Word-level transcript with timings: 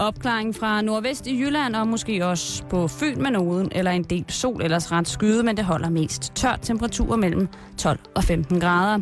Opklaring 0.00 0.54
fra 0.56 0.82
nordvest 0.82 1.26
i 1.26 1.40
Jylland 1.40 1.76
og 1.76 1.88
måske 1.88 2.26
også 2.26 2.64
på 2.64 2.88
Fyn 2.88 3.22
med 3.22 3.30
nogen, 3.30 3.68
eller 3.72 3.90
en 3.90 4.02
del 4.02 4.24
sol 4.28 4.62
ellers 4.62 4.92
ret 4.92 5.08
skyde, 5.08 5.42
men 5.42 5.56
det 5.56 5.64
holder 5.64 5.88
mest 5.88 6.32
tørt 6.34 6.58
temperaturer 6.62 7.16
mellem 7.16 7.48
12 7.78 7.98
og 8.14 8.24
15 8.24 8.60
grader. 8.60 8.98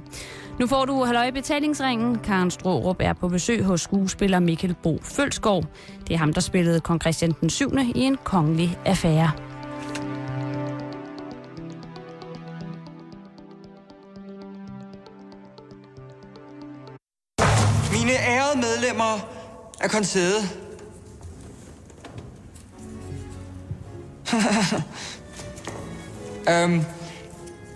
Nu 0.61 0.66
får 0.66 0.84
du 0.84 1.04
halløj 1.04 1.30
betalingsringen. 1.30 2.19
Karen 2.19 2.50
Strårup 2.50 2.96
er 3.00 3.12
på 3.12 3.29
besøg 3.29 3.64
hos 3.64 3.80
skuespiller 3.80 4.38
Mikkel 4.38 4.74
Bro 4.82 4.98
Følskov. 5.03 5.65
Det 6.08 6.15
er 6.15 6.19
ham, 6.19 6.33
der 6.33 6.40
spillede 6.40 6.80
kong 6.80 7.01
Christian 7.01 7.35
den 7.40 7.51
7. 7.51 7.72
i 7.94 8.01
en 8.01 8.17
kongelig 8.24 8.78
affære. 8.85 9.30
Mine 17.92 18.12
ærede 18.12 18.56
medlemmer 18.56 19.28
af 19.80 19.91
koncedet. 19.91 20.67
øhm, 26.50 26.84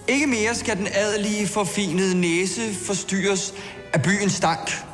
ikke 0.09 0.27
mere 0.27 0.55
skal 0.55 0.77
den 0.77 0.88
adelige 0.95 1.48
forfinede 1.48 2.20
næse 2.20 2.75
forstyrres 2.87 3.55
af 3.92 4.02
byens 4.02 4.33
stank. 4.33 4.84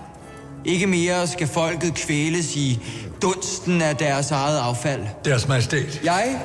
Ikke 0.64 0.86
mere 0.86 1.26
skal 1.26 1.48
folket 1.48 1.94
kvæles 1.94 2.56
i 2.56 2.80
dunsten 3.22 3.82
af 3.82 3.96
deres 3.96 4.30
eget 4.30 4.58
affald. 4.58 5.02
Deres 5.24 5.48
majestæt. 5.48 6.00
Jeg, 6.04 6.40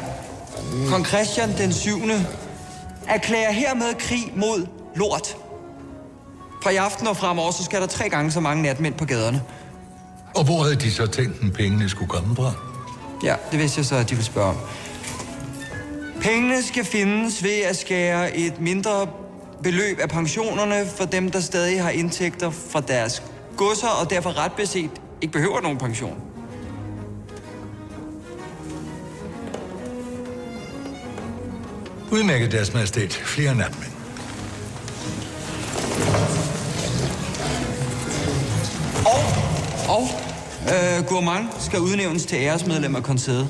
kong 0.90 1.06
Christian 1.06 1.58
den 1.58 1.74
7., 1.74 1.90
erklærer 3.08 3.52
hermed 3.52 3.94
krig 4.00 4.34
mod 4.36 4.68
lort. 4.96 5.38
Fra 6.64 6.70
i 6.70 6.76
aften 6.76 7.08
og 7.08 7.18
fremover, 7.18 7.52
så 7.52 7.64
skal 7.64 7.82
der 7.82 7.88
tre 7.88 8.10
gange 8.10 8.32
så 8.32 8.40
mange 8.40 8.64
natmænd 8.64 8.94
på 8.94 9.06
gaderne. 9.06 9.42
Og 10.36 10.44
hvor 10.44 10.64
havde 10.64 10.76
de 10.76 10.92
så 10.92 11.08
tænkt, 11.08 11.44
at 11.44 11.54
pengene 11.54 11.90
skulle 11.90 12.10
komme 12.10 12.36
fra? 12.36 12.52
Ja, 13.24 13.36
det 13.52 13.60
vidste 13.60 13.80
jeg 13.80 13.86
så, 13.86 13.96
at 13.96 14.10
de 14.10 14.16
ville 14.16 14.26
spørge 14.26 14.50
om. 14.50 14.56
Pengene 16.24 16.64
skal 16.64 16.86
findes 16.86 17.44
ved 17.44 17.62
at 17.70 17.76
skære 17.76 18.38
et 18.38 18.62
mindre 18.62 19.08
beløb 19.64 20.00
af 20.00 20.10
pensionerne 20.10 20.86
for 20.98 21.06
dem, 21.06 21.32
der 21.32 21.40
stadig 21.40 21.84
har 21.84 21.90
indtægter 21.90 22.52
fra 22.52 22.82
deres 22.82 23.24
godser, 23.58 23.88
og 23.88 24.10
derfor 24.10 24.38
ret 24.38 24.52
beset 24.52 24.92
ikke 25.22 25.32
behøver 25.32 25.62
nogen 25.62 25.78
pension. 25.78 26.22
Udmærket 32.12 32.52
deres 32.52 32.74
majestæt. 32.74 33.14
Flere 33.14 33.56
natmænd. 33.56 33.92
Og, 39.06 39.20
og 39.96 40.08
øh, 40.64 41.06
Gourmand 41.06 41.48
skal 41.60 41.80
udnævnes 41.80 42.26
til 42.26 42.38
æresmedlem 42.38 42.96
af 42.96 43.04
koncedet. 43.04 43.48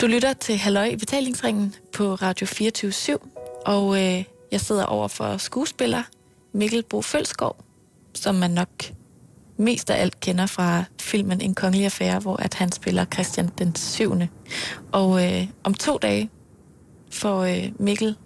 Du 0.00 0.06
lytter 0.06 0.32
til 0.32 0.56
Halløj 0.56 0.84
i 0.84 0.96
betalingsringen 0.96 1.74
på 1.92 2.14
Radio 2.14 2.46
24 2.46 3.18
og 3.66 3.96
øh, 3.96 4.24
jeg 4.52 4.60
sidder 4.60 4.84
over 4.84 5.08
for 5.08 5.36
skuespiller 5.36 6.02
Mikkel 6.52 6.82
Bo 6.82 7.02
Følskov, 7.02 7.56
som 8.14 8.34
man 8.34 8.50
nok 8.50 8.68
mest 9.56 9.90
af 9.90 10.00
alt 10.00 10.20
kender 10.20 10.46
fra 10.46 10.84
filmen 11.00 11.40
En 11.40 11.54
kongelig 11.54 11.84
affære, 11.84 12.18
hvor 12.18 12.36
at 12.36 12.54
han 12.54 12.72
spiller 12.72 13.04
Christian 13.04 13.50
den 13.58 13.76
7. 13.76 14.14
Og 14.92 15.24
øh, 15.24 15.46
om 15.64 15.74
to 15.74 15.98
dage 15.98 16.30
får 17.10 17.42
øh, 17.42 17.72
Mikkel 17.78 18.16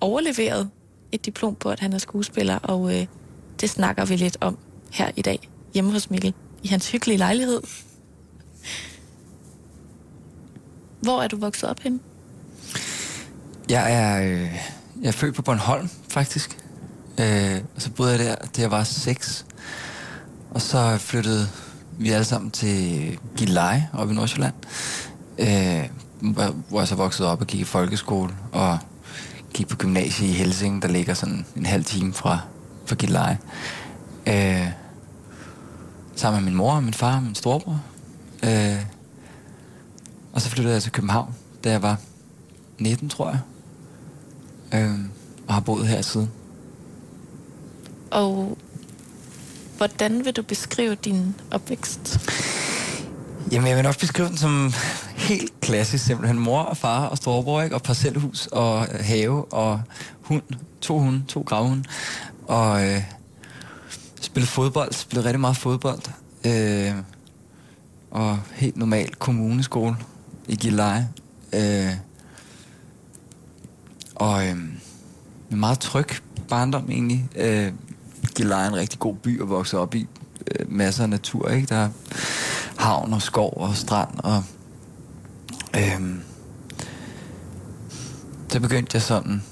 overleveret 0.00 0.70
et 1.12 1.26
diplom 1.26 1.54
på, 1.54 1.70
at 1.70 1.80
han 1.80 1.92
er 1.92 1.98
skuespiller, 1.98 2.58
og 2.58 2.94
øh, 2.94 3.06
det 3.60 3.70
snakker 3.70 4.04
vi 4.04 4.16
lidt 4.16 4.36
om 4.40 4.58
her 4.92 5.10
i 5.16 5.22
dag 5.22 5.48
hjemme 5.74 5.92
hos 5.92 6.10
Mikkel 6.10 6.34
i 6.62 6.68
hans 6.68 6.90
hyggelige 6.90 7.18
lejlighed. 7.18 7.60
Hvor 11.00 11.22
er 11.22 11.28
du 11.28 11.36
vokset 11.36 11.68
op 11.70 11.80
henne? 11.80 11.98
Jeg 13.68 13.92
er, 13.94 14.22
øh, 14.22 14.40
jeg 15.02 15.08
er 15.08 15.12
født 15.12 15.34
på 15.34 15.42
Bornholm, 15.42 15.88
faktisk. 16.08 16.58
Øh, 17.20 17.60
og 17.76 17.82
så 17.82 17.90
boede 17.90 18.10
jeg 18.10 18.18
der, 18.18 18.34
da 18.56 18.60
jeg 18.62 18.70
var 18.70 18.84
seks. 18.84 19.46
Og 20.50 20.60
så 20.62 20.96
flyttede 20.98 21.48
vi 21.98 22.10
alle 22.10 22.24
sammen 22.24 22.50
til 22.50 23.18
Gilleleje 23.36 23.88
op 23.92 24.10
i 24.10 24.14
Nordsjælland. 24.14 24.54
Øh, 25.38 25.88
hvor- 26.20 26.78
jeg 26.78 26.88
så 26.88 26.94
voksede 26.94 27.28
op 27.32 27.40
og 27.40 27.46
gik 27.46 27.60
i 27.60 27.64
folkeskole. 27.64 28.34
Og 28.52 28.78
gik 29.54 29.68
på 29.68 29.76
gymnasiet 29.76 30.28
i 30.28 30.32
Helsing, 30.32 30.82
der 30.82 30.88
ligger 30.88 31.14
sådan 31.14 31.46
en 31.56 31.66
halv 31.66 31.84
time 31.84 32.12
fra, 32.12 32.38
fra 32.86 32.94
Gilleleje. 32.96 33.38
Øh, 34.26 34.68
sammen 36.16 36.44
med 36.44 36.50
min 36.50 36.56
mor 36.56 36.80
min 36.80 36.94
far 36.94 37.16
og 37.16 37.22
min 37.22 37.34
storebror. 37.34 37.82
Øh, 38.44 38.84
og 40.32 40.40
så 40.40 40.50
flyttede 40.50 40.74
jeg 40.74 40.82
til 40.82 40.92
København, 40.92 41.34
da 41.64 41.70
jeg 41.70 41.82
var 41.82 41.96
19, 42.78 43.08
tror 43.08 43.30
jeg. 43.30 43.40
Øh, 44.74 44.98
og 45.48 45.54
har 45.54 45.60
boet 45.60 45.88
her 45.88 46.02
siden. 46.02 46.30
Og 48.10 48.58
hvordan 49.76 50.24
vil 50.24 50.32
du 50.32 50.42
beskrive 50.42 50.94
din 50.94 51.34
opvækst? 51.50 52.20
Jamen, 53.52 53.68
jeg 53.68 53.76
vil 53.76 53.84
nok 53.84 53.98
beskrive 53.98 54.28
den 54.28 54.36
som 54.36 54.72
helt 55.16 55.60
klassisk, 55.60 56.04
simpelthen 56.04 56.38
mor 56.38 56.60
og 56.60 56.76
far 56.76 57.06
og 57.06 57.16
storebror, 57.16 57.62
ikke? 57.62 57.76
og 57.76 57.82
parcelhus 57.82 58.46
og 58.46 58.86
have 59.00 59.52
og 59.52 59.82
hund, 60.22 60.42
to 60.80 60.98
hunde, 60.98 61.22
to 61.28 61.40
gravhunde, 61.40 61.84
og 62.46 62.86
øh, 62.88 63.02
spille 64.24 64.46
fodbold, 64.46 64.92
spille 64.92 65.24
rigtig 65.24 65.40
meget 65.40 65.56
fodbold, 65.56 66.00
øh, 66.46 66.94
og 68.10 68.38
helt 68.52 68.76
normal 68.76 69.14
kommuneskole 69.14 69.96
i 70.48 70.56
Gilleleje. 70.56 71.08
Øh, 71.52 71.92
og 74.14 74.46
øh, 74.46 74.56
en 75.50 75.60
meget 75.60 75.78
tryg 75.78 76.08
barndom 76.48 76.90
egentlig. 76.90 77.28
Øh, 77.36 77.72
Gilleleje 78.34 78.64
er 78.64 78.68
en 78.68 78.76
rigtig 78.76 78.98
god 78.98 79.14
by 79.14 79.42
at 79.42 79.48
vokse 79.48 79.78
op 79.78 79.94
i. 79.94 80.06
Øh, 80.50 80.72
masser 80.72 81.02
af 81.02 81.10
natur, 81.10 81.48
ikke? 81.48 81.66
Der 81.66 81.76
er 81.76 81.88
havn 82.76 83.12
og 83.12 83.22
skov 83.22 83.52
og 83.56 83.76
strand 83.76 84.10
og 84.18 84.44
Øh, 85.76 86.16
så 88.48 88.60
begyndte 88.60 88.90
jeg 88.94 89.02
sådan 89.02 89.42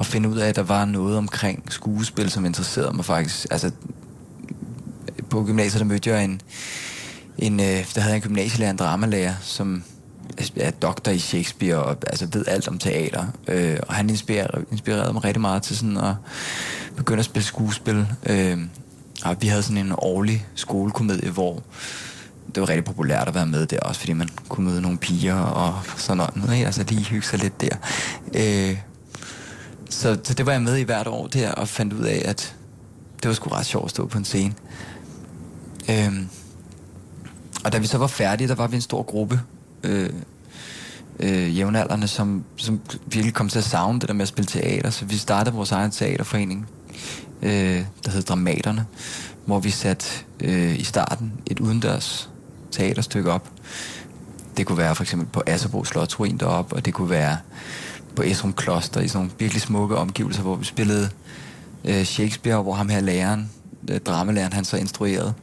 at 0.00 0.06
finde 0.06 0.28
ud 0.28 0.36
af, 0.36 0.48
at 0.48 0.56
der 0.56 0.62
var 0.62 0.84
noget 0.84 1.16
omkring 1.16 1.72
skuespil, 1.72 2.30
som 2.30 2.44
interesserede 2.44 2.96
mig 2.96 3.04
faktisk. 3.04 3.46
Altså, 3.50 3.70
på 5.30 5.44
gymnasiet, 5.44 5.80
der 5.80 5.86
mødte 5.86 6.10
jeg 6.10 6.24
en, 6.24 6.40
en 7.38 7.60
øh, 7.60 7.94
der 7.94 8.00
havde 8.00 8.16
en 8.16 8.22
gymnasielærer, 8.22 8.70
en 8.70 8.76
dramalærer, 8.76 9.34
som 9.40 9.82
er 10.56 10.70
doktor 10.70 11.12
i 11.12 11.18
Shakespeare 11.18 11.76
og 11.76 11.96
altså 12.06 12.28
ved 12.32 12.44
alt 12.48 12.68
om 12.68 12.78
teater. 12.78 13.26
Øh, 13.48 13.76
og 13.88 13.94
han 13.94 14.10
inspirerede, 14.10 14.64
inspirerede 14.72 15.12
mig 15.12 15.24
rigtig 15.24 15.40
meget 15.40 15.62
til 15.62 15.76
sådan 15.76 15.96
at 15.96 16.14
begynde 16.96 17.18
at 17.18 17.24
spille 17.24 17.46
skuespil. 17.46 18.06
Øh, 18.26 18.58
og 19.24 19.36
vi 19.40 19.46
havde 19.46 19.62
sådan 19.62 19.86
en 19.86 19.92
årlig 19.98 20.46
skolekomedie, 20.54 21.30
hvor 21.30 21.62
det 22.54 22.60
var 22.60 22.68
rigtig 22.68 22.84
populært 22.84 23.28
at 23.28 23.34
være 23.34 23.46
med 23.46 23.66
der 23.66 23.80
også, 23.80 24.00
fordi 24.00 24.12
man 24.12 24.28
kunne 24.48 24.70
møde 24.70 24.82
nogle 24.82 24.98
piger 24.98 25.34
og 25.34 25.80
sådan 25.96 26.16
noget. 26.16 26.54
Ikke? 26.54 26.66
Altså 26.66 26.84
lige 26.88 27.04
hygge 27.04 27.26
sig 27.26 27.38
lidt 27.38 27.60
der. 27.60 27.76
Øh, 28.34 28.76
så, 29.88 30.18
så 30.24 30.34
det 30.34 30.46
var 30.46 30.52
jeg 30.52 30.62
med 30.62 30.76
i 30.76 30.82
hvert 30.82 31.06
år 31.06 31.26
der, 31.26 31.52
og 31.52 31.68
fandt 31.68 31.92
ud 31.92 32.04
af, 32.04 32.22
at 32.24 32.54
det 33.22 33.28
var 33.28 33.34
sgu 33.34 33.50
ret 33.50 33.66
sjovt 33.66 33.84
at 33.84 33.90
stå 33.90 34.06
på 34.06 34.18
en 34.18 34.24
scene. 34.24 34.54
Øhm, 35.90 36.28
og 37.64 37.72
da 37.72 37.78
vi 37.78 37.86
så 37.86 37.98
var 37.98 38.06
færdige, 38.06 38.48
der 38.48 38.54
var 38.54 38.66
vi 38.66 38.76
en 38.76 38.82
stor 38.82 39.02
gruppe 39.02 39.40
øh, 39.84 40.10
øh, 41.20 41.58
jævnaldrende, 41.58 42.08
som, 42.08 42.44
som 42.56 42.80
virkelig 43.06 43.34
kom 43.34 43.48
til 43.48 43.58
at 43.58 43.64
savne 43.64 44.00
det 44.00 44.08
der 44.08 44.14
med 44.14 44.22
at 44.22 44.28
spille 44.28 44.46
teater. 44.46 44.90
Så 44.90 45.04
vi 45.04 45.16
startede 45.16 45.54
vores 45.54 45.72
egen 45.72 45.90
teaterforening, 45.90 46.68
øh, 47.42 47.84
der 48.04 48.10
hed 48.10 48.22
Dramaterne, 48.22 48.86
hvor 49.44 49.60
vi 49.60 49.70
satte 49.70 50.06
øh, 50.40 50.78
i 50.78 50.84
starten 50.84 51.32
et 51.46 51.60
udendørs 51.60 52.30
teaterstykke 52.70 53.32
op. 53.32 53.48
Det 54.56 54.66
kunne 54.66 54.78
være 54.78 54.94
for 54.94 55.02
eksempel 55.02 55.28
på 55.32 55.42
Asserbro 55.46 55.84
Slotsruin 55.84 56.36
deroppe, 56.36 56.76
og 56.76 56.84
det 56.84 56.94
kunne 56.94 57.10
være 57.10 57.36
på 58.18 58.22
Esrum 58.22 58.52
Kloster 58.52 59.00
i 59.00 59.08
sådan 59.08 59.18
nogle 59.18 59.32
virkelig 59.38 59.62
smukke 59.62 59.96
omgivelser, 59.96 60.42
hvor 60.42 60.56
vi 60.56 60.64
spillede 60.64 61.10
øh, 61.84 62.04
Shakespeare, 62.04 62.62
hvor 62.62 62.74
ham 62.74 62.88
her 62.88 63.00
læreren, 63.00 63.50
øh, 63.90 64.00
dramalæreren, 64.00 64.52
han 64.52 64.64
så 64.64 64.76
instruerede. 64.76 65.34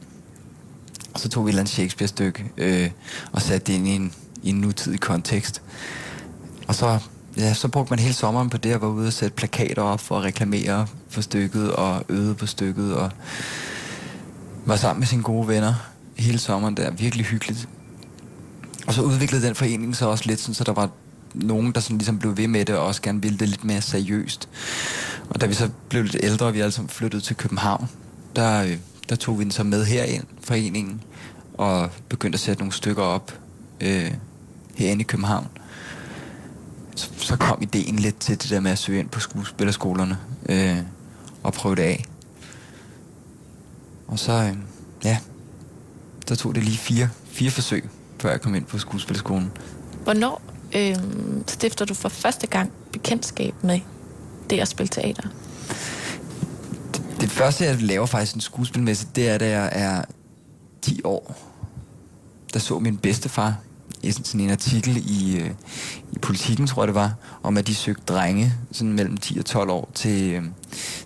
Og 1.14 1.20
så 1.20 1.28
tog 1.28 1.44
vi 1.44 1.48
et 1.48 1.52
eller 1.52 1.60
andet 1.60 1.74
Shakespeare-stykke 1.74 2.44
øh, 2.56 2.90
og 3.32 3.42
satte 3.42 3.66
det 3.66 3.78
ind 3.78 3.88
i 3.88 3.90
en, 3.90 4.12
i 4.42 4.50
en 4.50 4.56
nutidig 4.56 5.00
kontekst. 5.00 5.62
Og 6.68 6.74
så, 6.74 6.98
ja, 7.36 7.54
så 7.54 7.68
brugte 7.68 7.90
man 7.90 7.98
hele 7.98 8.14
sommeren 8.14 8.50
på 8.50 8.56
det, 8.56 8.72
at 8.72 8.80
var 8.80 8.88
ude 8.88 9.06
og 9.06 9.12
sætte 9.12 9.36
plakater 9.36 9.82
op 9.82 10.00
for 10.00 10.18
at 10.18 10.24
reklamere 10.24 10.86
for 11.08 11.20
stykket 11.20 11.72
og 11.72 12.04
øde 12.08 12.34
på 12.34 12.46
stykket 12.46 12.94
og 12.94 13.10
var 14.64 14.76
sammen 14.76 15.00
med 15.00 15.06
sine 15.06 15.22
gode 15.22 15.48
venner 15.48 15.74
hele 16.16 16.38
sommeren 16.38 16.76
der. 16.76 16.90
Virkelig 16.90 17.26
hyggeligt. 17.26 17.68
Og 18.86 18.94
så 18.94 19.02
udviklede 19.02 19.46
den 19.46 19.54
forening 19.54 19.96
så 19.96 20.08
også 20.08 20.24
lidt, 20.26 20.40
sådan, 20.40 20.54
så 20.54 20.64
der 20.64 20.72
var 20.72 20.90
nogen, 21.36 21.72
der 21.72 21.80
sådan 21.80 21.98
ligesom 21.98 22.18
blev 22.18 22.36
ved 22.36 22.48
med 22.48 22.64
det 22.64 22.76
og 22.76 22.86
også 22.86 23.02
gerne 23.02 23.22
ville 23.22 23.38
det 23.38 23.48
lidt 23.48 23.64
mere 23.64 23.80
seriøst. 23.80 24.48
Og 25.30 25.40
da 25.40 25.46
vi 25.46 25.54
så 25.54 25.70
blev 25.88 26.02
lidt 26.02 26.16
ældre, 26.22 26.46
og 26.46 26.54
vi 26.54 26.60
alle 26.60 26.72
sammen 26.72 26.88
flyttede 26.88 27.22
til 27.22 27.36
København, 27.36 27.88
der, 28.36 28.62
øh, 28.62 28.76
der 29.08 29.16
tog 29.16 29.38
vi 29.38 29.44
den 29.44 29.50
så 29.50 29.64
med 29.64 29.84
herind, 29.84 30.24
foreningen, 30.40 31.02
og 31.54 31.90
begyndte 32.08 32.36
at 32.36 32.40
sætte 32.40 32.60
nogle 32.60 32.72
stykker 32.72 33.02
op 33.02 33.38
øh, 33.80 34.12
herinde 34.74 35.00
i 35.00 35.04
København. 35.04 35.48
Så, 36.96 37.10
så 37.16 37.36
kom 37.36 37.62
ideen 37.62 37.96
lidt 37.96 38.18
til 38.18 38.42
det 38.42 38.50
der 38.50 38.60
med 38.60 38.70
at 38.70 38.78
søge 38.78 38.98
ind 38.98 39.08
på 39.08 39.20
skuespillerskolerne 39.20 40.18
øh, 40.48 40.78
og 41.42 41.52
prøve 41.52 41.74
det 41.76 41.82
af. 41.82 42.04
Og 44.08 44.18
så, 44.18 44.32
øh, 44.32 44.56
ja, 45.04 45.18
der 46.28 46.34
tog 46.34 46.54
det 46.54 46.64
lige 46.64 46.78
fire, 46.78 47.08
fire 47.26 47.50
forsøg, 47.50 47.88
før 48.20 48.30
jeg 48.30 48.40
kom 48.40 48.54
ind 48.54 48.64
på 48.64 48.78
skuespillerskolen. 48.78 49.52
Hvornår 50.04 50.42
øh, 50.74 50.96
stifter 51.46 51.84
du 51.84 51.94
for 51.94 52.08
første 52.08 52.46
gang 52.46 52.72
bekendtskab 52.92 53.54
med 53.62 53.80
det 54.50 54.60
at 54.60 54.68
spille 54.68 54.88
teater? 54.88 55.28
Det, 56.94 57.02
det 57.20 57.30
første, 57.30 57.64
jeg 57.64 57.82
laver 57.82 58.06
faktisk 58.06 58.34
en 58.34 58.40
skuespilmæssigt, 58.40 59.16
det 59.16 59.28
er, 59.28 59.38
da 59.38 59.48
jeg 59.48 59.70
er 59.72 60.02
10 60.82 61.00
år. 61.04 61.36
Der 62.52 62.58
så 62.58 62.78
min 62.78 62.96
bedstefar 62.96 63.54
i 64.02 64.12
sådan 64.12 64.40
en 64.40 64.50
artikel 64.50 64.96
i, 64.96 65.40
øh, 65.40 65.50
i 66.12 66.18
Politiken, 66.18 66.66
tror 66.66 66.82
jeg 66.82 66.86
det 66.86 66.94
var, 66.94 67.14
om 67.42 67.56
at 67.56 67.66
de 67.66 67.74
søgte 67.74 68.02
drenge 68.06 68.52
sådan 68.72 68.92
mellem 68.92 69.16
10 69.16 69.38
og 69.38 69.44
12 69.44 69.70
år 69.70 69.90
til, 69.94 70.32
øh, 70.32 70.42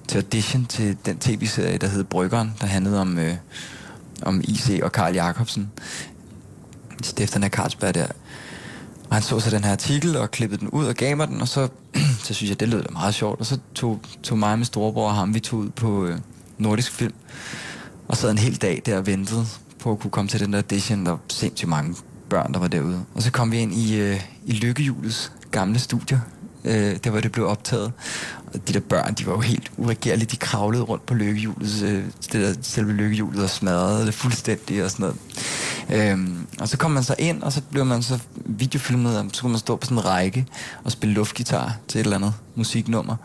til 0.09 0.19
audition 0.19 0.67
til 0.67 0.97
den 1.07 1.19
tv-serie, 1.19 1.79
der 1.79 1.87
hed 1.87 2.05
Bryggeren, 2.05 2.55
der 2.61 2.67
handlede 2.67 3.01
om, 3.01 3.19
øh, 3.19 3.35
om 4.23 4.41
IC 4.45 4.81
og 4.83 4.93
Karl 4.93 5.15
Jacobsen, 5.15 5.71
stifterne 7.03 7.47
af 7.47 7.51
Carlsberg 7.51 7.95
der. 7.95 8.07
Og 9.11 9.17
han 9.17 9.23
så 9.23 9.41
så 9.41 9.51
den 9.51 9.65
her 9.65 9.73
artikel 9.73 10.17
og 10.17 10.31
klippede 10.31 10.61
den 10.61 10.69
ud 10.69 10.87
og 10.87 10.95
gav 10.95 11.17
mig 11.17 11.29
den, 11.29 11.41
og 11.41 11.49
så, 11.49 11.69
så 12.25 12.35
synes 12.35 12.51
jeg, 12.51 12.61
det 12.61 12.69
lød 12.69 12.83
da 12.83 12.89
meget 12.93 13.15
sjovt. 13.15 13.41
Og 13.41 13.47
så 13.47 13.59
tog, 13.75 14.01
tog 14.23 14.39
mig 14.39 14.59
med 14.59 14.67
storebror 14.67 15.09
og 15.09 15.15
ham, 15.15 15.35
vi 15.35 15.41
tog 15.41 15.59
ud 15.59 15.71
på 15.71 16.07
øh, 16.07 16.19
nordisk 16.59 16.93
film, 16.93 17.15
og 18.09 18.17
sad 18.17 18.31
en 18.31 18.39
hel 18.39 18.57
dag 18.57 18.83
der 18.87 18.97
og 18.97 19.07
ventede 19.07 19.47
på 19.79 19.93
at 19.93 19.99
kunne 19.99 20.11
komme 20.11 20.29
til 20.29 20.41
den 20.41 20.53
der 20.53 20.59
audition. 20.59 21.05
Der 21.05 21.11
var 21.11 21.21
sindssygt 21.29 21.69
mange 21.69 21.95
børn, 22.29 22.53
der 22.53 22.61
var 22.61 22.69
derude. 22.69 23.05
Og 23.15 23.23
så 23.23 23.33
kom 23.33 23.53
vi 23.53 23.59
ind 23.59 23.75
i, 23.75 24.01
øh, 24.01 24.21
i 24.47 24.53
Lykkehjulets 24.53 25.33
gamle 25.51 25.79
studier, 25.79 26.21
øh, 26.65 26.97
der 27.05 27.11
hvor 27.11 27.21
det 27.21 27.33
blev 27.33 27.47
optaget. 27.47 27.93
Og 28.55 28.69
de 28.69 28.73
der 28.73 28.81
børn, 28.81 29.15
de 29.15 29.27
var 29.27 29.33
jo 29.33 29.41
helt 29.41 29.73
uregerlige. 29.77 30.27
De 30.27 30.37
kravlede 30.37 30.83
rundt 30.83 31.07
på 31.07 31.15
lykkehjulet, 31.15 31.83
øh, 31.83 32.05
det 32.33 32.33
der 32.33 32.55
selve 32.63 32.93
lykkehjulet 32.93 33.43
og 33.43 33.51
smadrede 33.51 34.07
det 34.07 34.15
fuldstændig 34.15 34.85
og 34.85 34.91
sådan 34.91 35.03
noget. 35.03 35.17
Øhm, 35.93 36.47
og 36.61 36.69
så 36.69 36.77
kom 36.77 36.91
man 36.91 37.03
så 37.03 37.15
ind, 37.19 37.43
og 37.43 37.53
så 37.53 37.63
blev 37.71 37.87
man 37.87 38.03
så 38.03 38.19
videofilmet, 38.35 39.19
og 39.19 39.27
så 39.33 39.43
kunne 39.43 39.53
man 39.53 39.59
stå 39.59 39.77
på 39.77 39.85
sådan 39.85 39.99
en 39.99 40.05
række 40.05 40.47
og 40.85 40.93
spille 40.93 41.15
luftgitar 41.15 41.77
til 41.89 41.99
et 41.99 42.05
eller 42.05 42.17
andet 42.17 42.35
musiknummer. 42.55 43.17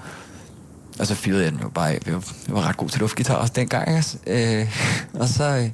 Og 1.00 1.08
så 1.08 1.16
fyrede 1.16 1.44
jeg 1.44 1.52
den 1.52 1.60
jo 1.60 1.70
bare 1.70 1.92
af. 1.92 2.00
Jeg 2.06 2.14
var, 2.14 2.34
jeg 2.48 2.56
var 2.56 2.62
ret 2.62 2.78
god 2.78 2.90
til 2.90 3.00
luftgitar 3.00 3.36
også 3.36 3.54
dengang. 3.56 3.98
Ikke? 3.98 4.62
Øh, 4.62 4.76
og 5.22 5.28
så, 5.28 5.44
øh, 5.44 5.72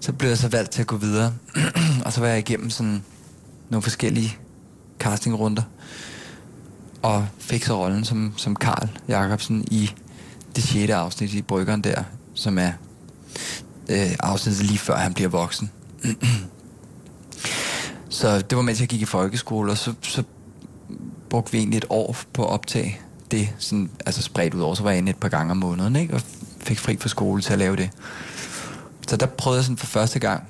så 0.00 0.12
blev 0.12 0.28
jeg 0.28 0.38
så 0.38 0.48
valgt 0.48 0.70
til 0.70 0.80
at 0.80 0.86
gå 0.86 0.96
videre. 0.96 1.34
og 2.04 2.12
så 2.12 2.20
var 2.20 2.26
jeg 2.26 2.38
igennem 2.38 2.70
sådan 2.70 3.02
nogle 3.70 3.82
forskellige 3.82 4.36
castingrunder. 4.98 5.62
Og 7.02 7.26
fik 7.38 7.64
så 7.64 7.78
rollen 7.84 8.04
som, 8.04 8.34
som 8.36 8.56
Karl 8.56 8.88
Jacobsen 9.08 9.64
i 9.70 9.90
det 10.56 10.64
sjette 10.64 10.94
afsnit 10.94 11.34
i 11.34 11.42
Bryggeren 11.42 11.84
der, 11.84 12.02
som 12.34 12.58
er 12.58 12.72
øh, 13.88 14.14
afsnittet 14.20 14.66
lige 14.66 14.78
før 14.78 14.96
han 14.96 15.14
bliver 15.14 15.28
voksen. 15.28 15.70
så 18.08 18.40
det 18.40 18.56
var 18.56 18.62
mens 18.62 18.80
jeg 18.80 18.88
gik 18.88 19.02
i 19.02 19.04
folkeskole, 19.04 19.72
og 19.72 19.78
så, 19.78 19.94
så 20.02 20.22
brugte 21.30 21.52
vi 21.52 21.58
egentlig 21.58 21.78
et 21.78 21.84
år 21.90 22.16
på 22.32 22.44
at 22.44 22.50
optage 22.50 23.00
det, 23.30 23.48
sådan, 23.58 23.90
altså 24.06 24.22
spredt 24.22 24.54
ud 24.54 24.60
over, 24.60 24.74
så 24.74 24.82
var 24.82 24.90
jeg 24.90 24.98
inde 24.98 25.10
et 25.10 25.16
par 25.16 25.28
gange 25.28 25.50
om 25.50 25.56
måneden, 25.56 25.96
ikke? 25.96 26.14
og 26.14 26.20
fik 26.60 26.78
fri 26.78 26.96
fra 26.96 27.08
skole 27.08 27.42
til 27.42 27.52
at 27.52 27.58
lave 27.58 27.76
det. 27.76 27.90
Så 29.08 29.16
der 29.16 29.26
prøvede 29.26 29.58
jeg 29.58 29.64
sådan 29.64 29.76
for 29.76 29.86
første 29.86 30.18
gang 30.18 30.44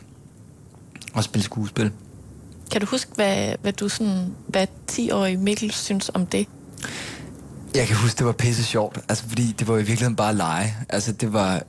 at 1.16 1.24
spille 1.24 1.44
skuespil. 1.44 1.92
Kan 2.70 2.80
du 2.80 2.86
huske, 2.86 3.10
hvad, 3.14 3.54
hvad 3.62 3.72
du 3.72 3.88
sådan, 3.88 4.34
hvad 4.46 4.66
10-årig 4.90 5.38
Mikkel 5.38 5.70
synes 5.70 6.10
om 6.14 6.26
det? 6.26 6.46
Jeg 7.74 7.86
kan 7.86 7.96
huske, 7.96 8.18
det 8.18 8.26
var 8.26 8.32
pisse 8.32 8.64
sjovt, 8.64 8.98
altså 9.08 9.24
fordi 9.28 9.54
det 9.58 9.68
var 9.68 9.74
i 9.74 9.76
virkeligheden 9.76 10.16
bare 10.16 10.34
lege. 10.34 10.76
Altså 10.88 11.12
det 11.12 11.32
var... 11.32 11.62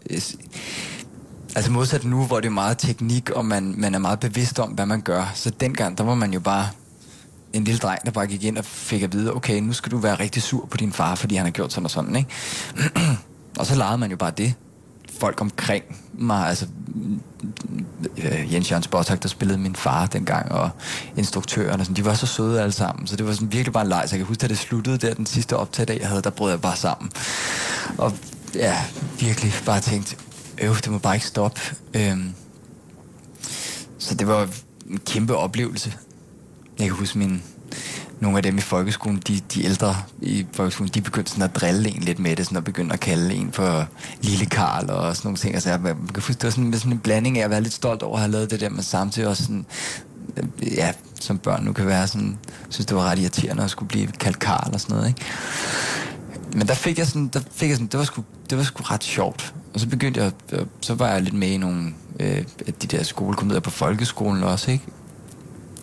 Altså 1.56 1.72
modsat 1.72 2.04
nu, 2.04 2.26
hvor 2.26 2.40
det 2.40 2.48
er 2.48 2.52
meget 2.52 2.78
teknik, 2.78 3.30
og 3.30 3.46
man, 3.46 3.76
man 3.78 3.96
er 3.96 4.00
meget 4.00 4.20
bevidst 4.20 4.60
om, 4.60 4.70
hvad 4.70 4.86
man 4.86 5.02
gør. 5.02 5.32
Så 5.36 5.50
dengang, 5.50 5.98
der 5.98 6.04
var 6.04 6.16
man 6.16 6.34
jo 6.34 6.40
bare 6.40 6.68
en 7.54 7.64
lille 7.64 7.80
dreng, 7.80 8.06
der 8.06 8.12
bare 8.12 8.28
gik 8.28 8.44
ind 8.44 8.58
og 8.58 8.66
fik 8.66 9.02
at 9.02 9.14
vide, 9.14 9.34
okay, 9.34 9.60
nu 9.60 9.74
skal 9.74 9.92
du 9.92 9.98
være 9.98 10.16
rigtig 10.16 10.44
sur 10.44 10.66
på 10.66 10.78
din 10.78 10.94
far, 10.94 11.16
fordi 11.16 11.36
han 11.36 11.46
har 11.46 11.52
gjort 11.52 11.74
sådan 11.74 11.86
og 11.86 11.92
sådan, 11.92 12.16
ikke? 12.16 12.30
og 13.60 13.66
så 13.66 13.76
legede 13.76 13.98
man 13.98 14.12
jo 14.12 14.18
bare 14.18 14.32
det. 14.32 14.54
Folk 15.20 15.42
omkring 15.42 15.84
mig, 16.14 16.48
altså 16.48 16.68
øh, 18.18 18.54
Jens 18.54 18.72
Jørgens 18.72 18.88
Bottak, 18.88 19.24
der 19.24 19.30
spillede 19.30 19.60
min 19.60 19.76
far 19.76 20.06
dengang, 20.06 20.52
og 20.52 20.70
instruktøren, 21.18 21.80
og 21.80 21.86
sådan, 21.86 21.96
de 21.96 22.06
var 22.06 22.14
så 22.14 22.26
søde 22.26 22.62
alle 22.62 22.72
sammen, 22.72 23.08
så 23.08 23.16
det 23.16 23.28
var 23.28 23.34
sådan 23.34 23.52
virkelig 23.52 23.74
bare 23.74 23.84
en 23.84 23.90
leg. 23.90 24.04
Så 24.06 24.16
jeg 24.16 24.20
kan 24.20 24.28
huske, 24.28 24.44
at 24.44 24.50
det 24.50 24.58
sluttede 24.58 24.98
der, 24.98 25.14
den 25.14 25.26
sidste 25.26 25.58
optag, 25.58 26.00
jeg 26.00 26.08
havde, 26.08 26.22
der 26.22 26.30
brød 26.30 26.50
jeg 26.50 26.62
bare 26.62 26.76
sammen. 26.76 27.12
Og 27.98 28.14
ja, 28.56 28.84
virkelig 29.20 29.54
bare 29.66 29.80
tænkt, 29.80 30.18
øv, 30.62 30.76
det 30.76 30.92
må 30.92 30.98
bare 30.98 31.16
ikke 31.16 31.28
stoppe. 31.28 31.62
Øhm, 31.94 32.34
så 33.98 34.16
det 34.16 34.28
var 34.28 34.50
en 34.90 35.00
kæmpe 35.06 35.36
oplevelse. 35.36 35.94
Jeg 36.80 36.88
kan 36.88 36.96
huske 36.96 37.18
min, 37.18 37.44
nogle 38.20 38.38
af 38.38 38.44
dem 38.44 38.58
i 38.58 38.62
folkeskolen, 38.62 39.24
de, 39.28 39.42
de 39.54 39.66
ældre 39.66 39.96
i 40.22 40.46
folkeskolen, 40.54 40.92
de 40.94 41.02
begyndte 41.02 41.32
sådan 41.32 41.44
at 41.44 41.56
drille 41.56 41.90
en 41.90 42.04
lidt 42.04 42.20
med 42.20 42.36
det, 42.36 42.46
sådan 42.46 42.58
at 42.58 42.64
begynde 42.64 42.94
at 42.94 43.00
kalde 43.00 43.34
en 43.34 43.52
for 43.52 43.88
Lille 44.22 44.46
Karl 44.46 44.90
og 44.90 45.16
sådan 45.16 45.28
nogle 45.28 45.38
ting. 45.38 45.54
Altså, 45.54 45.70
jeg, 45.70 45.80
man 45.80 46.08
kan 46.08 46.24
huske, 46.24 46.34
det 46.34 46.44
var 46.44 46.50
sådan, 46.50 46.74
sådan 46.74 46.92
en 46.92 47.00
blanding 47.00 47.40
af 47.40 47.44
at 47.44 47.50
være 47.50 47.62
lidt 47.62 47.74
stolt 47.74 48.04
over 48.04 48.16
at 48.16 48.22
have 48.22 48.32
lavet 48.32 48.52
det 48.52 48.60
der, 48.60 48.70
men 48.70 48.84
samtidig 48.84 49.30
også 49.30 49.44
sådan, 49.44 49.66
øh, 50.38 50.74
ja, 50.74 50.92
som 51.20 51.38
børn 51.38 51.64
nu 51.64 51.74
kan 51.74 51.88
være 51.88 52.08
sådan, 52.08 52.38
synes 52.70 52.86
det 52.86 52.98
var 52.98 53.04
ret 53.04 53.20
irriterende 53.20 53.64
at 53.64 53.70
skulle 53.70 53.90
blive 53.90 54.08
kaldt 54.08 54.40
Karl 54.40 54.74
og 54.74 54.82
sådan 54.82 54.96
noget, 54.96 55.10
ikke? 55.10 55.22
Men 56.54 56.68
der 56.68 56.74
fik 56.74 56.98
jeg 56.98 57.08
sådan, 57.08 57.28
der 57.28 57.40
fik 57.52 57.70
jeg 57.70 57.78
sådan, 57.78 57.88
det 57.88 57.98
var 58.00 58.06
sgu, 58.06 58.24
det 58.50 58.58
var 58.58 58.64
sgu 58.64 58.84
ret 58.84 59.04
sjovt. 59.04 59.54
Og 59.76 59.82
så 59.82 59.88
begyndte 59.88 60.24
jeg, 60.24 60.32
så 60.82 60.94
var 60.94 61.12
jeg 61.12 61.22
lidt 61.22 61.34
med 61.34 61.48
i 61.48 61.58
nogle 61.58 61.94
øh, 62.20 62.44
de 62.82 62.88
der 62.88 63.04
skolekomedier 63.04 63.60
på 63.60 63.70
folkeskolen 63.70 64.44
også, 64.44 64.72
ikke? 64.72 64.84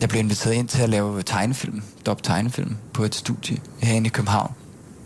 Jeg 0.01 0.09
blev 0.09 0.19
inviteret 0.19 0.53
ind 0.53 0.67
til 0.67 0.81
at 0.81 0.89
lave 0.89 1.21
tegnefilm, 1.21 1.81
dop 2.05 2.23
tegnefilm, 2.23 2.75
på 2.93 3.03
et 3.03 3.15
studie 3.15 3.57
herinde 3.81 4.07
i 4.07 4.09
København. 4.09 4.53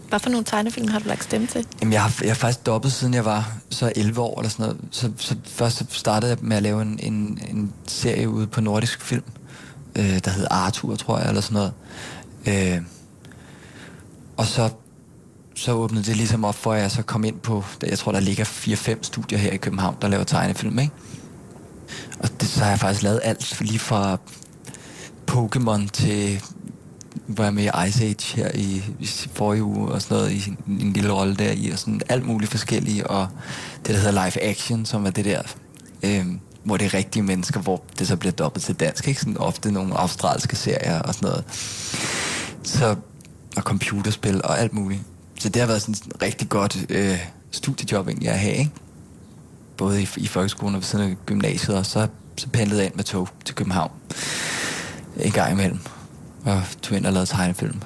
Hvad 0.10 0.20
for 0.20 0.30
nogle 0.30 0.46
tegnefilm 0.46 0.88
har 0.88 1.00
du 1.00 1.08
lagt 1.08 1.24
stemme 1.24 1.48
til? 1.48 1.66
Jamen, 1.82 1.94
jeg 1.94 2.02
har, 2.02 2.18
jeg 2.22 2.30
har 2.30 2.36
faktisk 2.36 2.66
dobbet, 2.66 2.92
siden 2.92 3.14
jeg 3.14 3.26
var 3.26 3.58
så 3.70 3.92
11 3.96 4.22
år 4.22 4.40
eller 4.40 4.50
sådan 4.50 4.66
noget. 4.66 4.82
Så, 4.92 5.12
så 5.18 5.36
først 5.46 5.78
så 5.78 5.86
startede 5.90 6.32
jeg 6.32 6.38
med 6.42 6.58
at 6.58 6.64
lave 6.64 6.82
en, 6.82 7.00
en, 7.04 7.40
en 7.50 7.74
serie 7.88 8.30
ude 8.30 8.48
på 8.48 8.62
Nordisk 8.62 9.02
Film, 9.02 9.24
øh, 9.96 10.20
der 10.26 10.32
hed 10.32 10.48
Arthur, 10.52 10.96
tror 10.96 11.20
jeg, 11.20 11.28
eller 11.28 11.42
sådan 11.42 11.56
noget. 11.56 11.74
Øh, 12.48 12.82
og 14.38 14.46
så 14.46 14.70
så 15.58 15.72
åbnede 15.72 16.04
det 16.04 16.16
ligesom 16.16 16.46
op 16.46 16.56
for, 16.56 16.74
at 16.74 16.82
jeg 16.82 16.92
så 16.92 17.02
kom 17.02 17.24
ind 17.24 17.40
på, 17.40 17.64
jeg 17.84 18.00
tror, 18.00 18.12
der 18.12 18.20
ligger 18.20 18.46
4-5 18.46 18.98
studier 19.02 19.40
her 19.40 19.52
i 19.52 19.58
København, 19.58 19.96
der 20.02 20.08
laver 20.08 20.24
tegnefilm, 20.24 20.80
ikke? 20.80 20.94
Og 22.20 22.30
det, 22.42 22.50
så 22.50 22.64
har 22.64 22.70
jeg 22.70 22.80
faktisk 22.80 23.04
lavet 23.04 23.20
alt, 23.24 23.62
lige 23.62 23.80
fra 23.80 24.18
Pokémon 25.32 25.88
til, 25.94 26.44
var 27.28 27.44
jeg 27.44 27.54
med 27.54 27.64
i 27.64 27.88
Ice 27.88 28.04
Age 28.04 28.36
her 28.36 28.52
i, 28.54 28.84
i 29.00 29.08
forrige 29.34 29.64
uge, 29.64 29.92
og 29.92 30.02
sådan 30.02 30.18
noget, 30.18 30.32
i 30.32 30.50
en, 30.50 30.82
en 30.82 30.94
lille 30.94 31.14
rolle 31.14 31.36
der 31.36 31.52
i, 31.52 31.70
og 31.70 31.80
sådan 31.80 32.02
alt 32.10 32.26
muligt 32.26 32.52
forskellige, 32.52 33.08
og 33.08 33.28
det, 33.86 33.96
der 33.96 34.02
hedder 34.02 34.12
Live 34.12 34.44
Action, 34.44 34.86
som 34.86 35.06
er 35.06 35.10
det 35.10 35.26
der, 35.26 35.42
øh, 36.04 36.26
hvor 36.64 36.78
det 36.78 36.86
er 36.86 36.94
rigtige 36.94 37.24
mennesker, 37.24 37.60
hvor 37.60 37.84
det 38.00 38.08
så 38.08 38.16
bliver 38.16 38.34
dobbelt 38.34 38.66
til 38.66 38.76
dansk, 38.76 39.08
ikke? 39.08 39.20
Sådan 39.20 39.38
ofte 39.38 39.72
nogle 39.72 40.00
australske 40.00 40.56
serier 40.56 41.02
og 41.02 41.14
sådan 41.14 41.30
noget. 41.30 41.44
Så, 42.64 42.96
og 43.58 43.64
computerspil 43.64 44.42
og 44.44 44.60
alt 44.60 44.74
muligt. 44.74 45.02
Så 45.40 45.50
det 45.50 45.60
har 45.60 45.68
været 45.68 45.82
sådan 45.82 45.94
et 45.94 46.22
rigtig 46.22 46.50
godt 46.50 46.86
øh, 46.90 47.20
studiejob 47.52 48.08
egentlig 48.08 48.30
at 48.30 48.40
have, 48.40 48.56
ikke? 48.56 48.72
Både 49.78 50.02
i, 50.02 50.08
i 50.18 50.28
folkeskolen 50.28 50.76
og 50.76 50.82
ved 50.82 50.86
siden 50.86 51.12
af 51.12 51.18
gymnasiet, 51.26 51.78
og 51.78 51.86
så, 51.86 52.08
så 52.38 52.48
pendlede 52.48 52.80
jeg 52.80 52.86
ind 52.86 52.96
med 52.96 53.04
tog 53.04 53.30
til 53.46 53.56
København 53.56 53.92
en 55.20 55.32
gang 55.32 55.54
imellem. 55.54 55.80
Og 56.46 56.64
tog 56.82 56.98
ind 56.98 57.06
og 57.06 57.14
lavede 57.14 57.30
tegnefilm. 57.30 57.82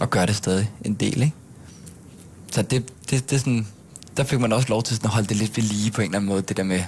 Og 0.00 0.10
gør 0.10 0.26
det 0.26 0.36
stadig 0.36 0.70
en 0.84 0.94
del, 0.94 1.22
ikke? 1.22 1.34
Så 2.52 2.62
det, 2.62 2.92
det, 3.10 3.30
det 3.30 3.36
er 3.36 3.38
sådan, 3.38 3.66
der 4.16 4.24
fik 4.24 4.40
man 4.40 4.52
også 4.52 4.68
lov 4.68 4.82
til 4.82 4.96
sådan 4.96 5.06
at 5.06 5.12
holde 5.12 5.28
det 5.28 5.36
lidt 5.36 5.56
ved 5.56 5.64
lige 5.64 5.90
på 5.90 6.00
en 6.00 6.04
eller 6.04 6.18
anden 6.18 6.28
måde, 6.28 6.42
det 6.42 6.56
der 6.56 6.62
med, 6.62 6.82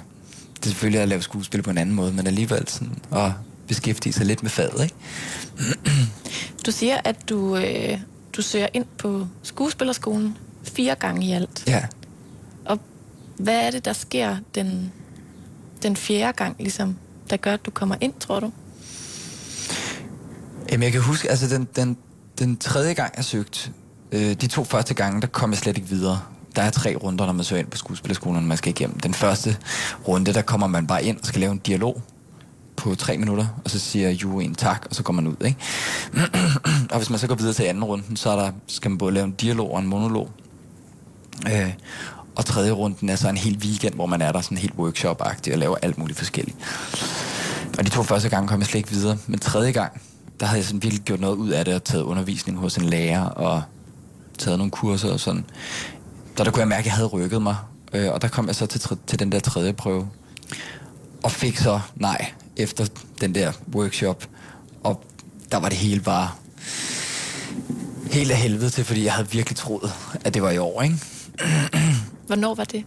det 0.55 0.65
er 0.65 0.69
selvfølgelig 0.69 1.01
at 1.01 1.07
lave 1.07 1.21
skuespil 1.21 1.61
på 1.61 1.69
en 1.69 1.77
anden 1.77 1.95
måde, 1.95 2.13
men 2.13 2.27
alligevel 2.27 2.67
sådan 2.67 2.97
at 3.11 3.31
beskæftige 3.67 4.13
sig 4.13 4.25
lidt 4.25 4.43
med 4.43 4.49
faget, 4.49 4.83
ikke? 4.83 4.95
Du 6.65 6.71
siger, 6.71 6.97
at 7.03 7.29
du, 7.29 7.57
øh, 7.57 7.99
du 8.37 8.41
søger 8.41 8.67
ind 8.73 8.85
på 8.97 9.27
skuespillerskolen 9.43 10.37
fire 10.63 10.95
gange 10.95 11.25
i 11.25 11.31
alt. 11.31 11.63
Ja. 11.67 11.85
Og 12.65 12.79
hvad 13.37 13.67
er 13.67 13.71
det, 13.71 13.85
der 13.85 13.93
sker 13.93 14.37
den, 14.55 14.91
den 15.83 15.95
fjerde 15.95 16.33
gang, 16.33 16.55
ligesom, 16.59 16.97
der 17.29 17.37
gør, 17.37 17.53
at 17.53 17.65
du 17.65 17.71
kommer 17.71 17.95
ind, 18.01 18.13
tror 18.19 18.39
du? 18.39 18.51
Jamen, 20.71 20.83
jeg 20.83 20.91
kan 20.91 21.01
huske, 21.01 21.29
altså 21.29 21.55
den, 21.55 21.67
den, 21.75 21.97
den 22.39 22.57
tredje 22.57 22.93
gang, 22.93 23.13
jeg 23.17 23.25
søgte, 23.25 23.71
Øh, 24.15 24.33
de 24.33 24.47
to 24.47 24.63
første 24.63 24.93
gange, 24.93 25.21
der 25.21 25.27
kom 25.27 25.51
jeg 25.51 25.57
slet 25.57 25.77
ikke 25.77 25.89
videre. 25.89 26.21
Der 26.55 26.61
er 26.61 26.69
tre 26.69 26.95
runder, 26.95 27.25
når 27.25 27.33
man 27.33 27.43
søger 27.43 27.59
ind 27.59 27.69
på 27.69 27.77
skuespillerskolen, 27.77 28.47
man 28.47 28.57
skal 28.57 28.69
igennem. 28.69 28.99
Den 28.99 29.13
første 29.13 29.57
runde, 30.07 30.33
der 30.33 30.41
kommer 30.41 30.67
man 30.67 30.87
bare 30.87 31.03
ind 31.03 31.19
og 31.19 31.25
skal 31.25 31.39
lave 31.39 31.51
en 31.51 31.57
dialog 31.57 32.01
på 32.85 32.95
tre 32.95 33.17
minutter, 33.17 33.47
og 33.63 33.69
så 33.69 33.79
siger 33.79 34.09
juryen 34.09 34.55
tak, 34.55 34.85
og 34.89 34.95
så 34.95 35.03
går 35.03 35.13
man 35.13 35.27
ud. 35.27 35.35
Ikke? 35.45 35.57
og 36.91 36.97
hvis 36.97 37.09
man 37.09 37.19
så 37.19 37.27
går 37.27 37.35
videre 37.35 37.53
til 37.53 37.63
anden 37.63 37.83
runden, 37.83 38.15
så 38.15 38.29
er 38.29 38.35
der, 38.35 38.51
skal 38.67 38.91
man 38.91 38.97
både 38.97 39.13
lave 39.13 39.25
en 39.25 39.31
dialog 39.31 39.73
og 39.73 39.79
en 39.79 39.87
monolog. 39.87 40.29
Øh, 41.51 41.73
og 42.35 42.45
tredje 42.45 42.71
runden 42.71 43.09
er 43.09 43.15
så 43.15 43.29
en 43.29 43.37
hel 43.37 43.57
weekend, 43.57 43.93
hvor 43.95 44.05
man 44.05 44.21
er 44.21 44.31
der 44.31 44.41
sådan 44.41 44.57
helt 44.57 44.73
workshop-agtig 44.73 45.53
og 45.53 45.59
laver 45.59 45.75
alt 45.81 45.97
muligt 45.97 46.17
forskelligt. 46.17 46.57
Og 47.77 47.85
de 47.85 47.89
to 47.89 48.03
første 48.03 48.29
gange 48.29 48.47
kom 48.47 48.59
jeg 48.59 48.67
slet 48.67 48.79
ikke 48.79 48.89
videre. 48.89 49.17
Men 49.27 49.39
tredje 49.39 49.71
gang, 49.71 50.01
der 50.39 50.45
havde 50.45 50.57
jeg 50.57 50.65
sådan 50.65 50.83
virkelig 50.83 51.03
gjort 51.03 51.19
noget 51.19 51.35
ud 51.35 51.49
af 51.49 51.65
det 51.65 51.75
og 51.75 51.83
taget 51.83 52.03
undervisning 52.03 52.57
hos 52.57 52.77
en 52.77 52.85
lærer 52.85 53.25
og 53.25 53.63
taget 54.37 54.57
nogle 54.57 54.71
kurser 54.71 55.13
og 55.13 55.19
sådan. 55.19 55.45
Så 56.37 56.43
der 56.43 56.51
kunne 56.51 56.59
jeg 56.59 56.67
mærke, 56.67 56.79
at 56.79 56.85
jeg 56.85 56.93
havde 56.93 57.07
rykket 57.07 57.41
mig. 57.41 57.55
Øh, 57.93 58.11
og 58.11 58.21
der 58.21 58.27
kom 58.27 58.47
jeg 58.47 58.55
så 58.55 58.65
til, 58.65 58.97
til 59.07 59.19
den 59.19 59.31
der 59.31 59.39
tredje 59.39 59.73
prøve. 59.73 60.07
Og 61.23 61.31
fik 61.31 61.57
så 61.57 61.79
nej 61.95 62.31
efter 62.57 62.87
den 63.21 63.35
der 63.35 63.51
workshop. 63.75 64.27
Og 64.83 65.03
der 65.51 65.57
var 65.57 65.69
det 65.69 65.77
hele 65.77 66.01
bare 66.01 66.31
helt 68.11 68.31
af 68.31 68.37
helvede 68.37 68.69
til, 68.69 68.85
fordi 68.85 69.03
jeg 69.03 69.13
havde 69.13 69.31
virkelig 69.31 69.57
troet, 69.57 69.91
at 70.25 70.33
det 70.33 70.41
var 70.41 70.51
i 70.51 70.57
år, 70.57 70.81
ikke? 70.81 70.95
Hvornår 72.27 72.55
var 72.55 72.63
det? 72.63 72.83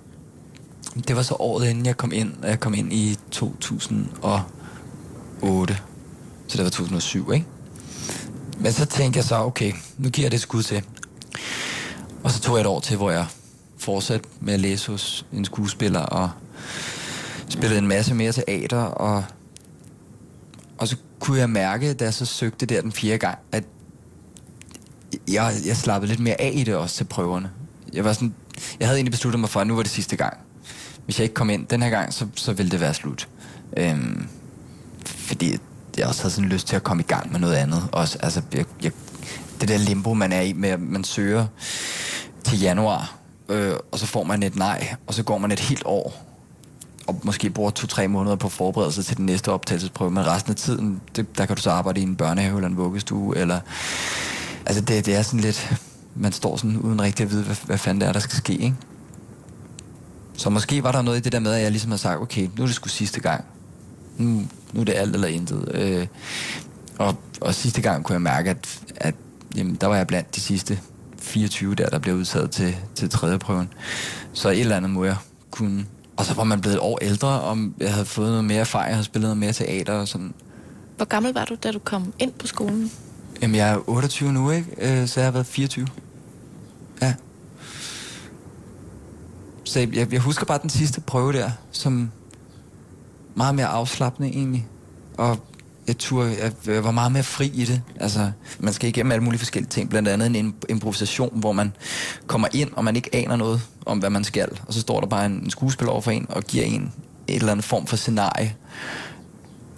Det 1.09 1.17
var 1.17 1.23
så 1.23 1.37
året 1.39 1.69
inden 1.69 1.87
jeg 1.87 1.97
kom 1.97 2.13
ind. 2.13 2.33
Jeg 2.43 2.61
kom 2.61 2.75
ind 2.75 2.93
i 2.93 3.17
2008. 3.31 5.79
Så 6.47 6.57
det 6.57 6.65
var 6.65 6.71
2007, 6.71 7.33
ikke? 7.33 7.47
Men 8.59 8.73
så 8.73 8.87
tænkte 8.87 9.17
jeg 9.17 9.25
så, 9.25 9.37
okay, 9.37 9.73
nu 9.99 10.09
giver 10.09 10.25
jeg 10.25 10.33
det 10.33 10.41
skud 10.41 10.63
til. 10.63 10.83
Og 12.25 12.31
så 12.31 12.41
tog 12.41 12.57
jeg 12.57 12.61
et 12.61 12.67
år 12.67 12.81
til, 12.81 12.97
hvor 12.97 13.11
jeg 13.11 13.27
fortsatte 13.79 14.29
med 14.41 14.55
at 14.55 14.61
læse 14.61 14.91
hos 14.91 15.27
en 15.33 15.45
skuespiller 15.45 16.01
og 16.01 16.31
spillede 17.49 17.79
en 17.79 17.87
masse 17.87 18.15
mere 18.15 18.33
teater. 18.33 18.79
Og, 18.79 19.25
og 20.79 20.89
så 20.89 20.97
kunne 21.21 21.39
jeg 21.39 21.51
mærke, 21.51 21.95
da 21.95 22.05
jeg 22.05 22.15
så 22.15 22.25
søgte 22.25 22.67
der 22.67 22.81
den 22.81 22.93
fjerde 22.93 23.19
gang, 23.19 23.39
at 23.53 23.65
jeg, 25.29 25.53
jeg 25.67 25.77
slappede 25.77 26.11
lidt 26.11 26.21
mere 26.21 26.41
af 26.41 26.53
i 26.55 26.65
det 26.65 26.75
også 26.75 26.97
til 26.97 27.05
prøverne. 27.05 27.51
Jeg 27.93 28.05
var 28.05 28.13
sådan, 28.13 28.35
jeg 28.81 28.89
havde 28.89 28.99
egentlig 28.99 29.13
besluttet 29.13 29.41
mig 29.41 29.51
for, 29.51 29.61
at 29.61 29.67
nu 29.67 29.75
var 29.75 29.83
det 29.83 29.91
sidste 29.91 30.17
gang. 30.17 30.39
Hvis 31.05 31.19
jeg 31.19 31.23
ikke 31.23 31.35
kom 31.35 31.51
ind 31.51 31.67
den 31.67 31.83
her 31.83 31.91
gang, 31.91 32.13
så, 32.13 32.27
så 32.35 32.53
ville 32.53 32.71
det 32.71 32.81
være 32.81 32.95
slut. 32.95 33.29
Øhm, 33.77 34.29
fordi 35.07 35.57
jeg 35.99 36.07
også 36.07 36.23
havde 36.23 36.35
sådan 36.35 36.51
lyst 36.51 36.67
til 36.67 36.77
at 36.77 36.83
komme 36.83 37.03
i 37.03 37.07
gang 37.07 37.33
med 37.33 37.41
noget 37.41 37.55
andet. 37.55 37.89
Også, 37.93 38.19
altså, 38.23 38.43
jeg, 38.55 38.65
jeg, 38.83 38.93
det 39.61 39.69
der 39.69 39.79
limbo, 39.79 40.15
man 40.15 40.33
er 40.33 40.41
i 40.41 40.53
med, 40.53 40.69
at 40.69 40.81
man 40.81 41.05
søger 41.05 41.47
til 42.45 42.61
januar, 42.61 43.17
øh, 43.49 43.75
og 43.93 43.99
så 43.99 44.07
får 44.07 44.25
man 44.25 44.43
et 44.43 44.57
nej, 44.57 44.95
og 45.07 45.15
så 45.15 45.23
går 45.23 45.39
man 45.39 45.53
et 45.53 45.61
helt 45.61 45.83
år, 45.85 46.28
og 47.09 47.21
måske 47.23 47.51
bruger 47.51 47.71
to-tre 47.71 48.09
måneder 48.09 48.37
på 48.37 48.49
forberedelse 48.49 49.03
til 49.03 49.17
den 49.17 49.27
næste 49.27 49.53
optagelsesprøve, 49.53 50.11
men 50.11 50.27
resten 50.27 50.51
af 50.51 50.57
tiden, 50.57 51.01
det, 51.17 51.39
der 51.39 51.47
kan 51.47 51.57
du 51.57 51.63
så 51.63 51.71
arbejde 51.71 52.01
i 52.01 52.03
en 52.03 52.17
børnehave 52.17 52.57
eller 52.57 52.69
en 52.69 52.77
vuggestue, 52.77 53.39
eller... 53.39 53.61
Altså, 54.67 54.81
det, 54.81 55.07
det 55.07 55.17
er 55.17 55.23
sådan 55.23 55.41
lidt... 55.41 55.73
Man 56.15 56.33
står 56.33 56.57
sådan 56.57 56.77
uden 56.77 57.01
rigtig 57.01 57.25
at 57.25 57.31
vide, 57.31 57.43
hvad, 57.43 57.57
hvad 57.65 57.79
fanden 57.79 58.01
det 58.01 58.09
er, 58.09 58.13
der 58.13 58.21
skal 58.21 58.37
ske, 58.37 58.53
ikke? 58.53 58.75
Så 60.37 60.51
måske 60.51 60.83
var 60.83 60.93
der 60.93 61.03
noget 61.03 61.19
i 61.19 61.21
det 61.21 61.33
der 61.33 61.41
med, 61.41 61.53
at 61.53 61.63
jeg 61.63 61.71
ligesom 61.71 61.91
har 61.91 61.99
sagt, 61.99 62.21
okay, 62.21 62.49
nu 62.57 62.63
er 62.63 62.67
det 62.67 62.75
sgu 62.75 62.89
sidste 62.89 63.21
gang. 63.21 63.45
Nu, 64.19 64.43
nu 64.73 64.81
er 64.81 64.85
det 64.85 64.95
alt 64.97 65.15
eller 65.15 65.29
intet. 65.29 65.69
Øh, 65.75 66.07
og, 66.99 67.17
og 67.41 67.55
sidste 67.55 67.83
gang 67.83 68.05
kunne 68.05 68.13
jeg 68.13 68.23
mærke, 68.23 68.51
at, 68.51 68.81
at 68.97 69.15
jamen, 69.57 69.75
der 69.75 69.87
var 69.87 69.97
jeg 69.97 70.07
blandt 70.07 70.35
de 70.37 70.41
sidste 70.41 70.81
24 71.19 71.75
der, 71.75 71.89
der 71.89 71.99
blev 71.99 72.15
udtaget 72.15 72.51
til, 72.51 72.77
til 72.95 73.11
tredje 73.11 73.39
prøven. 73.39 73.69
Så 74.33 74.49
et 74.49 74.61
eller 74.61 74.77
andet 74.77 74.91
må 74.91 75.05
jeg 75.05 75.17
kunne. 75.51 75.87
Og 76.19 76.25
så 76.25 76.35
var 76.35 76.45
man 76.45 76.61
blevet 76.61 76.75
et 76.75 76.81
år 76.81 76.99
ældre, 77.03 77.41
og 77.41 77.59
jeg 77.81 77.93
havde 77.93 78.07
fået 78.07 78.29
noget 78.29 78.45
mere 78.45 78.59
erfaring, 78.59 78.89
jeg 78.89 78.97
havde 78.97 79.05
spillet 79.05 79.27
noget 79.27 79.39
mere 79.39 79.53
teater 79.53 79.93
og 79.93 80.09
sådan. 80.09 80.35
Hvor 80.97 81.07
gammel 81.07 81.35
var 81.35 81.45
du, 81.45 81.55
da 81.55 81.73
du 81.73 81.79
kom 81.79 82.13
ind 82.19 82.33
på 82.33 82.47
skolen? 82.47 82.93
Jamen, 83.43 83.57
jeg 83.57 83.71
er 83.71 83.79
28 83.87 84.33
nu, 84.33 84.51
ikke? 84.51 85.01
Øh, 85.01 85.09
så 85.09 85.21
jeg 85.21 85.27
har 85.27 85.33
været 85.33 85.47
24. 85.47 85.87
Ja. 87.03 87.15
Så 89.65 89.81
jeg, 89.81 90.13
jeg 90.13 90.21
husker 90.21 90.47
bare 90.47 90.59
den 90.63 90.71
sidste 90.71 91.01
prøve 91.01 91.33
der, 91.33 91.51
som 91.73 92.11
meget 93.35 93.55
mere 93.55 93.67
afslappende 93.67 94.29
egentlig. 94.29 94.67
Og 95.17 95.39
jeg, 95.89 95.99
tur, 95.99 96.25
jeg, 96.25 96.53
jeg 96.67 96.85
var 96.85 96.91
meget 96.91 97.13
mere 97.13 97.23
fri 97.23 97.47
i 97.55 97.65
det. 97.65 97.83
Altså, 98.01 98.31
man 98.59 98.73
skal 98.73 98.89
igennem 98.89 99.13
alle 99.13 99.25
mulige 99.25 99.39
forskellige 99.39 99.71
ting. 99.71 99.91
Blandt 99.91 100.09
andet 100.09 100.37
en 100.37 100.55
improvisation, 100.69 101.31
hvor 101.41 101.53
man 101.53 101.73
kommer 102.27 102.49
ind, 102.53 102.71
og 102.73 102.85
man 102.85 102.97
ikke 102.97 103.11
aner 103.13 103.37
noget 103.37 103.61
om, 103.87 103.99
hvad 103.99 104.11
man 104.11 104.25
skal. 104.25 104.49
Og 104.67 104.75
så 104.75 104.81
står 104.81 105.01
der 105.01 105.07
bare 105.07 105.27
en, 105.27 105.33
en 105.33 105.51
skuespiller 105.51 105.93
over 105.93 106.01
for 106.01 106.11
en, 106.11 106.27
og 106.29 106.43
giver 106.45 106.65
en 106.65 106.93
et 107.27 107.37
eller 107.37 107.53
andet 107.53 107.65
form 107.65 107.87
for 107.87 107.97
scenarie. 107.97 108.55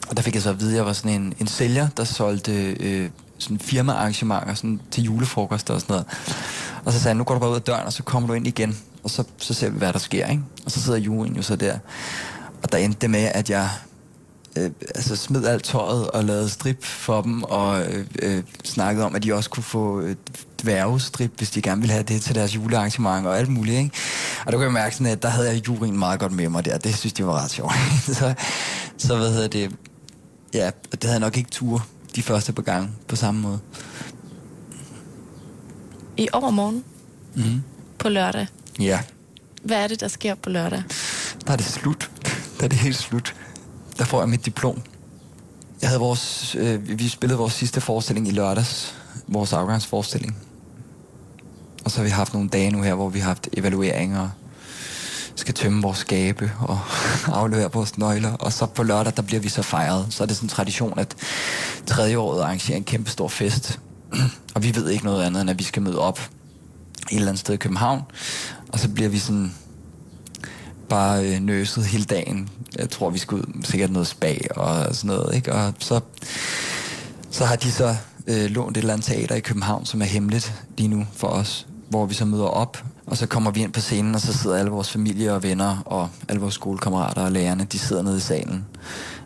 Og 0.09 0.17
der 0.17 0.23
fik 0.23 0.35
jeg 0.35 0.43
så 0.43 0.50
at 0.50 0.61
vide, 0.61 0.71
at 0.71 0.76
jeg 0.76 0.87
var 0.87 0.93
sådan 0.93 1.21
en, 1.21 1.35
en 1.40 1.47
sælger, 1.47 1.88
der 1.97 2.05
solgte 2.05 2.73
øh, 2.81 3.11
sådan 3.38 3.59
firmaarrangementer 3.59 4.55
sådan 4.55 4.81
til 4.90 5.05
julefrokoster 5.05 5.75
og 5.75 5.81
sådan 5.81 5.93
noget. 5.93 6.07
Og 6.85 6.93
så 6.93 6.99
sagde 6.99 7.09
han, 7.09 7.17
nu 7.17 7.25
går 7.25 7.35
du 7.35 7.40
bare 7.40 7.50
ud 7.50 7.55
af 7.57 7.62
døren, 7.62 7.87
og 7.87 7.93
så 7.93 8.02
kommer 8.02 8.26
du 8.26 8.33
ind 8.33 8.47
igen, 8.47 8.79
og 9.02 9.11
så, 9.11 9.25
så 9.38 9.55
ser 9.55 9.71
vi, 9.71 9.79
hvad 9.79 9.93
der 9.93 9.99
sker. 9.99 10.26
Ikke? 10.26 10.43
Og 10.64 10.71
så 10.71 10.81
sidder 10.81 10.99
juryen 10.99 11.37
jo 11.37 11.43
så 11.43 11.57
der. 11.57 11.79
Og 12.62 12.73
der 12.73 12.79
endte 12.79 12.99
det 13.00 13.11
med, 13.11 13.31
at 13.35 13.50
jeg 13.50 13.69
øh, 14.57 14.71
altså 14.95 15.16
smed 15.16 15.45
alt 15.45 15.64
tøjet 15.64 16.11
og 16.11 16.25
lavede 16.25 16.49
strip 16.49 16.85
for 16.85 17.23
dem, 17.23 17.42
og 17.42 17.83
øh, 17.87 18.07
øh, 18.23 18.42
snakkede 18.64 19.07
om, 19.07 19.14
at 19.14 19.23
de 19.23 19.35
også 19.35 19.50
kunne 19.50 19.64
få 19.64 20.00
øh, 20.00 20.16
dværgestrip, 20.62 21.30
hvis 21.37 21.50
de 21.50 21.62
gerne 21.62 21.80
ville 21.80 21.92
have 21.92 22.04
det 22.04 22.23
til 22.23 22.35
deres 22.35 22.54
julearrangement 22.54 23.26
og 23.26 23.38
alt 23.38 23.49
muligt. 23.49 23.78
Ikke? 23.78 23.90
Og 24.47 24.52
der 24.52 24.59
kunne 24.59 24.64
jeg 24.64 24.73
mærke 24.73 24.97
sådan, 24.97 25.12
at 25.12 25.23
der 25.23 25.28
havde 25.28 25.49
jeg 25.49 25.69
juryen 25.69 25.99
meget 25.99 26.21
godt 26.21 26.33
med 26.33 26.49
mig 26.49 26.64
der. 26.64 26.78
Det 26.78 26.97
synes 26.97 27.12
de 27.12 27.26
var 27.26 27.42
ret 27.42 27.50
sjovt. 27.50 27.75
så, 28.19 28.35
så 28.99 29.16
hvad 29.16 29.33
hedder 29.33 29.49
det? 29.49 29.76
Ja, 30.54 30.71
det 30.92 31.04
havde 31.04 31.14
jeg 31.14 31.21
nok 31.21 31.37
ikke 31.37 31.50
tur 31.50 31.87
de 32.16 32.23
første 32.23 32.52
par 32.52 32.62
gange 32.62 32.90
på 33.09 33.16
samme 33.16 33.40
måde. 33.40 33.59
I 36.16 36.28
overmorgen? 36.33 36.85
Mm. 37.35 37.62
På 37.99 38.09
lørdag? 38.09 38.47
Ja. 38.80 39.00
Hvad 39.62 39.76
er 39.76 39.87
det, 39.87 40.00
der 40.00 40.09
sker 40.09 40.35
på 40.35 40.50
lørdag? 40.50 40.83
Der 41.47 41.52
er 41.52 41.57
det 41.57 41.66
slut. 41.66 42.11
Der 42.59 42.64
er 42.64 42.69
det 42.69 42.78
helt 42.78 42.97
slut. 42.97 43.35
Der 44.00 44.07
får 44.07 44.21
jeg 44.21 44.28
mit 44.28 44.47
diplom. 44.47 44.83
Jeg 45.80 45.88
havde 45.88 46.00
vores, 46.00 46.54
øh, 46.54 46.99
vi 46.99 47.09
spillede 47.09 47.38
vores 47.38 47.52
sidste 47.52 47.80
forestilling 47.80 48.28
i 48.28 48.30
lørdags. 48.30 48.95
Vores 49.26 49.52
afgangsforestilling. 49.52 50.37
Og 51.85 51.90
så 51.90 51.97
har 51.97 52.04
vi 52.04 52.11
haft 52.11 52.35
nogle 52.35 52.49
dage 52.49 52.71
nu 52.71 52.83
her, 52.83 52.95
hvor 52.95 53.09
vi 53.09 53.19
har 53.19 53.26
haft 53.26 53.49
evalueringer 53.52 54.28
skal 55.35 55.54
tømme 55.54 55.83
vores 55.83 55.99
skabe 55.99 56.52
og 56.61 56.78
aflevere 57.40 57.73
vores 57.73 57.99
nøgler. 57.99 58.33
Og 58.33 58.52
så 58.52 58.66
på 58.66 58.83
lørdag, 58.83 59.12
der 59.16 59.23
bliver 59.23 59.40
vi 59.40 59.49
så 59.49 59.62
fejret. 59.62 60.07
Så 60.11 60.23
er 60.23 60.26
det 60.26 60.37
sådan 60.37 60.45
en 60.45 60.50
tradition, 60.50 60.99
at 60.99 61.16
tredje 61.87 62.19
året 62.19 62.42
arrangerer 62.42 62.76
en 62.76 62.85
kæmpe 62.85 63.11
stor 63.11 63.28
fest. 63.28 63.80
og 64.54 64.62
vi 64.62 64.75
ved 64.75 64.90
ikke 64.90 65.04
noget 65.04 65.25
andet, 65.25 65.40
end 65.40 65.50
at 65.50 65.59
vi 65.59 65.64
skal 65.64 65.83
møde 65.83 65.99
op 65.99 66.19
et 66.19 67.16
eller 67.16 67.28
andet 67.28 67.40
sted 67.40 67.54
i 67.54 67.57
København. 67.57 68.02
Og 68.69 68.78
så 68.78 68.88
bliver 68.88 69.09
vi 69.09 69.19
sådan 69.19 69.54
bare 70.90 71.26
øh, 71.26 71.40
nøset 71.40 71.85
hele 71.85 72.04
dagen. 72.04 72.49
Jeg 72.78 72.90
tror, 72.90 73.11
vi 73.11 73.18
skal 73.18 73.35
ud 73.35 73.62
sikkert 73.64 73.90
noget 73.90 74.06
spa 74.06 74.35
og 74.56 74.94
sådan 74.94 75.16
noget. 75.16 75.35
Ikke? 75.35 75.52
Og 75.52 75.73
så, 75.78 76.00
så 77.30 77.44
har 77.44 77.56
de 77.56 77.73
så 77.73 77.97
øh, 78.26 78.50
lånt 78.50 78.76
et 78.76 78.80
eller 78.80 78.92
andet 78.92 79.06
teater 79.06 79.35
i 79.35 79.40
København, 79.40 79.87
som 79.87 80.02
er 80.02 80.06
hemmeligt 80.06 80.52
lige 80.78 80.88
nu 80.88 81.06
for 81.12 81.28
os, 81.28 81.66
hvor 81.88 82.06
vi 82.06 82.14
så 82.14 82.25
møder 82.25 82.44
op 82.44 82.85
og 83.11 83.16
så 83.16 83.26
kommer 83.26 83.50
vi 83.50 83.61
ind 83.61 83.73
på 83.73 83.80
scenen, 83.80 84.14
og 84.14 84.20
så 84.20 84.32
sidder 84.32 84.56
alle 84.56 84.70
vores 84.70 84.90
familie 84.90 85.32
og 85.32 85.42
venner, 85.42 85.82
og 85.87 86.09
alle 86.28 86.40
vores 86.40 86.54
skolekammerater 86.54 87.23
og 87.23 87.32
lærerne, 87.32 87.64
de 87.64 87.78
sidder 87.78 88.02
nede 88.02 88.16
i 88.16 88.20
salen. 88.20 88.64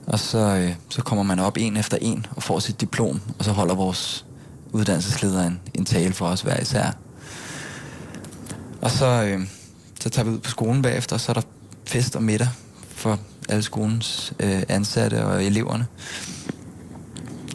Og 0.06 0.18
så, 0.18 0.38
øh, 0.38 0.75
så 0.88 1.02
kommer 1.02 1.23
man 1.23 1.38
op 1.38 1.56
en 1.56 1.76
efter 1.76 1.99
en 2.00 2.26
og 2.37 2.42
får 2.42 2.59
sit 2.59 2.80
diplom, 2.80 3.21
og 3.38 3.44
så 3.44 3.52
holder 3.52 3.75
vores 3.75 4.26
uddannelsesleder 4.73 5.47
en, 5.47 5.61
en 5.75 5.85
tale 5.85 6.14
for 6.14 6.26
os 6.26 6.40
hver 6.40 6.61
især. 6.61 6.97
Og 8.83 8.90
så, 8.90 9.06
øh, 9.06 9.40
så 10.04 10.11
tager 10.11 10.25
vi 10.25 10.30
ud 10.30 10.38
på 10.38 10.50
skolen 10.50 10.82
bagefter, 10.82 11.16
og 11.16 11.20
så 11.20 11.32
er 11.32 11.34
der 11.34 11.42
fest 11.87 12.16
og 12.16 12.23
middag 12.23 12.49
for 12.88 13.18
alle 13.49 13.62
skolens 13.62 14.32
øh, 14.40 14.62
ansatte 14.68 15.25
og 15.25 15.44
eleverne. 15.44 15.87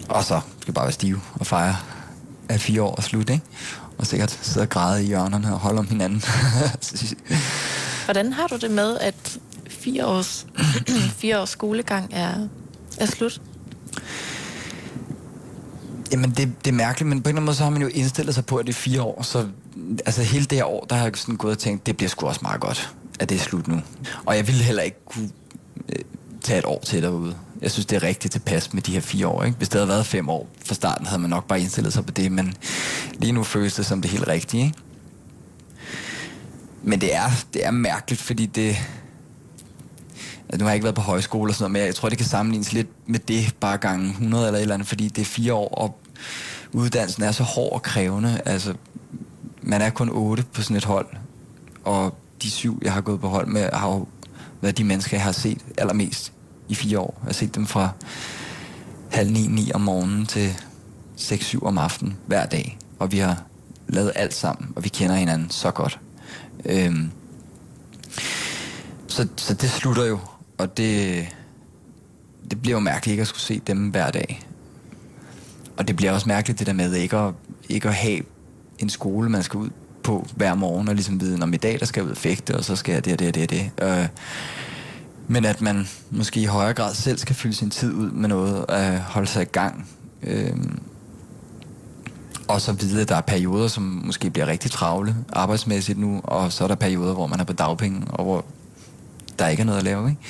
Og 0.09 0.23
så 0.23 0.41
skal 0.61 0.73
bare 0.73 0.85
være 0.85 0.91
stive 0.91 1.21
og 1.33 1.47
fejre 1.47 1.75
at 2.49 2.61
fire 2.61 2.81
år 2.81 2.95
er 2.97 3.01
slut, 3.01 3.29
ikke? 3.29 3.43
og 3.97 4.07
sikkert 4.07 4.39
sidder 4.41 4.61
og 4.67 4.69
græder 4.69 4.97
i 4.97 5.05
hjørnerne 5.05 5.53
og 5.53 5.59
holder 5.59 5.79
om 5.79 5.87
hinanden. 5.87 6.23
Hvordan 8.05 8.33
har 8.33 8.47
du 8.47 8.57
det 8.57 8.71
med, 8.71 8.97
at 8.97 9.39
fire 9.67 10.05
års, 10.05 10.47
fire 11.21 11.41
års 11.41 11.49
skolegang 11.49 12.09
er, 12.13 12.47
er 12.97 13.05
slut? 13.05 13.41
Jamen, 16.11 16.31
det, 16.31 16.51
det 16.65 16.71
er 16.71 16.75
mærkeligt, 16.75 17.09
men 17.09 17.21
på 17.21 17.29
en 17.29 17.29
eller 17.29 17.37
anden 17.37 17.45
måde, 17.45 17.57
så 17.57 17.63
har 17.63 17.69
man 17.69 17.81
jo 17.81 17.87
indstillet 17.87 18.35
sig 18.35 18.45
på, 18.45 18.57
at 18.57 18.67
det 18.67 18.73
er 18.73 18.77
fire 18.77 19.01
år. 19.01 19.21
Så 19.21 19.47
altså, 20.05 20.23
hele 20.23 20.45
det 20.45 20.57
her 20.57 20.65
år, 20.65 20.85
der 20.89 20.95
har 20.95 21.03
jeg 21.03 21.11
sådan 21.15 21.35
gået 21.35 21.51
og 21.51 21.59
tænkt, 21.59 21.85
det 21.85 21.97
bliver 21.97 22.09
sgu 22.09 22.27
også 22.27 22.39
meget 22.43 22.61
godt, 22.61 22.93
at 23.19 23.29
det 23.29 23.35
er 23.35 23.39
slut 23.39 23.67
nu. 23.67 23.81
Og 24.25 24.35
jeg 24.35 24.47
ville 24.47 24.63
heller 24.63 24.83
ikke 24.83 25.05
kunne 25.05 25.29
øh, 25.89 26.03
tage 26.41 26.59
et 26.59 26.65
år 26.65 26.81
til 26.85 27.03
derude. 27.03 27.35
Jeg 27.61 27.71
synes, 27.71 27.85
det 27.85 27.95
er 27.95 28.03
rigtigt 28.03 28.31
tilpas 28.31 28.73
med 28.73 28.81
de 28.81 28.91
her 28.91 29.01
fire 29.01 29.27
år. 29.27 29.43
Ikke? 29.43 29.57
Hvis 29.57 29.69
det 29.69 29.79
havde 29.79 29.89
været 29.89 30.05
fem 30.05 30.29
år 30.29 30.47
fra 30.65 30.75
starten, 30.75 31.05
havde 31.05 31.21
man 31.21 31.29
nok 31.29 31.47
bare 31.47 31.59
indstillet 31.59 31.93
sig 31.93 32.05
på 32.05 32.11
det, 32.11 32.31
men 32.31 32.53
lige 33.13 33.31
nu 33.31 33.43
føles 33.43 33.75
det 33.75 33.85
som 33.85 34.01
det 34.01 34.11
helt 34.11 34.27
rigtige. 34.27 34.63
Ikke? 34.65 34.77
Men 36.83 37.01
det 37.01 37.15
er, 37.15 37.29
det 37.53 37.65
er 37.65 37.71
mærkeligt, 37.71 38.21
fordi 38.21 38.45
det... 38.45 38.77
Altså, 40.49 40.59
nu 40.59 40.63
har 40.63 40.69
jeg 40.69 40.75
ikke 40.75 40.83
været 40.83 40.95
på 40.95 41.01
højskole 41.01 41.51
og 41.51 41.55
sådan 41.55 41.71
noget, 41.71 41.71
men 41.71 41.87
jeg 41.87 41.95
tror, 41.95 42.09
det 42.09 42.17
kan 42.17 42.27
sammenlignes 42.27 42.73
lidt 42.73 42.87
med 43.07 43.19
det 43.19 43.55
bare 43.59 43.77
gange 43.77 44.09
100 44.09 44.45
eller 44.47 44.57
et 44.57 44.61
eller 44.61 44.73
andet, 44.73 44.87
fordi 44.87 45.07
det 45.07 45.21
er 45.21 45.25
fire 45.25 45.53
år, 45.53 45.67
og 45.67 45.99
uddannelsen 46.71 47.23
er 47.23 47.31
så 47.31 47.43
hård 47.43 47.73
og 47.73 47.81
krævende. 47.81 48.41
Altså, 48.45 48.73
man 49.61 49.81
er 49.81 49.89
kun 49.89 50.09
otte 50.09 50.43
på 50.53 50.61
sådan 50.61 50.77
et 50.77 50.85
hold, 50.85 51.07
og 51.83 52.17
de 52.41 52.51
syv, 52.51 52.79
jeg 52.81 52.93
har 52.93 53.01
gået 53.01 53.21
på 53.21 53.27
hold 53.27 53.47
med, 53.47 53.69
har 53.73 53.89
jo 53.89 54.07
været 54.61 54.77
de 54.77 54.83
mennesker, 54.83 55.17
jeg 55.17 55.23
har 55.23 55.31
set 55.31 55.61
allermest 55.77 56.33
i 56.67 56.75
fire 56.75 56.99
år. 56.99 57.17
Jeg 57.21 57.27
har 57.27 57.33
set 57.33 57.55
dem 57.55 57.65
fra 57.65 57.89
halv 59.11 59.31
ni, 59.31 59.47
ni 59.47 59.71
om 59.73 59.81
morgenen 59.81 60.25
til 60.25 60.55
6-7 61.17 61.65
om 61.65 61.77
aftenen 61.77 62.17
hver 62.25 62.45
dag. 62.45 62.77
Og 62.99 63.11
vi 63.11 63.17
har 63.17 63.43
lavet 63.87 64.11
alt 64.15 64.33
sammen, 64.33 64.73
og 64.75 64.83
vi 64.83 64.89
kender 64.89 65.15
hinanden 65.15 65.49
så 65.49 65.71
godt. 65.71 65.99
Øhm, 66.65 67.11
så, 69.07 69.27
så 69.35 69.53
det 69.53 69.69
slutter 69.69 70.05
jo, 70.05 70.19
og 70.57 70.77
det, 70.77 71.27
det 72.51 72.61
bliver 72.61 72.75
jo 72.75 72.79
mærkeligt 72.79 73.11
ikke 73.13 73.21
at 73.21 73.27
skulle 73.27 73.41
se 73.41 73.61
dem 73.67 73.89
hver 73.89 74.11
dag. 74.11 74.41
Og 75.77 75.87
det 75.87 75.95
bliver 75.95 76.11
også 76.11 76.27
mærkeligt 76.29 76.59
det 76.59 76.67
der 76.67 76.73
med 76.73 76.93
ikke 76.93 77.17
at, 77.17 77.33
ikke 77.69 77.87
at 77.87 77.93
have 77.93 78.21
en 78.79 78.89
skole, 78.89 79.29
man 79.29 79.43
skal 79.43 79.57
ud 79.57 79.69
på 80.03 80.27
hver 80.35 80.55
morgen, 80.55 80.87
og 80.87 80.95
ligesom 80.95 81.21
vide, 81.21 81.43
om 81.43 81.53
i 81.53 81.57
dag 81.57 81.79
der 81.79 81.85
skal 81.85 82.01
jeg 82.01 82.05
ud 82.05 82.11
og 82.11 82.17
fægte, 82.17 82.55
og 82.55 82.63
så 82.63 82.75
skal 82.75 82.93
jeg 82.93 83.05
det 83.05 83.13
og 83.13 83.19
det 83.19 83.27
og 83.27 83.35
det 83.35 83.43
og 83.43 83.49
det. 83.49 83.71
Øh, 83.81 84.07
men 85.27 85.45
at 85.45 85.61
man 85.61 85.87
måske 86.11 86.41
i 86.41 86.45
højere 86.45 86.73
grad 86.73 86.93
selv 86.93 87.17
skal 87.17 87.35
fylde 87.35 87.55
sin 87.55 87.69
tid 87.69 87.93
ud 87.93 88.11
med 88.11 88.29
noget, 88.29 88.65
at 88.69 88.99
holde 88.99 89.27
sig 89.27 89.41
i 89.41 89.45
gang. 89.45 89.87
Øh, 90.23 90.55
og 92.47 92.61
så 92.61 92.71
vide, 92.71 93.01
at 93.01 93.09
der 93.09 93.15
er 93.15 93.21
perioder, 93.21 93.67
som 93.67 93.83
måske 93.83 94.29
bliver 94.29 94.47
rigtig 94.47 94.71
travle 94.71 95.15
arbejdsmæssigt 95.33 95.99
nu, 95.99 96.21
og 96.23 96.51
så 96.51 96.63
er 96.63 96.67
der 96.67 96.75
perioder, 96.75 97.13
hvor 97.13 97.27
man 97.27 97.39
er 97.39 97.43
på 97.43 97.53
dagpenge, 97.53 98.07
og 98.09 98.23
hvor 98.23 98.45
der 99.39 99.47
ikke 99.47 99.61
er 99.61 99.65
noget 99.65 99.79
at 99.79 99.85
lave. 99.85 100.09
Ikke? 100.09 100.21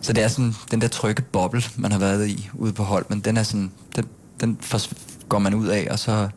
Så 0.00 0.12
det 0.12 0.24
er 0.24 0.28
sådan 0.28 0.54
den 0.70 0.80
der 0.80 0.88
trygge 0.88 1.22
boble, 1.22 1.62
man 1.76 1.92
har 1.92 1.98
været 1.98 2.28
i 2.28 2.50
ude 2.54 2.72
på 2.72 2.82
hold, 2.82 3.06
men 3.08 3.20
den 3.20 3.36
er 3.36 3.42
sådan, 3.42 3.72
den, 3.96 4.04
den 4.40 4.58
går 5.28 5.38
man 5.38 5.54
ud 5.54 5.66
af, 5.66 5.88
og 5.90 5.98
så, 5.98 6.28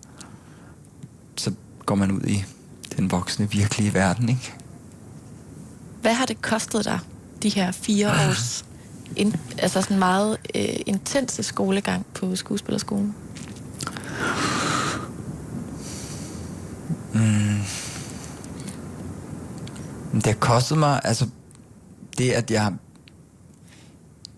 så 1.37 1.51
går 1.85 1.95
man 1.95 2.11
ud 2.11 2.21
i 2.21 2.43
den 2.97 3.11
voksne, 3.11 3.51
virkelige 3.51 3.93
verden. 3.93 4.29
Ikke? 4.29 4.53
Hvad 6.01 6.13
har 6.13 6.25
det 6.25 6.41
kostet 6.41 6.85
dig, 6.85 6.99
de 7.43 7.49
her 7.49 7.71
fire 7.71 8.09
års 8.09 8.65
in, 9.15 9.35
altså 9.57 9.81
sådan 9.81 9.99
meget 9.99 10.37
øh, 10.55 10.75
intense 10.85 11.43
skolegang 11.43 12.05
på 12.13 12.35
skuespillerskolen? 12.35 13.15
Mm. 17.13 17.61
Det 20.13 20.25
har 20.25 20.33
kostet 20.33 20.77
mig, 20.77 21.01
altså 21.03 21.27
det 22.17 22.31
at 22.31 22.51
jeg 22.51 22.73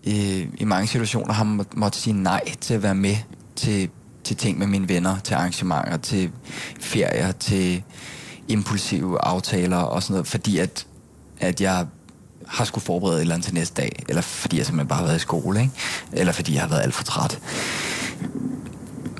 øh, 0.06 0.46
i 0.58 0.64
mange 0.64 0.86
situationer 0.86 1.32
har 1.32 1.44
må, 1.44 1.64
måttet 1.74 2.02
sige 2.02 2.14
nej 2.14 2.42
til 2.60 2.74
at 2.74 2.82
være 2.82 2.94
med 2.94 3.16
til, 3.56 3.90
til 4.28 4.36
ting 4.36 4.58
med 4.58 4.66
mine 4.66 4.88
venner, 4.88 5.18
til 5.18 5.34
arrangementer, 5.34 5.96
til 5.96 6.30
ferier, 6.80 7.32
til 7.32 7.82
impulsive 8.48 9.24
aftaler 9.24 9.76
og 9.76 10.02
sådan 10.02 10.12
noget, 10.12 10.26
fordi 10.26 10.58
at, 10.58 10.86
at 11.40 11.60
jeg 11.60 11.86
har 12.46 12.64
skulle 12.64 12.84
forberede 12.84 13.16
et 13.16 13.20
eller 13.20 13.34
andet 13.34 13.44
til 13.44 13.54
næste 13.54 13.82
dag, 13.82 14.04
eller 14.08 14.22
fordi 14.22 14.58
jeg 14.58 14.66
simpelthen 14.66 14.88
bare 14.88 14.98
har 14.98 15.06
været 15.06 15.16
i 15.16 15.20
skole, 15.20 15.60
ikke? 15.60 15.72
eller 16.12 16.32
fordi 16.32 16.54
jeg 16.54 16.62
har 16.62 16.68
været 16.68 16.82
alt 16.82 16.94
for 16.94 17.04
træt. 17.04 17.40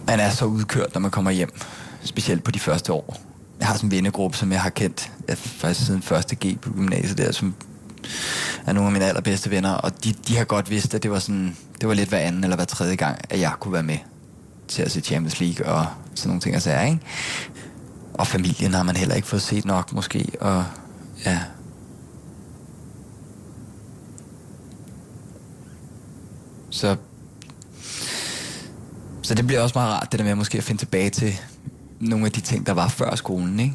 Man 0.06 0.20
er 0.20 0.30
så 0.30 0.44
udkørt, 0.44 0.94
når 0.94 1.00
man 1.00 1.10
kommer 1.10 1.30
hjem, 1.30 1.60
specielt 2.04 2.44
på 2.44 2.50
de 2.50 2.60
første 2.60 2.92
år. 2.92 3.16
Jeg 3.60 3.66
har 3.66 3.74
sådan 3.74 3.86
en 3.86 3.90
vennegruppe, 3.90 4.36
som 4.36 4.52
jeg 4.52 4.62
har 4.62 4.70
kendt 4.70 5.12
jeg, 5.28 5.38
faktisk 5.38 5.86
siden 5.86 6.02
første 6.02 6.36
G 6.36 6.60
på 6.60 6.70
gymnasiet 6.70 7.18
der, 7.18 7.32
som 7.32 7.54
er 8.66 8.72
nogle 8.72 8.86
af 8.86 8.92
mine 8.92 9.04
allerbedste 9.04 9.50
venner, 9.50 9.72
og 9.72 10.04
de, 10.04 10.12
de 10.12 10.36
har 10.36 10.44
godt 10.44 10.70
vidst, 10.70 10.94
at 10.94 11.02
det 11.02 11.10
var 11.10 11.18
sådan, 11.18 11.56
det 11.80 11.88
var 11.88 11.94
lidt 11.94 12.08
hver 12.08 12.18
anden 12.18 12.44
eller 12.44 12.56
hver 12.56 12.64
tredje 12.64 12.94
gang, 12.94 13.18
at 13.30 13.40
jeg 13.40 13.52
kunne 13.60 13.72
være 13.72 13.82
med 13.82 13.98
til 14.68 14.82
at 14.82 14.90
se 14.90 15.00
Champions 15.00 15.40
League 15.40 15.66
og 15.66 15.86
sådan 16.14 16.28
nogle 16.28 16.40
ting 16.40 16.56
og 16.56 16.62
sager, 16.62 16.82
ikke? 16.82 17.00
Og 18.14 18.26
familien 18.26 18.74
har 18.74 18.82
man 18.82 18.96
heller 18.96 19.14
ikke 19.14 19.28
fået 19.28 19.42
set 19.42 19.64
nok, 19.64 19.92
måske, 19.92 20.32
og 20.40 20.64
ja. 21.24 21.40
Så, 26.70 26.96
så 29.22 29.34
det 29.34 29.46
bliver 29.46 29.60
også 29.60 29.78
meget 29.78 29.92
rart, 29.92 30.12
det 30.12 30.18
der 30.18 30.24
med 30.24 30.34
måske 30.34 30.58
at 30.58 30.64
finde 30.64 30.80
tilbage 30.80 31.10
til 31.10 31.34
nogle 32.00 32.26
af 32.26 32.32
de 32.32 32.40
ting, 32.40 32.66
der 32.66 32.72
var 32.72 32.88
før 32.88 33.14
skolen, 33.14 33.60
ikke? 33.60 33.74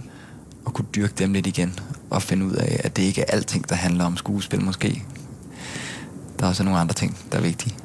Og 0.66 0.74
kunne 0.74 0.88
dyrke 0.96 1.14
dem 1.18 1.34
lidt 1.34 1.48
igen, 1.48 1.80
og 2.10 2.22
finde 2.22 2.46
ud 2.46 2.54
af, 2.54 2.82
at 2.84 2.96
det 2.98 3.04
ikke 3.04 3.22
er 3.22 3.26
alting, 3.26 3.70
der 3.70 3.76
handler 3.76 4.06
om 4.06 4.18
skuespil 4.18 4.64
måske. 4.64 5.04
Der 6.40 6.46
er 6.46 6.50
også 6.50 6.64
nogle 6.64 6.80
andre 6.80 6.94
ting, 6.94 7.18
der 7.32 7.38
er 7.38 7.42
vigtige. 7.42 7.76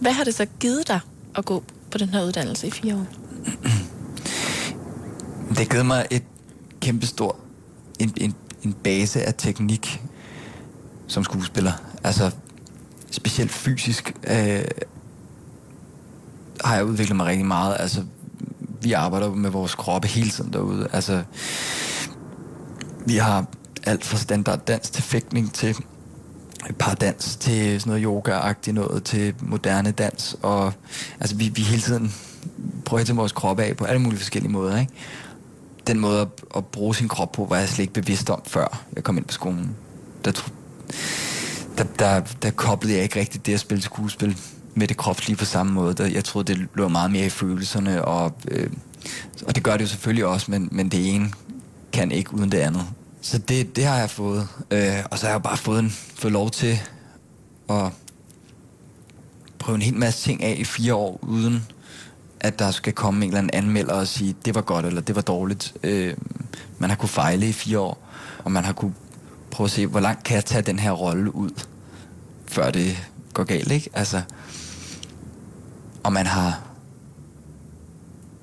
Hvad 0.00 0.12
har 0.12 0.24
det 0.24 0.34
så 0.34 0.46
givet 0.60 0.88
dig 0.88 1.00
at 1.36 1.44
gå 1.44 1.64
på 1.92 1.98
den 1.98 2.08
her 2.08 2.24
uddannelse 2.24 2.66
i 2.66 2.70
fire 2.70 2.94
år? 2.94 3.06
Det 5.48 5.58
har 5.58 5.64
givet 5.64 5.86
mig 5.86 6.06
et 6.10 6.22
kæmpestort 6.80 7.36
en, 7.98 8.12
en, 8.16 8.34
en 8.62 8.72
base 8.72 9.22
af 9.22 9.34
teknik 9.38 10.02
som 11.06 11.24
skuespiller. 11.24 11.72
Altså 12.04 12.30
specielt 13.10 13.50
fysisk 13.50 14.14
øh, 14.26 14.64
har 16.64 16.74
jeg 16.74 16.84
udviklet 16.84 17.16
mig 17.16 17.26
rigtig 17.26 17.46
meget. 17.46 17.76
Altså 17.78 18.04
vi 18.82 18.92
arbejder 18.92 19.34
med 19.34 19.50
vores 19.50 19.74
kroppe 19.74 20.08
hele 20.08 20.30
tiden 20.30 20.52
derude. 20.52 20.88
Altså 20.92 21.22
vi 23.06 23.16
har 23.16 23.46
alt 23.84 24.04
fra 24.04 24.16
standard 24.16 24.64
dans 24.66 24.90
til 24.90 25.02
fægtning 25.02 25.52
til 25.52 25.76
dans 27.00 27.36
til 27.36 27.80
sådan 27.80 27.90
noget 27.90 28.04
yoga-agtigt 28.04 28.72
noget 28.72 29.04
til 29.04 29.34
moderne 29.40 29.90
dans 29.90 30.36
og 30.42 30.72
altså 31.20 31.36
vi, 31.36 31.48
vi 31.48 31.62
hele 31.62 31.82
tiden 31.82 32.14
prøver 32.84 33.00
at 33.00 33.06
tage 33.06 33.16
vores 33.16 33.32
krop 33.32 33.60
af 33.60 33.76
på 33.76 33.84
alle 33.84 34.02
mulige 34.02 34.18
forskellige 34.18 34.52
måder 34.52 34.80
ikke? 34.80 34.92
den 35.86 36.00
måde 36.00 36.20
at, 36.20 36.28
at 36.56 36.66
bruge 36.66 36.94
sin 36.94 37.08
krop 37.08 37.32
på 37.32 37.44
var 37.44 37.56
jeg 37.56 37.68
slet 37.68 37.82
ikke 37.82 37.92
bevidst 37.92 38.30
om 38.30 38.42
før 38.46 38.84
jeg 38.96 39.04
kom 39.04 39.16
ind 39.16 39.24
på 39.24 39.32
skolen. 39.32 39.76
Der, 40.24 40.32
der, 41.78 41.84
der, 41.98 42.20
der 42.42 42.50
koblede 42.50 42.94
jeg 42.94 43.02
ikke 43.02 43.20
rigtigt 43.20 43.46
det 43.46 43.54
at 43.54 43.60
spille 43.60 43.82
skuespil 43.82 44.38
med 44.74 44.88
det 44.88 44.96
kropslige 44.96 45.36
på 45.36 45.44
samme 45.44 45.72
måde. 45.72 45.94
Der, 45.94 46.06
jeg 46.06 46.24
troede 46.24 46.54
det 46.54 46.68
lå 46.74 46.88
meget 46.88 47.10
mere 47.10 47.26
i 47.26 47.28
følelserne 47.28 48.04
og, 48.04 48.34
øh, 48.48 48.70
og 49.46 49.54
det 49.54 49.62
gør 49.62 49.72
det 49.72 49.80
jo 49.80 49.88
selvfølgelig 49.88 50.26
også 50.26 50.50
men, 50.50 50.68
men 50.72 50.88
det 50.88 51.14
ene 51.14 51.30
kan 51.92 52.12
ikke 52.12 52.34
uden 52.34 52.52
det 52.52 52.58
andet 52.58 52.86
så 53.22 53.38
det, 53.38 53.76
det 53.76 53.84
har 53.84 53.98
jeg 53.98 54.10
fået. 54.10 54.48
Øh, 54.70 55.04
og 55.10 55.18
så 55.18 55.26
har 55.26 55.32
jeg 55.32 55.42
bare 55.42 55.56
fået, 55.56 55.78
en, 55.78 55.90
fået 55.90 56.32
lov 56.32 56.50
til 56.50 56.80
at 57.70 57.92
prøve 59.58 59.76
en 59.76 59.82
hel 59.82 59.96
masse 59.96 60.22
ting 60.24 60.42
af 60.42 60.56
i 60.58 60.64
fire 60.64 60.94
år, 60.94 61.18
uden 61.22 61.66
at 62.40 62.58
der 62.58 62.70
skal 62.70 62.92
komme 62.92 63.24
en 63.24 63.30
eller 63.30 63.38
anden 63.38 63.54
anmelder 63.54 63.94
og 63.94 64.06
sige, 64.06 64.36
det 64.44 64.54
var 64.54 64.60
godt 64.60 64.86
eller 64.86 65.00
det 65.00 65.14
var 65.14 65.22
dårligt. 65.22 65.74
Øh, 65.82 66.14
man 66.78 66.90
har 66.90 66.96
kunne 66.96 67.08
fejle 67.08 67.48
i 67.48 67.52
fire 67.52 67.78
år, 67.78 68.08
og 68.44 68.52
man 68.52 68.64
har 68.64 68.72
kunne 68.72 68.94
prøve 69.50 69.64
at 69.64 69.70
se, 69.70 69.86
hvor 69.86 70.00
langt 70.00 70.24
kan 70.24 70.34
jeg 70.34 70.44
tage 70.44 70.62
den 70.62 70.78
her 70.78 70.90
rolle 70.92 71.34
ud, 71.34 71.50
før 72.46 72.70
det 72.70 73.08
går 73.32 73.44
galt, 73.44 73.72
ikke? 73.72 73.90
Altså, 73.92 74.22
og 76.02 76.12
man 76.12 76.26
har 76.26 76.60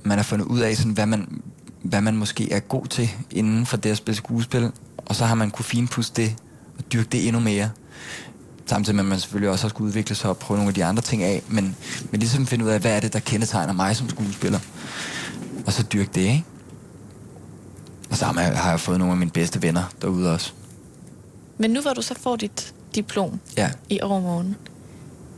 man 0.04 0.18
har 0.18 0.24
fundet 0.24 0.46
ud 0.46 0.60
af, 0.60 0.78
sådan, 0.78 0.92
hvad, 0.92 1.06
man, 1.06 1.42
hvad 1.84 2.02
man 2.02 2.16
måske 2.16 2.52
er 2.52 2.60
god 2.60 2.86
til 2.86 3.10
inden 3.32 3.66
for 3.66 3.78
det 3.78 3.90
at 3.90 3.98
spille 3.98 4.18
skuespil, 4.18 4.72
og 4.98 5.16
så 5.16 5.26
har 5.26 5.36
man 5.36 5.52
kunne 5.52 5.66
finpudse 5.66 6.14
det 6.16 6.36
og 6.78 6.84
dyrke 6.94 7.10
det 7.12 7.28
endnu 7.28 7.42
mere. 7.42 7.70
Samtidig 8.66 8.96
med, 8.96 9.04
at 9.04 9.10
man 9.10 9.20
selvfølgelig 9.20 9.50
også 9.50 9.64
har 9.64 9.70
skulle 9.70 9.88
udvikle 9.88 10.16
sig 10.16 10.30
og 10.30 10.38
prøve 10.38 10.58
nogle 10.58 10.70
af 10.70 10.74
de 10.74 10.86
andre 10.86 11.02
ting 11.02 11.24
af, 11.24 11.42
men, 11.48 11.76
men 12.12 12.20
ligesom 12.20 12.48
finde 12.48 12.66
ud 12.66 12.70
af, 12.70 12.80
hvad 12.80 12.96
er 12.96 13.00
det, 13.00 13.14
der 13.14 13.20
kendetegner 13.20 13.74
mig 13.74 13.96
som 13.96 14.10
skuespiller, 14.10 14.60
og 15.66 15.74
så 15.74 15.84
dyrke 15.84 16.10
det, 16.16 16.22
ikke? 16.22 16.44
Og 18.10 18.18
så 18.18 18.26
har 18.26 18.70
jeg 18.70 18.80
fået 18.80 19.00
nogle 19.00 19.12
af 19.12 19.18
mine 19.18 19.32
bedste 19.32 19.62
venner 19.62 19.84
derude 20.02 20.34
også. 20.34 20.54
Men 21.58 21.72
nu 21.72 21.82
hvor 21.82 21.94
du 21.94 22.02
så 22.02 22.14
får 22.20 22.36
dit 22.36 22.74
diplom 22.96 23.40
ja. 23.58 23.72
i 23.90 24.00
overmorgen, 24.02 24.56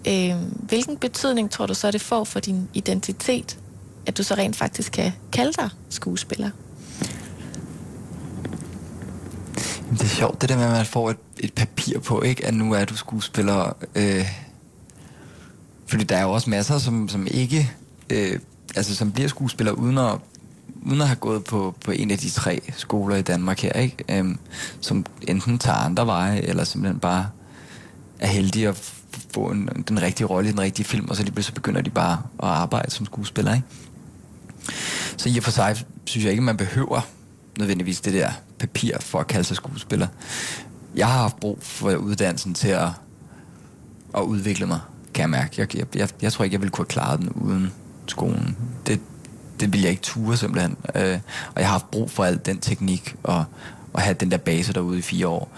øh, 0.08 0.36
hvilken 0.68 0.98
betydning 0.98 1.52
tror 1.52 1.66
du 1.66 1.74
så, 1.74 1.92
det 1.92 2.02
får 2.02 2.24
for 2.24 2.40
din 2.40 2.70
identitet 2.74 3.58
at 4.06 4.18
du 4.18 4.24
så 4.24 4.36
rent 4.36 4.56
faktisk 4.56 4.92
kan 4.92 5.12
kalde 5.32 5.54
dig 5.54 5.70
skuespiller? 5.90 6.50
Det 9.92 10.02
er 10.02 10.08
sjovt, 10.08 10.42
det 10.42 10.50
der 10.50 10.58
med, 10.58 10.66
at 10.66 10.72
man 10.72 10.86
får 10.86 11.10
et, 11.10 11.18
et 11.40 11.54
papir 11.54 12.00
på, 12.00 12.22
ikke? 12.22 12.46
at 12.46 12.54
nu 12.54 12.74
er 12.74 12.86
du 12.86 12.96
skuespiller. 12.96 13.76
Øh, 13.96 14.26
fordi 15.88 16.04
der 16.04 16.18
er 16.18 16.22
jo 16.24 16.32
også 16.32 16.50
masser, 16.50 16.78
som, 16.78 17.10
som 17.10 17.28
ikke... 17.32 17.72
Øh, 18.10 18.40
altså, 18.76 18.96
som 18.96 19.12
bliver 19.12 19.30
skuespiller 19.30 19.72
uden 19.72 19.98
at, 19.98 20.16
uden 20.86 21.02
at 21.02 21.08
have 21.08 21.16
gået 21.16 21.44
på, 21.44 21.76
på 21.86 21.92
en 21.92 22.12
af 22.12 22.18
de 22.18 22.30
tre 22.30 22.62
skoler 22.78 23.16
i 23.16 23.22
Danmark 23.22 23.60
her, 23.60 23.74
ikke? 23.74 23.98
Øh, 24.10 24.36
som 24.82 25.06
enten 25.28 25.60
tager 25.60 25.78
andre 25.78 26.06
veje, 26.06 26.42
eller 26.42 26.64
simpelthen 26.64 27.00
bare 27.00 27.30
er 28.20 28.28
heldige 28.28 28.68
at 28.68 28.94
få 29.34 29.46
en, 29.46 29.70
den 29.88 30.02
rigtige 30.02 30.28
rolle 30.28 30.50
i 30.50 30.52
den 30.52 30.60
rigtige 30.60 30.86
film, 30.86 31.10
og 31.10 31.16
så 31.16 31.24
lige 31.24 31.34
pludselig 31.34 31.56
begynder 31.56 31.82
de 31.82 31.90
bare 31.90 32.22
at 32.44 32.50
arbejde 32.50 32.92
som 32.92 33.06
skuespiller, 33.06 33.54
ikke? 33.54 33.68
Så 35.18 35.30
i 35.30 35.38
og 35.38 35.44
for 35.44 35.52
sig 35.52 35.86
synes 36.06 36.24
jeg 36.24 36.32
ikke, 36.32 36.44
man 36.44 36.58
behøver 36.58 37.02
nødvendigvis 37.58 38.02
det 38.02 38.14
der 38.14 38.32
papir 38.60 38.98
for 39.00 39.20
at 39.20 39.28
kalde 39.28 39.44
sig 39.44 39.56
skuespiller. 39.56 40.08
Jeg 40.96 41.08
har 41.08 41.18
haft 41.18 41.40
brug 41.40 41.60
for 41.62 41.96
uddannelsen 41.96 42.54
til 42.54 42.68
at, 42.68 42.88
at 44.18 44.22
udvikle 44.22 44.66
mig, 44.66 44.80
kan 45.14 45.22
jeg 45.22 45.30
mærke. 45.30 45.56
Jeg, 45.58 45.78
jeg, 45.78 45.86
jeg, 45.96 46.10
jeg 46.22 46.34
tror 46.34 46.44
ikke, 46.44 46.54
jeg 46.54 46.62
ville 46.62 46.72
kunne 46.72 46.86
have 46.86 46.90
klaret 46.90 47.20
den 47.20 47.30
uden 47.30 47.74
skolen. 48.08 48.58
Det, 48.88 49.00
det 49.60 49.74
ville 49.74 49.84
jeg 49.84 49.92
ikke 49.92 50.04
ture 50.04 50.38
simpelthen. 50.38 50.78
Øh, 50.96 51.20
og 51.56 51.62
jeg 51.62 51.66
har 51.68 51.72
haft 51.72 51.92
brug 51.92 52.12
for 52.12 52.24
al 52.24 52.40
den 52.46 52.60
teknik 52.60 53.16
og, 53.24 53.46
og 53.94 54.02
have 54.02 54.14
den 54.14 54.32
der 54.32 54.38
base 54.38 54.74
derude 54.74 55.00
i 55.00 55.02
fire 55.02 55.28
år. 55.28 55.52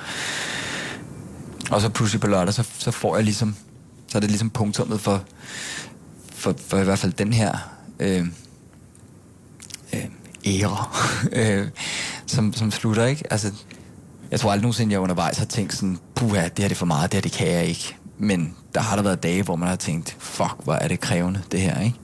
Og 1.72 1.82
så 1.82 1.90
pludselig 1.90 2.22
på 2.22 2.28
lørdag, 2.28 2.54
så, 2.54 2.70
så 2.78 2.92
får 2.92 3.16
jeg 3.16 3.24
ligesom, 3.24 3.56
så 4.08 4.18
er 4.18 4.20
det 4.20 4.30
ligesom 4.30 4.50
punktummet 4.50 5.02
for, 5.02 5.24
for, 6.34 6.56
for 6.68 6.78
i 6.78 6.84
hvert 6.84 7.00
fald 7.00 7.14
den 7.14 7.34
her 7.34 7.58
øh, 8.00 8.28
æra, 10.46 10.98
øh, 11.32 11.68
som, 12.26 12.54
som 12.54 12.72
slutter, 12.72 13.06
ikke? 13.06 13.24
Altså, 13.32 13.52
jeg 14.32 14.40
tror 14.40 14.52
aldrig 14.52 14.64
nogensinde, 14.64 14.94
jeg 14.94 15.00
undervejs 15.00 15.38
har 15.38 15.46
tænkt 15.46 15.74
sådan, 15.74 16.00
puha, 16.16 16.44
det 16.44 16.60
her 16.60 16.68
det 16.68 16.72
er 16.72 16.76
for 16.76 16.86
meget, 16.86 17.12
det 17.12 17.18
her 17.18 17.22
det 17.22 17.32
kan 17.32 17.48
jeg 17.48 17.66
ikke. 17.66 17.96
Men 18.18 18.56
der 18.76 18.82
har 18.82 18.96
der 18.96 19.04
været 19.04 19.24
dage, 19.24 19.44
hvor 19.44 19.56
man 19.56 19.70
har 19.70 19.76
tænkt, 19.76 20.16
fuck, 20.20 20.56
hvor 20.64 20.74
er 20.74 20.88
det 20.88 21.00
krævende, 21.00 21.42
det 21.52 21.62
her, 21.62 21.80
ikke? 21.80 21.96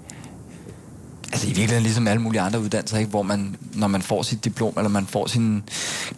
Altså 1.31 1.47
i 1.47 1.49
virkeligheden 1.49 1.83
ligesom 1.83 2.07
alle 2.07 2.21
mulige 2.21 2.41
andre 2.41 2.59
uddannelser, 2.59 2.97
ikke? 2.97 3.09
hvor 3.09 3.21
man, 3.21 3.55
når 3.73 3.87
man 3.87 4.01
får 4.01 4.23
sit 4.23 4.45
diplom, 4.45 4.73
eller 4.77 4.89
man 4.89 5.05
får 5.05 5.27
sin 5.27 5.63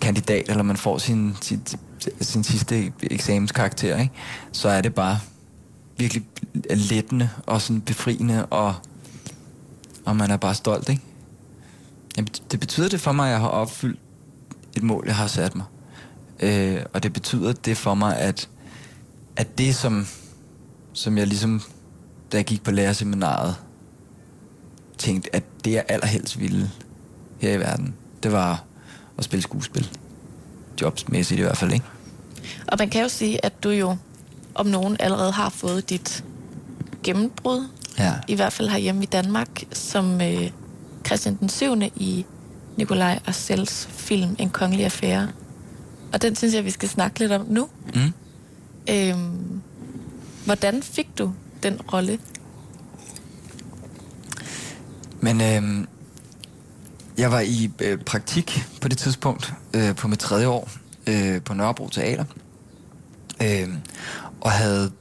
kandidat, 0.02 0.50
eller 0.50 0.64
man 0.64 0.78
får 0.78 0.98
sin, 0.98 1.38
sit, 1.42 1.76
sin 2.22 2.44
sidste 2.44 2.92
eksamenskarakter, 3.04 3.98
ikke? 3.98 4.14
så 4.52 4.70
er 4.70 4.82
det 4.82 4.94
bare 4.94 5.20
virkelig 5.98 6.24
lettende 6.70 7.30
og 7.46 7.62
sådan 7.62 7.82
befriende, 7.82 8.46
og, 8.46 8.76
og 10.06 10.16
man 10.16 10.32
er 10.32 10.38
bare 10.38 10.56
stolt. 10.56 10.90
Ikke? 10.90 11.02
Jamen, 12.18 12.28
det 12.52 12.60
betyder 12.60 12.90
det 12.90 13.00
for 13.02 13.12
mig, 13.12 13.26
at 13.28 13.32
jeg 13.32 13.40
har 13.40 13.48
opfyldt 13.48 14.00
et 14.78 14.84
mål, 14.84 15.04
jeg 15.08 15.16
har 15.16 15.28
sat 15.28 15.56
mig. 15.56 15.66
Øh, 16.40 16.82
og 16.94 17.04
det 17.04 17.14
betyder 17.14 17.54
det 17.54 17.78
for 17.78 17.94
mig, 17.94 18.18
at, 18.18 18.50
at 19.36 19.58
det, 19.58 19.76
som, 19.76 20.08
som 20.94 21.18
jeg 21.18 21.28
ligesom, 21.28 21.62
da 22.32 22.38
jeg 22.38 22.46
gik 22.46 22.64
på 22.64 22.72
lærerseminaret, 22.72 23.56
tænkte, 24.98 25.36
at 25.36 25.44
det 25.66 25.72
jeg 25.72 25.84
allerhelst 25.88 26.40
ville 26.40 26.72
her 27.40 27.54
i 27.54 27.60
verden, 27.60 27.96
det 28.24 28.32
var 28.32 28.64
at 29.18 29.24
spille 29.24 29.44
skuespil. 29.44 29.90
Jobsmæssigt 30.82 31.40
i 31.40 31.44
hvert 31.44 31.58
fald, 31.58 31.72
ikke? 31.74 31.86
Og 32.68 32.76
man 32.80 32.90
kan 32.90 33.02
jo 33.02 33.10
sige, 33.10 33.46
at 33.46 33.64
du 33.64 33.70
jo 33.70 33.98
om 34.56 34.66
nogen 34.66 34.98
allerede 35.00 35.32
har 35.32 35.50
fået 35.50 35.90
dit 35.90 36.24
gennembrud, 37.04 37.68
Ja. 37.98 38.14
i 38.28 38.36
hvert 38.36 38.54
fald 38.54 38.70
herhjemme 38.70 39.04
i 39.04 39.06
Danmark, 39.06 39.64
som 39.74 40.22
øh, 40.22 40.52
Christian 41.06 41.36
den 41.36 41.50
7. 41.50 41.82
i 41.96 42.26
Nikolaj 42.78 43.20
Arcels 43.26 43.88
film 43.92 44.36
En 44.40 44.50
kongelig 44.50 44.86
affære. 44.86 45.32
Og 46.14 46.22
den 46.22 46.36
synes 46.36 46.54
jeg, 46.54 46.66
vi 46.66 46.72
skal 46.72 46.90
snakke 46.90 47.20
lidt 47.20 47.32
om 47.32 47.46
nu. 47.50 47.70
Mm. 47.96 48.14
Øhm, 48.90 49.62
hvordan 50.46 50.84
fik 50.84 51.18
du 51.18 51.34
den 51.64 51.82
rolle? 51.94 52.20
Men 55.22 55.42
øh, 55.42 55.88
jeg 57.18 57.32
var 57.32 57.40
i 57.40 57.72
øh, 57.82 57.98
praktik 57.98 58.64
på 58.82 58.88
det 58.88 58.98
tidspunkt, 58.98 59.54
øh, 59.76 59.96
på 59.96 60.08
mit 60.08 60.20
tredje 60.20 60.48
år, 60.48 60.70
øh, 61.08 61.42
på 61.42 61.54
Nørrebro 61.54 61.90
Teater. 61.90 62.26
Øh, 63.42 63.70
og 64.42 64.52
havde 64.52 64.92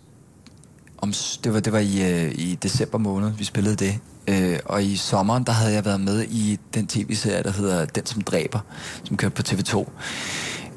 om, 0.98 1.12
det 1.44 1.54
var 1.54 1.60
det 1.60 1.72
var 1.72 1.78
i, 1.78 2.24
øh, 2.24 2.32
i 2.38 2.54
december 2.54 2.98
måned, 2.98 3.30
vi 3.30 3.44
spillede 3.44 3.76
det. 3.76 3.98
Øh, 4.30 4.58
og 4.64 4.84
i 4.84 4.96
sommeren, 4.96 5.44
der 5.44 5.52
havde 5.52 5.72
jeg 5.72 5.84
været 5.84 6.00
med 6.00 6.22
i 6.22 6.58
den 6.74 6.86
tv-serie, 6.86 7.42
der 7.42 7.52
hedder 7.52 7.84
Den 7.84 8.06
som 8.06 8.22
dræber, 8.22 8.60
som 9.04 9.16
kørte 9.16 9.34
på 9.34 9.42
TV2. 9.48 9.90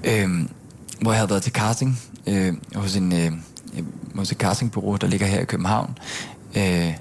Øh, 0.04 0.30
hvor 1.02 1.12
jeg 1.12 1.20
havde 1.20 1.30
været 1.30 1.44
til 1.44 1.52
casting 1.52 2.00
øh, 2.28 2.54
hos, 2.76 2.96
en, 2.96 3.14
øh, 3.14 3.32
øh, 3.78 3.84
hos 4.16 4.32
et 4.32 4.38
castingbureau, 4.38 4.96
der 4.96 5.08
ligger 5.08 5.28
her 5.28 5.40
i 5.40 5.46
København. 5.46 5.98
Øh, 6.58 6.94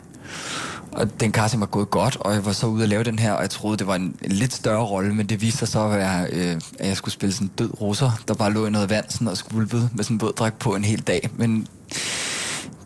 og 0.92 1.20
den 1.20 1.32
casting 1.32 1.60
var 1.60 1.66
gået 1.66 1.90
godt, 1.90 2.16
og 2.16 2.34
jeg 2.34 2.44
var 2.44 2.52
så 2.52 2.66
ude 2.66 2.82
at 2.82 2.88
lave 2.88 3.04
den 3.04 3.18
her, 3.18 3.32
og 3.32 3.42
jeg 3.42 3.50
troede, 3.50 3.76
det 3.76 3.86
var 3.86 3.94
en, 3.94 4.16
en 4.22 4.32
lidt 4.32 4.52
større 4.52 4.84
rolle, 4.84 5.14
men 5.14 5.26
det 5.26 5.40
viste 5.40 5.58
sig 5.58 5.68
så 5.68 5.84
at 5.84 5.90
være, 5.98 6.26
øh, 6.32 6.60
at 6.78 6.88
jeg 6.88 6.96
skulle 6.96 7.12
spille 7.12 7.32
sådan 7.32 7.46
en 7.46 7.52
død 7.58 7.80
russer, 7.80 8.10
der 8.28 8.34
bare 8.34 8.52
lå 8.52 8.66
i 8.66 8.70
noget 8.70 8.90
vand 8.90 9.04
sådan, 9.08 9.28
og 9.28 9.36
skvulpede 9.36 9.90
med 9.94 10.04
sådan 10.04 10.14
en 10.14 10.20
våddragt 10.20 10.58
på 10.58 10.74
en 10.74 10.84
hel 10.84 11.00
dag. 11.00 11.30
Men 11.36 11.66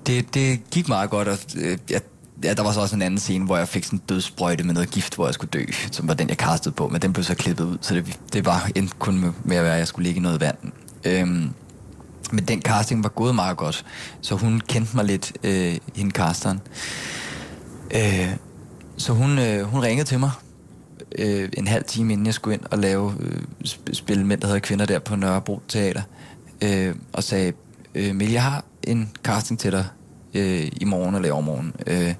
det, 0.07 0.35
det 0.35 0.71
gik 0.71 0.89
meget 0.89 1.11
godt, 1.11 1.29
og 1.29 1.39
øh, 1.57 1.79
jeg, 1.91 2.01
ja, 2.45 2.55
der 2.55 2.63
var 2.63 2.73
så 2.73 2.81
også 2.81 2.97
en 2.97 3.03
anden 3.03 3.21
scene, 3.21 3.45
hvor 3.45 3.57
jeg 3.57 3.69
fik 3.69 3.85
sådan 3.85 3.99
en 3.99 4.03
dødsprøjte 4.09 4.65
med 4.65 4.75
noget 4.75 4.91
gift, 4.91 5.15
hvor 5.15 5.27
jeg 5.27 5.35
skulle 5.35 5.51
dø, 5.51 5.65
som 5.91 6.09
var 6.09 6.15
den, 6.15 6.29
jeg 6.29 6.39
kastede 6.39 6.75
på, 6.75 6.89
men 6.89 7.03
den 7.03 7.13
blev 7.13 7.25
så 7.25 7.35
klippet 7.35 7.65
ud, 7.65 7.79
så 7.81 7.95
det, 7.95 8.19
det 8.33 8.45
var 8.45 8.71
endte 8.75 8.95
kun 8.99 9.19
med, 9.19 9.33
med 9.45 9.57
at 9.57 9.65
være, 9.65 9.73
at 9.73 9.79
jeg 9.79 9.89
skulle 9.89 10.05
ligge 10.05 10.19
i 10.19 10.23
noget 10.23 10.41
vand. 10.41 10.57
Øhm, 11.05 11.51
men 12.33 12.45
den 12.45 12.63
casting 12.63 13.03
var 13.03 13.09
gået 13.09 13.35
meget 13.35 13.57
godt, 13.57 13.85
så 14.21 14.35
hun 14.35 14.61
kendte 14.69 14.97
mig 14.97 15.05
lidt, 15.05 15.33
øh, 15.43 15.77
hende 15.95 16.11
casteren. 16.11 16.61
Øh, 17.95 18.31
så 18.97 19.13
hun, 19.13 19.39
øh, 19.39 19.63
hun 19.63 19.83
ringede 19.83 20.09
til 20.09 20.19
mig 20.19 20.31
øh, 21.19 21.49
en 21.53 21.69
halv 21.69 21.85
time 21.85 22.13
inden 22.13 22.27
jeg 22.27 22.35
skulle 22.35 22.55
ind 22.55 22.65
og 22.71 22.79
lave 22.79 23.15
øh, 23.21 23.43
spille 23.93 24.27
mænd, 24.27 24.41
der 24.41 24.47
hedder 24.47 24.61
kvinder 24.61 24.87
der 24.87 24.99
på 24.99 25.17
Nørrebro 25.17 25.61
Teater. 25.69 26.03
Øh, 26.63 26.95
og 27.13 27.25
sagde, 27.25 27.53
øh, 27.95 28.15
Mel, 28.15 28.31
jeg 28.31 28.43
har 28.43 28.65
en 28.83 29.11
casting 29.23 29.59
til 29.59 29.73
dig 29.73 29.87
øh, 30.37 30.69
i 30.81 30.85
morgen 30.85 31.15
eller 31.15 31.29
i 31.29 31.31
overmorgen. 31.31 31.73
Øh, 31.87 32.15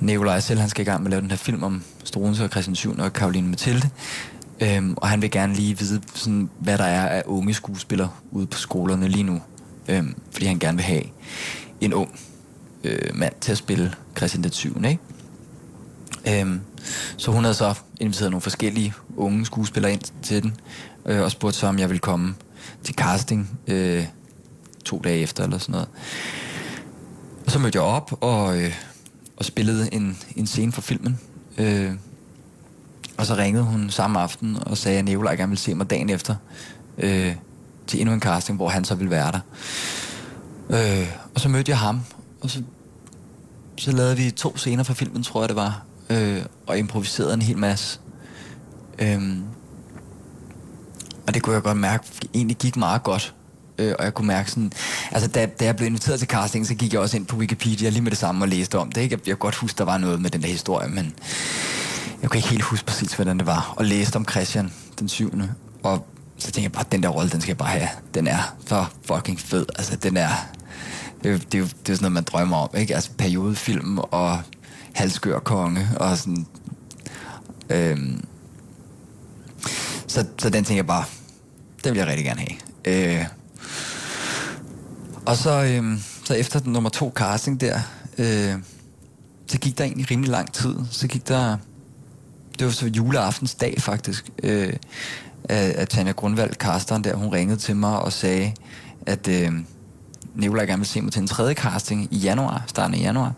Nikolaj 0.00 0.40
selv, 0.40 0.60
han 0.60 0.68
skal 0.68 0.82
i 0.82 0.84
gang 0.84 1.02
med 1.02 1.06
at 1.06 1.10
lave 1.10 1.20
den 1.20 1.30
her 1.30 1.36
film 1.36 1.62
om 1.62 1.82
Struense 2.04 2.44
og 2.44 2.50
Christian 2.50 2.74
7 2.74 2.98
og 2.98 3.12
Karoline 3.12 3.48
Mathilde. 3.48 3.90
Øhm, 4.60 4.94
og 4.96 5.08
han 5.08 5.22
vil 5.22 5.30
gerne 5.30 5.54
lige 5.54 5.78
vide, 5.78 6.00
sådan, 6.14 6.50
hvad 6.58 6.78
der 6.78 6.84
er 6.84 7.08
af 7.08 7.22
unge 7.26 7.54
skuespillere 7.54 8.10
ude 8.30 8.46
på 8.46 8.58
skolerne 8.58 9.08
lige 9.08 9.22
nu. 9.24 9.42
Øhm, 9.88 10.14
fordi 10.30 10.46
han 10.46 10.58
gerne 10.58 10.76
vil 10.76 10.84
have 10.84 11.02
en 11.80 11.94
ung 11.94 12.18
øh, 12.84 13.10
mand 13.14 13.32
til 13.40 13.52
at 13.52 13.58
spille 13.58 13.94
Christian 14.16 14.42
den 14.42 14.52
7. 14.52 14.84
Ikke? 14.84 16.40
Øhm, 16.40 16.60
så 17.16 17.30
hun 17.30 17.44
havde 17.44 17.54
så 17.54 17.74
inviteret 18.00 18.30
nogle 18.30 18.42
forskellige 18.42 18.94
unge 19.16 19.46
skuespillere 19.46 19.92
ind 19.92 20.22
til 20.22 20.42
den, 20.42 20.56
øh, 21.06 21.22
og 21.22 21.30
spurgte 21.30 21.58
så, 21.58 21.66
om 21.66 21.78
jeg 21.78 21.88
ville 21.88 22.00
komme 22.00 22.34
til 22.84 22.94
casting 22.94 23.58
øh, 23.66 24.06
to 24.84 25.00
dage 25.04 25.18
efter 25.18 25.44
eller 25.44 25.58
sådan 25.58 25.72
noget. 25.72 25.88
Og 27.48 27.52
så 27.52 27.58
mødte 27.58 27.76
jeg 27.76 27.82
op 27.82 28.12
og, 28.20 28.58
øh, 28.58 28.74
og 29.36 29.44
spillede 29.44 29.94
en, 29.94 30.18
en 30.36 30.46
scene 30.46 30.72
for 30.72 30.80
filmen. 30.80 31.20
Øh, 31.58 31.92
og 33.18 33.26
så 33.26 33.36
ringede 33.36 33.64
hun 33.64 33.90
samme 33.90 34.20
aften 34.20 34.56
og 34.66 34.76
sagde, 34.78 34.98
at 34.98 35.04
Nicolaj 35.04 35.36
gerne 35.36 35.48
ville 35.48 35.60
se 35.60 35.74
mig 35.74 35.90
dagen 35.90 36.10
efter 36.10 36.34
øh, 36.98 37.34
til 37.86 38.00
endnu 38.00 38.14
en 38.14 38.20
casting, 38.20 38.56
hvor 38.56 38.68
han 38.68 38.84
så 38.84 38.94
ville 38.94 39.10
være 39.10 39.32
der. 39.32 39.40
Øh, 40.70 41.08
og 41.34 41.40
så 41.40 41.48
mødte 41.48 41.70
jeg 41.70 41.78
ham, 41.78 42.00
og 42.40 42.50
så, 42.50 42.62
så 43.78 43.92
lavede 43.92 44.16
vi 44.16 44.30
to 44.30 44.56
scener 44.56 44.82
fra 44.82 44.94
filmen, 44.94 45.22
tror 45.22 45.42
jeg 45.42 45.48
det 45.48 45.56
var, 45.56 45.82
øh, 46.10 46.42
og 46.66 46.78
improviserede 46.78 47.34
en 47.34 47.42
hel 47.42 47.58
masse. 47.58 48.00
Øh, 48.98 49.36
og 51.26 51.34
det 51.34 51.42
kunne 51.42 51.54
jeg 51.54 51.62
godt 51.62 51.78
mærke, 51.78 52.04
egentlig 52.34 52.56
gik 52.56 52.76
meget 52.76 53.02
godt. 53.02 53.34
Øh, 53.78 53.94
og 53.98 54.04
jeg 54.04 54.14
kunne 54.14 54.26
mærke 54.28 54.50
sådan... 54.50 54.72
Altså, 55.12 55.28
da, 55.28 55.46
da 55.46 55.64
jeg 55.64 55.76
blev 55.76 55.86
inviteret 55.86 56.18
til 56.18 56.28
casting, 56.28 56.66
så 56.66 56.74
gik 56.74 56.92
jeg 56.92 57.00
også 57.00 57.16
ind 57.16 57.26
på 57.26 57.36
Wikipedia 57.36 57.88
lige 57.88 58.02
med 58.02 58.10
det 58.10 58.18
samme 58.18 58.44
og 58.44 58.48
læste 58.48 58.78
om 58.78 58.92
det. 58.92 59.00
Ikke? 59.00 59.12
Jeg, 59.12 59.18
jeg 59.28 59.32
kan 59.34 59.38
godt 59.38 59.54
huske, 59.54 59.78
der 59.78 59.84
var 59.84 59.98
noget 59.98 60.20
med 60.20 60.30
den 60.30 60.42
der 60.42 60.48
historie, 60.48 60.88
men 60.88 61.14
jeg 62.22 62.30
kunne 62.30 62.38
ikke 62.38 62.48
helt 62.48 62.62
huske 62.62 62.86
præcis, 62.86 63.12
hvordan 63.12 63.38
det 63.38 63.46
var. 63.46 63.74
Og 63.76 63.84
læste 63.84 64.16
om 64.16 64.24
Christian 64.30 64.72
den 64.98 65.08
syvende. 65.08 65.52
Og 65.82 66.06
så 66.38 66.44
tænkte 66.44 66.62
jeg 66.62 66.72
bare, 66.72 66.84
den 66.92 67.02
der 67.02 67.08
rolle, 67.08 67.30
den 67.30 67.40
skal 67.40 67.50
jeg 67.50 67.58
bare 67.58 67.68
have. 67.68 67.88
Den 68.14 68.26
er 68.26 68.54
så 68.66 68.84
fucking 69.04 69.40
fed. 69.40 69.66
Altså, 69.78 69.96
den 69.96 70.16
er... 70.16 70.28
Det, 71.22 71.28
er 71.28 71.32
jo- 71.32 71.38
det, 71.38 71.54
er 71.54 71.58
jo- 71.58 71.66
sådan 71.68 71.96
noget, 72.00 72.12
man 72.12 72.22
drømmer 72.24 72.56
om, 72.56 72.68
ikke? 72.76 72.94
Altså, 72.94 73.10
periodefilm 73.18 73.98
og 73.98 74.40
halskør 74.94 75.38
konge 75.38 75.88
og 75.96 76.18
sådan... 76.18 76.46
Øhm, 77.70 78.24
så, 80.06 80.24
så 80.38 80.50
den 80.50 80.64
tænker 80.64 80.78
jeg 80.78 80.86
bare, 80.86 81.04
den 81.84 81.92
vil 81.92 81.98
jeg 81.98 82.06
rigtig 82.06 82.24
gerne 82.24 82.40
have. 82.40 83.18
Øh, 83.20 83.24
og 85.28 85.36
så, 85.36 85.62
øhm, 85.64 86.02
så 86.24 86.34
efter 86.34 86.58
den 86.60 86.72
nummer 86.72 86.90
to 86.90 87.12
casting 87.14 87.60
der, 87.60 87.80
øh, 88.18 88.54
så 89.46 89.58
gik 89.58 89.78
der 89.78 89.84
egentlig 89.84 90.10
rimelig 90.10 90.30
lang 90.30 90.52
tid. 90.52 90.74
Så 90.90 91.08
gik 91.08 91.28
der, 91.28 91.56
det 92.58 92.66
var 92.66 92.72
så 92.72 92.86
juleaftens 92.86 93.54
dag 93.54 93.74
faktisk, 93.78 94.30
øh, 94.42 94.72
at, 95.48 95.88
Tanja 95.88 96.12
Grundvald, 96.12 96.54
casteren 96.54 97.04
der, 97.04 97.14
hun 97.14 97.32
ringede 97.32 97.58
til 97.58 97.76
mig 97.76 97.98
og 97.98 98.12
sagde, 98.12 98.52
at 99.06 99.28
øh, 99.28 99.52
Nicolaj 100.34 100.66
gerne 100.66 100.78
vil 100.78 100.86
se 100.86 101.00
mig 101.00 101.12
til 101.12 101.20
en 101.20 101.26
tredje 101.26 101.54
casting 101.54 102.08
i 102.10 102.16
januar, 102.18 102.64
starten 102.66 102.94
af 102.94 103.00
januar. 103.00 103.32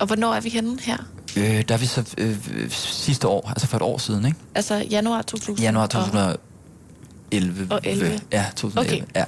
Og 0.00 0.06
hvornår 0.06 0.34
er 0.34 0.40
vi 0.40 0.48
henne 0.48 0.78
her? 0.82 0.96
Øh, 1.36 1.64
der 1.68 1.74
er 1.74 1.78
vi 1.78 1.86
så 1.86 2.04
øh, 2.18 2.36
øh, 2.54 2.70
sidste 2.70 3.28
år, 3.28 3.48
altså 3.48 3.66
for 3.66 3.76
et 3.76 3.82
år 3.82 3.98
siden, 3.98 4.26
ikke? 4.26 4.38
Altså 4.54 4.74
januar 4.90 5.22
2000? 5.22 5.58
Januar 5.64 5.82
og- 5.82 5.90
2011. 5.90 7.66
Og 7.70 7.80
11. 7.84 8.20
Ja, 8.32 8.44
2011. 8.56 9.02
Okay. 9.02 9.12
Ja. 9.16 9.24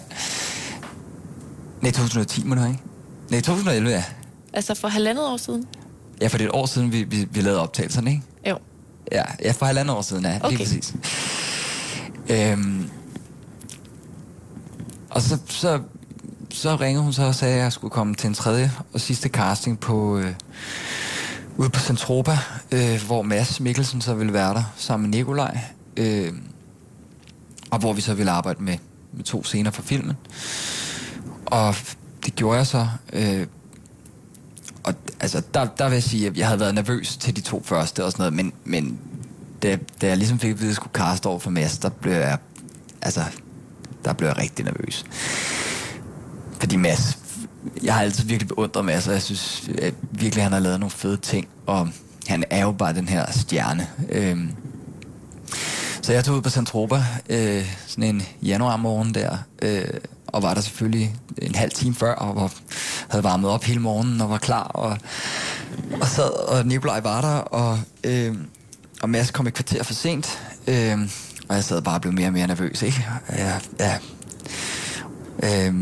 Nej, 1.82 1.92
2010 1.92 2.44
må 2.44 2.54
det 2.54 2.62
være, 2.62 2.70
ikke? 2.70 2.82
Nej, 3.30 3.40
2011, 3.40 3.90
ja. 3.90 4.04
Altså 4.52 4.74
for 4.74 4.88
halvandet 4.88 5.26
år 5.26 5.36
siden? 5.36 5.66
Ja, 6.20 6.26
for 6.26 6.38
det 6.38 6.44
er 6.44 6.48
et 6.48 6.54
år 6.54 6.66
siden, 6.66 6.92
vi, 6.92 7.02
vi, 7.02 7.28
vi 7.30 7.40
lavede 7.40 7.60
optagelserne, 7.60 8.10
ikke? 8.10 8.22
Jo. 8.48 8.58
Ja, 9.12 9.24
ja 9.44 9.52
for 9.52 9.66
halvandet 9.66 9.96
år 9.96 10.02
siden, 10.02 10.24
ja. 10.24 10.36
Okay. 10.36 10.48
Lige 10.48 10.58
præcis. 10.58 10.94
Øhm, 12.28 12.90
og 15.10 15.22
så, 15.22 15.38
så, 15.48 15.80
så 16.50 16.76
ringede 16.76 17.04
hun 17.04 17.12
så 17.12 17.22
og 17.22 17.34
sagde, 17.34 17.54
at 17.54 17.60
jeg 17.60 17.72
skulle 17.72 17.90
komme 17.90 18.14
til 18.14 18.28
en 18.28 18.34
tredje 18.34 18.72
og 18.92 19.00
sidste 19.00 19.28
casting 19.28 19.80
på... 19.80 20.18
Øh, 20.18 20.34
ude 21.58 21.70
på 21.70 21.80
Centropa, 21.80 22.38
øh, 22.72 23.02
hvor 23.06 23.22
Mads 23.22 23.60
Mikkelsen 23.60 24.00
så 24.00 24.14
ville 24.14 24.32
være 24.32 24.54
der 24.54 24.62
sammen 24.76 25.10
med 25.10 25.18
Nikolaj. 25.18 25.58
Øh, 25.96 26.32
og 27.70 27.78
hvor 27.78 27.92
vi 27.92 28.00
så 28.00 28.14
ville 28.14 28.30
arbejde 28.30 28.62
med, 28.62 28.78
med 29.12 29.24
to 29.24 29.44
scener 29.44 29.70
fra 29.70 29.82
filmen. 29.82 30.16
Og 31.50 31.74
det 32.24 32.34
gjorde 32.34 32.58
jeg 32.58 32.66
så. 32.66 32.88
Øh, 33.12 33.46
og 34.82 34.94
altså, 35.20 35.42
der, 35.54 35.64
der 35.64 35.84
vil 35.88 35.94
jeg 35.94 36.02
sige, 36.02 36.26
at 36.26 36.36
jeg 36.36 36.46
havde 36.46 36.60
været 36.60 36.74
nervøs 36.74 37.16
til 37.16 37.36
de 37.36 37.40
to 37.40 37.62
første 37.64 38.04
og 38.04 38.12
sådan 38.12 38.22
noget, 38.22 38.34
men, 38.34 38.52
men 38.64 38.98
da, 39.62 39.78
da 40.00 40.06
jeg 40.06 40.16
ligesom 40.16 40.38
fik 40.38 40.50
at 40.50 40.56
vide, 40.56 40.66
at 40.66 40.68
jeg 40.68 40.76
skulle 40.76 40.92
kaste 40.92 41.26
over 41.26 41.38
for 41.38 41.50
Mads, 41.50 41.78
der 41.78 41.88
blev 41.88 42.12
jeg, 42.12 42.38
altså, 43.02 43.22
der 44.04 44.12
blev 44.12 44.28
jeg 44.28 44.38
rigtig 44.38 44.64
nervøs. 44.64 45.04
Fordi 46.60 46.76
Mads, 46.76 47.18
jeg 47.82 47.94
har 47.94 48.02
altid 48.02 48.24
virkelig 48.24 48.48
beundret 48.48 48.84
Mads, 48.84 49.06
og 49.08 49.12
jeg 49.12 49.22
synes 49.22 49.70
at 49.82 49.94
virkelig, 50.10 50.36
at 50.36 50.42
han 50.42 50.52
har 50.52 50.60
lavet 50.60 50.80
nogle 50.80 50.90
fede 50.90 51.16
ting, 51.16 51.48
og 51.66 51.88
han 52.26 52.44
er 52.50 52.62
jo 52.62 52.72
bare 52.72 52.94
den 52.94 53.08
her 53.08 53.32
stjerne. 53.32 53.88
Øhm, 54.08 54.50
så 56.02 56.12
jeg 56.12 56.24
tog 56.24 56.36
ud 56.36 56.42
på 56.42 56.50
Santropa, 56.50 57.04
øh, 57.28 57.76
sådan 57.86 58.14
en 58.14 58.22
januarmorgen 58.42 59.14
der, 59.14 59.36
øh, 59.62 59.84
og 60.28 60.42
var 60.42 60.54
der 60.54 60.60
selvfølgelig 60.60 61.14
en 61.42 61.54
halv 61.54 61.70
time 61.70 61.94
før, 61.94 62.14
og 62.14 62.36
var, 62.36 62.52
havde 63.08 63.24
varmet 63.24 63.50
op 63.50 63.64
hele 63.64 63.80
morgenen 63.80 64.20
og 64.20 64.30
var 64.30 64.38
klar, 64.38 64.62
og, 64.62 64.98
og 66.00 66.08
sad, 66.08 66.48
og 66.48 66.66
Nikolaj 66.66 67.00
var 67.00 67.20
der, 67.20 67.36
og, 67.36 67.80
øh, 68.04 68.34
og 69.02 69.10
Mads 69.10 69.30
kom 69.30 69.46
et 69.46 69.54
kvarter 69.54 69.82
for 69.82 69.94
sent, 69.94 70.40
øh, 70.66 70.98
og 71.48 71.54
jeg 71.54 71.64
sad 71.64 71.82
bare 71.82 71.94
og 71.94 72.00
blev 72.00 72.12
mere 72.12 72.26
og 72.26 72.32
mere 72.32 72.46
nervøs, 72.46 72.82
ikke? 72.82 73.06
Ja, 73.32 73.58
ja. 73.80 73.98
Øh, 75.42 75.74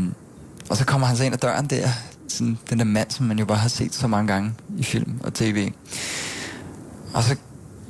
og 0.69 0.77
så 0.77 0.85
kommer 0.85 1.07
han 1.07 1.17
så 1.17 1.23
ind 1.23 1.33
ad 1.33 1.39
døren 1.39 1.67
der, 1.67 1.89
sådan 2.27 2.57
den 2.69 2.79
der 2.79 2.85
mand, 2.85 3.11
som 3.11 3.25
man 3.25 3.39
jo 3.39 3.45
bare 3.45 3.57
har 3.57 3.69
set 3.69 3.95
så 3.95 4.07
mange 4.07 4.33
gange 4.33 4.53
i 4.77 4.83
film 4.83 5.21
og 5.23 5.33
tv. 5.33 5.71
Og 7.13 7.23
så 7.23 7.35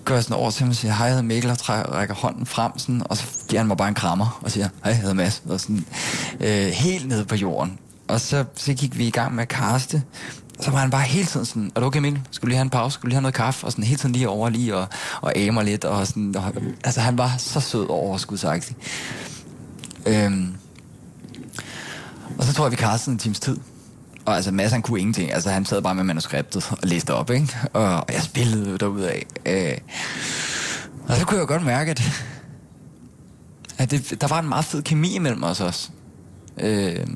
går 0.06 0.14
jeg 0.14 0.24
sådan 0.24 0.38
over 0.38 0.52
til 0.52 0.60
ham 0.60 0.70
og 0.70 0.76
siger, 0.76 0.94
hej, 0.94 1.06
jeg 1.06 1.14
hedder 1.14 1.28
Mikkel, 1.28 1.52
og 1.52 1.58
trækker, 1.58 1.92
rækker 1.92 2.16
hånden 2.16 2.46
frem, 2.46 2.78
sådan, 2.78 3.02
og 3.06 3.18
så 3.18 3.24
giver 3.50 3.60
han 3.60 3.68
mig 3.68 3.78
bare 3.78 3.88
en 3.88 3.94
krammer, 3.94 4.40
og 4.44 4.52
siger, 4.52 4.70
hej, 4.84 4.92
jeg 4.92 4.98
hedder 4.98 5.14
Mads, 5.14 5.42
og 5.50 5.60
sådan, 5.60 5.86
øh, 6.40 6.68
helt 6.68 7.08
nede 7.08 7.26
på 7.26 7.36
jorden. 7.36 7.80
Og 8.08 8.22
så, 8.22 8.46
så 8.56 8.74
gik 8.74 8.98
vi 8.98 9.08
i 9.08 9.12
gang 9.12 9.36
med 9.36 9.42
at 9.42 9.48
kaste, 9.48 10.04
så 10.60 10.72
var 10.72 10.78
han 10.78 10.90
bare 10.90 11.02
hele 11.02 11.26
tiden 11.26 11.46
sådan, 11.46 11.72
er 11.76 11.80
du 11.80 11.86
okay 11.86 12.00
Mikkel? 12.00 12.22
Skulle 12.32 12.42
du 12.42 12.48
lige 12.48 12.58
have 12.58 12.66
en 12.66 12.70
pause? 12.70 12.94
Skulle 12.94 13.04
du 13.04 13.08
lige 13.08 13.16
have 13.16 13.22
noget 13.22 13.34
kaffe? 13.34 13.66
Og 13.66 13.72
sådan 13.72 13.84
hele 13.84 13.98
tiden 13.98 14.14
lige 14.14 14.30
over 14.30 14.50
lige 14.50 14.76
og, 14.76 14.88
og 15.22 15.34
æge 15.36 15.64
lidt. 15.64 15.86
Og 15.86 16.08
sådan, 16.08 16.36
og, 16.38 16.54
altså 16.84 17.02
han 17.02 17.18
var 17.18 17.36
så 17.38 17.60
sød 17.60 17.90
og 17.90 17.96
overskudsagtig. 17.96 18.76
Øhm, 20.06 20.56
og 22.38 22.44
så 22.44 22.54
tror 22.54 22.66
jeg, 22.66 22.72
vi 22.72 22.76
kastede 22.76 23.14
en 23.14 23.20
times 23.20 23.40
tid. 23.40 23.58
Og 24.26 24.36
altså 24.36 24.52
Mads, 24.52 24.72
han 24.72 24.82
kunne 24.82 25.00
ingenting. 25.00 25.34
Altså 25.34 25.50
han 25.50 25.66
sad 25.66 25.82
bare 25.82 25.96
med 25.96 26.04
manuskriptet 26.04 26.72
og 26.72 26.78
læste 26.84 27.14
op, 27.14 27.30
ikke? 27.30 27.58
Og 27.74 28.06
jeg 28.14 28.22
spillede 28.22 28.78
derudad. 28.78 29.22
Øh, 29.46 29.78
og 31.08 31.18
så 31.18 31.26
kunne 31.26 31.40
jeg 31.40 31.48
godt 31.48 31.66
mærke, 31.66 31.92
at, 31.92 32.02
at 33.78 33.92
det, 33.92 34.22
der 34.22 34.28
var 34.28 34.40
en 34.40 34.50
meget 34.50 34.66
fed 34.66 34.82
kemi 34.82 35.16
imellem 35.16 35.44
os 35.44 35.62
også. 35.62 35.90
Øh, 36.60 37.08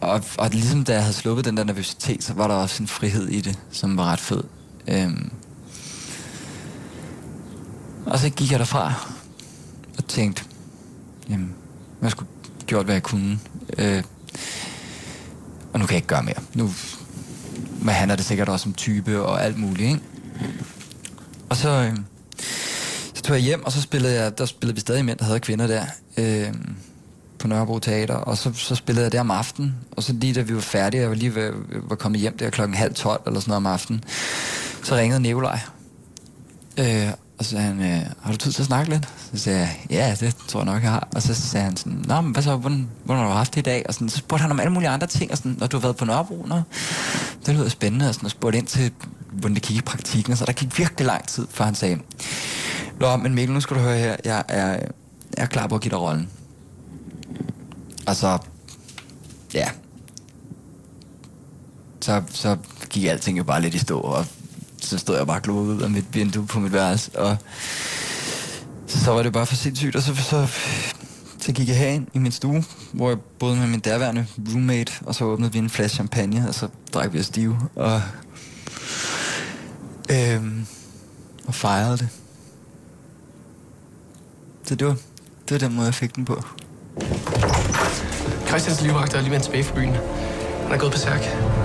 og, 0.00 0.24
og 0.38 0.50
ligesom 0.50 0.84
da 0.84 0.92
jeg 0.92 1.02
havde 1.02 1.14
sluppet 1.14 1.44
den 1.44 1.56
der 1.56 1.64
nervøsitet, 1.64 2.24
så 2.24 2.32
var 2.34 2.48
der 2.48 2.54
også 2.54 2.82
en 2.82 2.86
frihed 2.86 3.28
i 3.28 3.40
det, 3.40 3.58
som 3.70 3.96
var 3.96 4.04
ret 4.04 4.20
fed. 4.20 4.44
Øh, 4.88 5.10
og 8.06 8.18
så 8.18 8.30
gik 8.30 8.50
jeg 8.50 8.58
derfra 8.58 8.92
og 9.98 10.06
tænkte, 10.06 10.44
jamen, 11.30 11.54
jeg 12.02 12.10
skulle 12.10 12.28
gjort, 12.66 12.84
hvad 12.84 12.94
jeg 12.94 13.02
kunne. 13.02 13.38
Øh, 13.78 14.02
og 15.72 15.80
nu 15.80 15.86
kan 15.86 15.94
jeg 15.94 15.98
ikke 15.98 16.08
gøre 16.08 16.22
mere. 16.22 16.42
Nu 16.54 16.70
men 17.82 17.94
han 17.94 18.10
er 18.10 18.16
det 18.16 18.24
sikkert 18.24 18.48
også 18.48 18.62
som 18.62 18.72
type 18.72 19.22
og 19.22 19.44
alt 19.44 19.58
muligt, 19.58 19.88
ikke? 19.88 20.00
Og 21.48 21.56
så, 21.56 21.68
øh, 21.68 21.96
så 23.14 23.22
tog 23.22 23.36
jeg 23.36 23.42
hjem, 23.42 23.64
og 23.64 23.72
så 23.72 23.82
spillede 23.82 24.14
jeg, 24.14 24.38
der 24.38 24.44
spillede 24.44 24.74
vi 24.74 24.80
stadig 24.80 25.04
mænd, 25.04 25.18
der 25.18 25.24
havde 25.24 25.40
kvinder 25.40 25.66
der, 25.66 25.84
øh, 26.16 26.54
på 27.42 27.48
Nørrebro 27.48 27.78
Teater, 27.78 28.14
og 28.14 28.38
så, 28.38 28.52
så 28.54 28.74
spillede 28.74 29.04
jeg 29.04 29.12
der 29.12 29.20
om 29.20 29.30
aftenen, 29.30 29.74
og 29.90 30.02
så 30.02 30.12
lige 30.12 30.34
da 30.34 30.40
vi 30.40 30.54
var 30.54 30.60
færdige, 30.60 31.00
jeg 31.00 31.08
var 31.08 31.14
lige 31.16 31.34
ved, 31.34 31.52
var 31.88 31.96
kommet 31.96 32.20
hjem 32.20 32.38
der 32.38 32.50
klokken 32.50 32.76
halv 32.76 32.94
tolv 32.94 33.20
eller 33.26 33.40
sådan 33.40 33.50
noget 33.50 33.56
om 33.56 33.66
aftenen, 33.66 34.04
så 34.82 34.96
ringede 34.96 35.20
Nikolaj, 35.20 35.58
øh, 36.78 37.08
og 37.42 37.44
så 37.44 37.50
sagde 37.50 37.64
han, 37.64 37.80
øh, 37.80 38.06
har 38.22 38.32
du 38.32 38.38
tid 38.38 38.52
til 38.52 38.62
at 38.62 38.66
snakke 38.66 38.90
lidt? 38.90 39.08
Så 39.32 39.38
sagde 39.38 39.58
jeg, 39.58 39.76
ja, 39.90 40.16
det 40.26 40.36
tror 40.48 40.60
jeg 40.60 40.64
nok, 40.64 40.82
jeg 40.82 40.90
har. 40.90 41.08
Og 41.14 41.22
så 41.22 41.34
sagde 41.34 41.64
han 41.64 41.76
sådan, 41.76 42.04
nå, 42.08 42.20
men 42.20 42.32
hvad 42.32 42.42
så, 42.42 42.56
hvordan, 42.56 42.88
hvordan 43.04 43.22
har 43.22 43.28
du 43.28 43.34
haft 43.34 43.54
det 43.54 43.60
i 43.60 43.62
dag? 43.62 43.84
Og 43.88 43.94
sådan, 43.94 44.08
så 44.08 44.16
spurgte 44.18 44.42
han 44.42 44.50
om 44.50 44.60
alle 44.60 44.72
mulige 44.72 44.88
andre 44.88 45.06
ting, 45.06 45.30
og 45.30 45.36
sådan, 45.36 45.56
når 45.58 45.66
du 45.66 45.76
har 45.76 45.82
været 45.82 45.96
på 45.96 46.04
Nørrebro, 46.04 46.44
nå, 46.48 46.60
det 47.46 47.54
lyder 47.54 47.68
spændende, 47.68 48.08
og, 48.08 48.14
sådan, 48.14 48.24
og 48.24 48.30
spurgte 48.30 48.58
ind 48.58 48.66
til, 48.66 48.92
hvordan 49.32 49.54
det 49.54 49.62
gik 49.62 49.76
i 49.76 49.80
praktikken, 49.80 50.36
så 50.36 50.44
der 50.44 50.52
gik 50.52 50.78
virkelig 50.78 51.06
lang 51.06 51.28
tid, 51.28 51.46
før 51.50 51.64
han 51.64 51.74
sagde, 51.74 51.98
nå, 53.00 53.16
men 53.16 53.34
Mikkel, 53.34 53.54
nu 53.54 53.60
skal 53.60 53.76
du 53.76 53.82
høre 53.82 53.98
her, 53.98 54.16
jeg 54.24 54.44
er, 54.48 54.68
jeg 54.68 54.88
er 55.36 55.46
klar 55.46 55.66
på 55.66 55.74
at 55.74 55.80
give 55.80 55.90
dig 55.90 56.00
rollen. 56.00 56.28
Altså, 58.06 58.38
ja, 59.54 59.68
så, 62.00 62.22
så 62.30 62.56
gik 62.90 63.04
alting 63.04 63.38
jo 63.38 63.44
bare 63.44 63.60
lidt 63.60 63.74
i 63.74 63.78
stå, 63.78 64.00
og 64.00 64.26
så 64.80 64.98
stod 64.98 65.16
jeg 65.16 65.26
bare 65.26 65.40
og 65.48 65.54
ud 65.54 65.82
af 65.82 65.90
mit 65.90 66.14
vindue 66.14 66.46
på 66.46 66.60
mit 66.60 66.72
værelse, 66.72 67.18
og 67.18 67.36
så 68.86 69.12
var 69.12 69.22
det 69.22 69.32
bare 69.32 69.46
for 69.46 69.54
sindssygt, 69.54 69.96
og 69.96 70.02
så, 70.02 70.14
så, 70.14 70.46
så 71.38 71.52
gik 71.52 71.68
jeg 71.68 71.78
herind 71.78 72.06
i 72.14 72.18
min 72.18 72.32
stue, 72.32 72.64
hvor 72.92 73.08
jeg 73.08 73.20
boede 73.20 73.56
med 73.56 73.66
min 73.66 73.80
derværende 73.80 74.26
roommate, 74.52 74.92
og 75.00 75.14
så 75.14 75.24
åbnede 75.24 75.52
vi 75.52 75.58
en 75.58 75.70
flaske 75.70 75.94
champagne, 75.94 76.48
og 76.48 76.54
så 76.54 76.68
drak 76.94 77.12
vi 77.12 77.20
os 77.20 77.26
stive, 77.26 77.58
og, 77.74 78.02
øhm, 80.10 80.66
og 81.46 81.54
fejrede 81.54 81.98
det. 81.98 82.08
Så 84.64 84.74
det 84.74 84.86
var, 84.86 84.96
det 85.48 85.50
var 85.50 85.58
den 85.58 85.76
måde, 85.76 85.86
jeg 85.86 85.94
fik 85.94 86.16
den 86.16 86.24
på. 86.24 86.42
Christians 88.52 88.82
livvagt 88.82 89.14
er 89.14 89.20
lige 89.20 89.30
vendt 89.30 89.44
tilbage 89.44 89.64
fra 89.64 89.74
byen. 89.74 89.96
Han 90.62 90.72
er 90.72 90.78
gået 90.78 90.92
på 90.92 90.98
særk. 90.98 91.61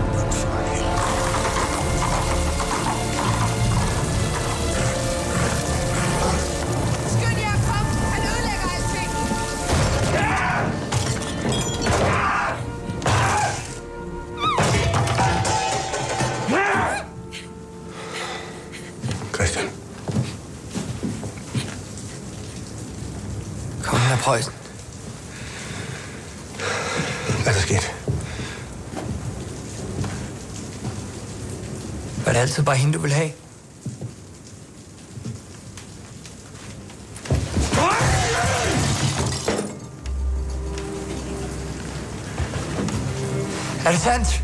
Det 32.38 32.42
altid 32.42 32.64
bare 32.64 32.76
hende, 32.76 32.94
du 32.94 33.00
ville 33.00 33.16
have? 33.16 33.32
Er 43.86 43.92
det 43.92 44.02
sandt? 44.02 44.44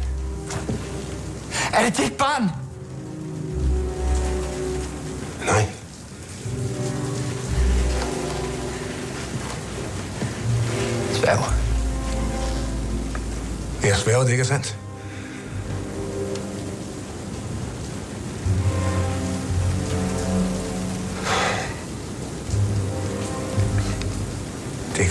Er 1.73 1.84
det 1.84 1.97
dit 1.97 2.13
barn? 2.13 2.49
Nej. 5.45 5.65
Sværger. 11.13 11.53
Jeg 13.84 13.95
sværger, 13.95 14.23
det 14.23 14.32
ikke 14.32 14.41
er 14.41 14.45
sandt. 14.45 14.72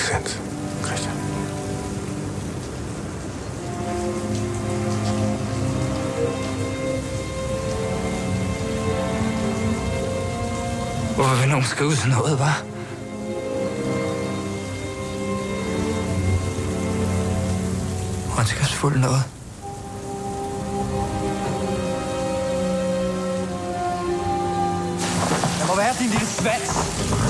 Ikke 0.03 0.15
sandt, 0.15 0.41
Christian. 0.85 1.15
Hvorfor 11.15 11.41
vil 11.41 11.49
nogen 11.49 11.65
skrive 11.65 11.97
sådan 11.97 12.11
noget, 12.11 12.39
var? 12.39 12.65
ondskabsfuld 18.39 18.99
noget. 19.01 19.23
Der 25.59 25.67
må 25.67 25.77
være 25.77 25.95
din 25.99 26.11
lille 26.11 26.27
svans. 26.27 27.22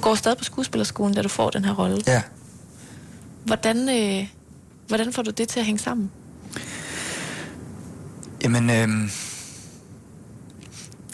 Går 0.00 0.14
stadig 0.14 0.38
på 0.38 0.44
skuespillerskolen, 0.44 1.14
da 1.14 1.22
du 1.22 1.28
får 1.28 1.50
den 1.50 1.64
her 1.64 1.74
rolle. 1.74 2.02
Ja. 2.06 2.22
Hvordan, 3.44 3.88
øh, 3.88 4.28
hvordan 4.88 5.12
får 5.12 5.22
du 5.22 5.30
det 5.30 5.48
til 5.48 5.60
at 5.60 5.66
hænge 5.66 5.78
sammen? 5.78 6.10
Jamen, 8.44 8.70
øhm, 8.70 9.10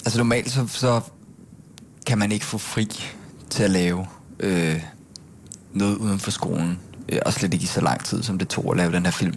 altså 0.05 0.19
normalt 0.19 0.51
så, 0.51 0.67
så 0.67 1.01
kan 2.07 2.19
man 2.19 2.33
ikke 2.33 2.45
få 2.45 2.59
fri 2.59 2.89
til 3.51 3.63
at 3.63 3.71
lave 3.71 4.07
øh, 4.41 4.83
noget 5.73 5.97
uden 5.97 6.19
for 6.19 6.31
skolen. 6.31 6.79
Øh, 7.09 7.19
og 7.27 7.33
slet 7.33 7.55
ikke 7.55 7.63
i 7.63 7.67
så 7.67 7.81
lang 7.81 8.05
tid, 8.05 8.23
som 8.23 8.39
det 8.39 8.49
tog 8.49 8.71
at 8.71 8.77
lave 8.77 8.93
den 8.93 9.05
her 9.05 9.13
film. 9.13 9.35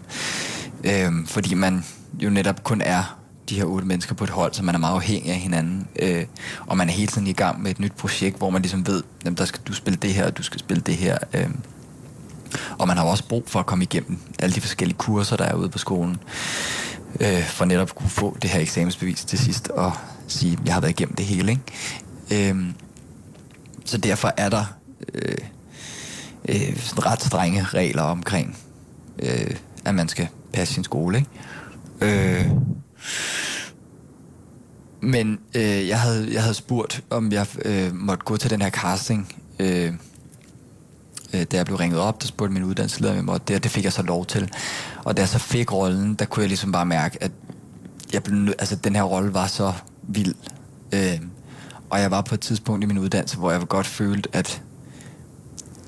Øh, 0.84 1.26
fordi 1.26 1.54
man 1.54 1.86
jo 2.20 2.30
netop 2.30 2.64
kun 2.64 2.82
er 2.82 3.19
de 3.50 3.56
her 3.56 3.66
otte 3.66 3.88
mennesker 3.88 4.16
på 4.16 4.24
et 4.24 4.30
hold, 4.30 4.54
så 4.54 4.64
man 4.64 4.76
er 4.76 4.80
meget 4.80 4.96
afhængig 4.96 5.32
af 5.32 5.38
hinanden. 5.38 5.88
Øh, 6.00 6.26
og 6.68 6.78
man 6.78 6.90
er 6.90 6.94
hele 6.94 7.08
tiden 7.08 7.28
i 7.28 7.34
gang 7.34 7.62
med 7.62 7.72
et 7.72 7.80
nyt 7.80 7.94
projekt, 7.94 8.38
hvor 8.38 8.50
man 8.50 8.62
ligesom 8.62 8.88
ved, 8.88 9.04
jamen, 9.26 9.38
der 9.38 9.46
skal 9.46 9.62
du 9.68 9.74
spille 9.74 9.98
det 10.02 10.14
her, 10.14 10.26
og 10.26 10.38
du 10.38 10.44
skal 10.44 10.60
spille 10.60 10.82
det 10.82 10.96
her. 10.96 11.18
Øh, 11.34 11.50
og 12.80 12.88
man 12.88 12.98
har 12.98 13.04
jo 13.04 13.10
også 13.10 13.28
brug 13.28 13.44
for 13.48 13.60
at 13.60 13.66
komme 13.66 13.84
igennem 13.84 14.20
alle 14.40 14.56
de 14.56 14.62
forskellige 14.62 14.98
kurser, 14.98 15.36
der 15.36 15.46
er 15.46 15.54
ude 15.54 15.70
på 15.70 15.78
skolen. 15.78 16.18
Øh, 17.20 17.44
for 17.44 17.66
netop 17.66 17.90
at 17.90 17.96
kunne 17.96 18.10
få 18.10 18.38
det 18.42 18.50
her 18.50 18.60
eksamensbevis 18.60 19.26
til 19.26 19.40
sidst 19.40 19.68
og 19.68 19.92
sige, 20.28 20.58
jeg 20.66 20.74
har 20.74 20.82
været 20.82 20.92
igennem 20.92 21.16
det 21.16 21.26
hele. 21.26 21.52
Ikke? 22.32 22.50
Øh, 22.52 22.66
så 23.86 23.98
derfor 23.98 24.34
er 24.38 24.50
der 24.50 24.66
øh, 25.14 25.38
øh, 26.50 26.78
sådan 26.78 27.06
ret 27.06 27.24
strenge 27.24 27.64
regler 27.64 28.02
omkring, 28.02 28.58
øh, 29.20 29.56
at 29.86 29.96
man 29.96 30.08
skal 30.08 30.28
passe 30.54 30.74
sin 30.74 30.84
skole. 30.84 31.18
Ikke? 31.18 31.30
Øh, 32.42 32.52
men 35.02 35.40
øh, 35.56 35.88
jeg, 35.88 36.00
havde, 36.00 36.34
jeg 36.34 36.42
havde 36.42 36.54
spurgt, 36.54 37.04
om 37.10 37.32
jeg 37.32 37.48
øh, 37.66 37.96
måtte 37.96 38.24
gå 38.26 38.38
til 38.38 38.50
den 38.50 38.62
her 38.62 38.70
casting, 38.70 39.36
øh, 39.60 39.94
øh, 41.34 41.44
da 41.52 41.58
jeg 41.58 41.66
blev 41.66 41.78
ringet 41.78 42.00
op, 42.00 42.22
der 42.22 42.28
spurgte 42.28 42.54
min 42.54 42.64
uddannelsesleder, 42.64 43.12
om 43.12 43.18
jeg 43.18 43.26
måtte 43.26 43.46
det, 43.48 43.56
og 43.56 43.64
det 43.64 43.72
fik 43.72 43.84
jeg 43.84 43.94
så 43.94 44.02
lov 44.02 44.26
til. 44.26 44.52
Og 45.04 45.18
da 45.18 45.22
jeg 45.22 45.30
så 45.30 45.40
fik 45.40 45.74
rollen, 45.74 46.16
der 46.16 46.26
kunne 46.26 46.42
jeg 46.42 46.48
ligesom 46.50 46.72
bare 46.72 46.86
mærke, 46.86 47.24
at 47.24 47.32
jeg 48.14 48.24
blev, 48.24 48.36
nød- 48.38 48.56
altså, 48.60 48.76
den 48.76 48.96
her 48.96 49.04
rolle 49.04 49.34
var 49.34 49.48
så 49.48 49.74
vild. 50.04 50.36
Øh, 50.94 51.20
og 51.90 52.00
jeg 52.02 52.12
var 52.12 52.22
på 52.22 52.36
et 52.36 52.42
tidspunkt 52.42 52.84
i 52.84 52.88
min 52.88 52.98
uddannelse, 52.98 53.38
hvor 53.38 53.52
jeg 53.52 53.62
godt 53.68 53.88
følte, 53.88 54.30
at, 54.34 54.62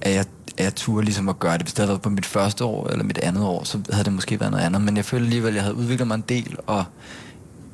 at 0.02 0.14
jeg, 0.14 0.26
at 0.58 0.64
jeg 0.64 0.76
turde 0.76 1.06
ligesom 1.06 1.30
at 1.30 1.40
gøre 1.40 1.54
det. 1.54 1.62
Hvis 1.62 1.74
det 1.74 1.80
havde 1.80 1.90
været 1.90 2.02
på 2.02 2.10
mit 2.10 2.26
første 2.26 2.66
år 2.66 2.88
eller 2.88 3.04
mit 3.04 3.18
andet 3.18 3.44
år, 3.44 3.64
så 3.64 3.80
havde 3.90 4.04
det 4.04 4.14
måske 4.14 4.40
været 4.40 4.52
noget 4.52 4.66
andet. 4.66 4.82
Men 4.82 4.98
jeg 4.98 5.06
følte 5.06 5.26
alligevel, 5.26 5.50
at 5.50 5.56
jeg 5.56 5.64
havde 5.64 5.76
udviklet 5.76 6.08
mig 6.08 6.16
en 6.16 6.24
del, 6.30 6.58
og 6.68 6.86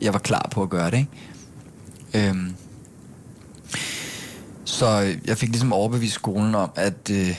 jeg 0.02 0.14
var 0.14 0.20
klar 0.20 0.48
på 0.52 0.64
at 0.64 0.70
gøre 0.70 0.92
det. 0.92 0.98
Ikke? 0.98 2.30
Øhm, 2.30 2.56
så 4.66 5.16
jeg 5.26 5.38
fik 5.38 5.50
ligesom 5.50 5.74
overbevist 5.74 6.14
skolen 6.14 6.56
om, 6.56 6.72
at, 6.76 7.12
øh, 7.12 7.36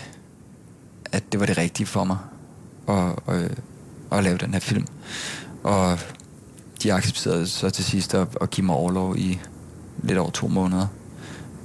at 1.12 1.32
det 1.32 1.40
var 1.40 1.46
det 1.46 1.58
rigtige 1.58 1.86
for 1.86 2.04
mig 2.04 2.18
at, 2.88 3.34
øh, 3.34 3.50
at 4.12 4.24
lave 4.24 4.38
den 4.38 4.52
her 4.52 4.60
film. 4.60 4.86
Og 5.62 5.98
de 6.82 6.92
accepterede 6.92 7.46
så 7.46 7.70
til 7.70 7.84
sidst 7.84 8.14
at, 8.14 8.28
at 8.40 8.50
give 8.50 8.66
mig 8.66 8.76
overlov 8.76 9.16
i 9.16 9.40
lidt 10.02 10.18
over 10.18 10.30
to 10.30 10.48
måneder. 10.48 10.86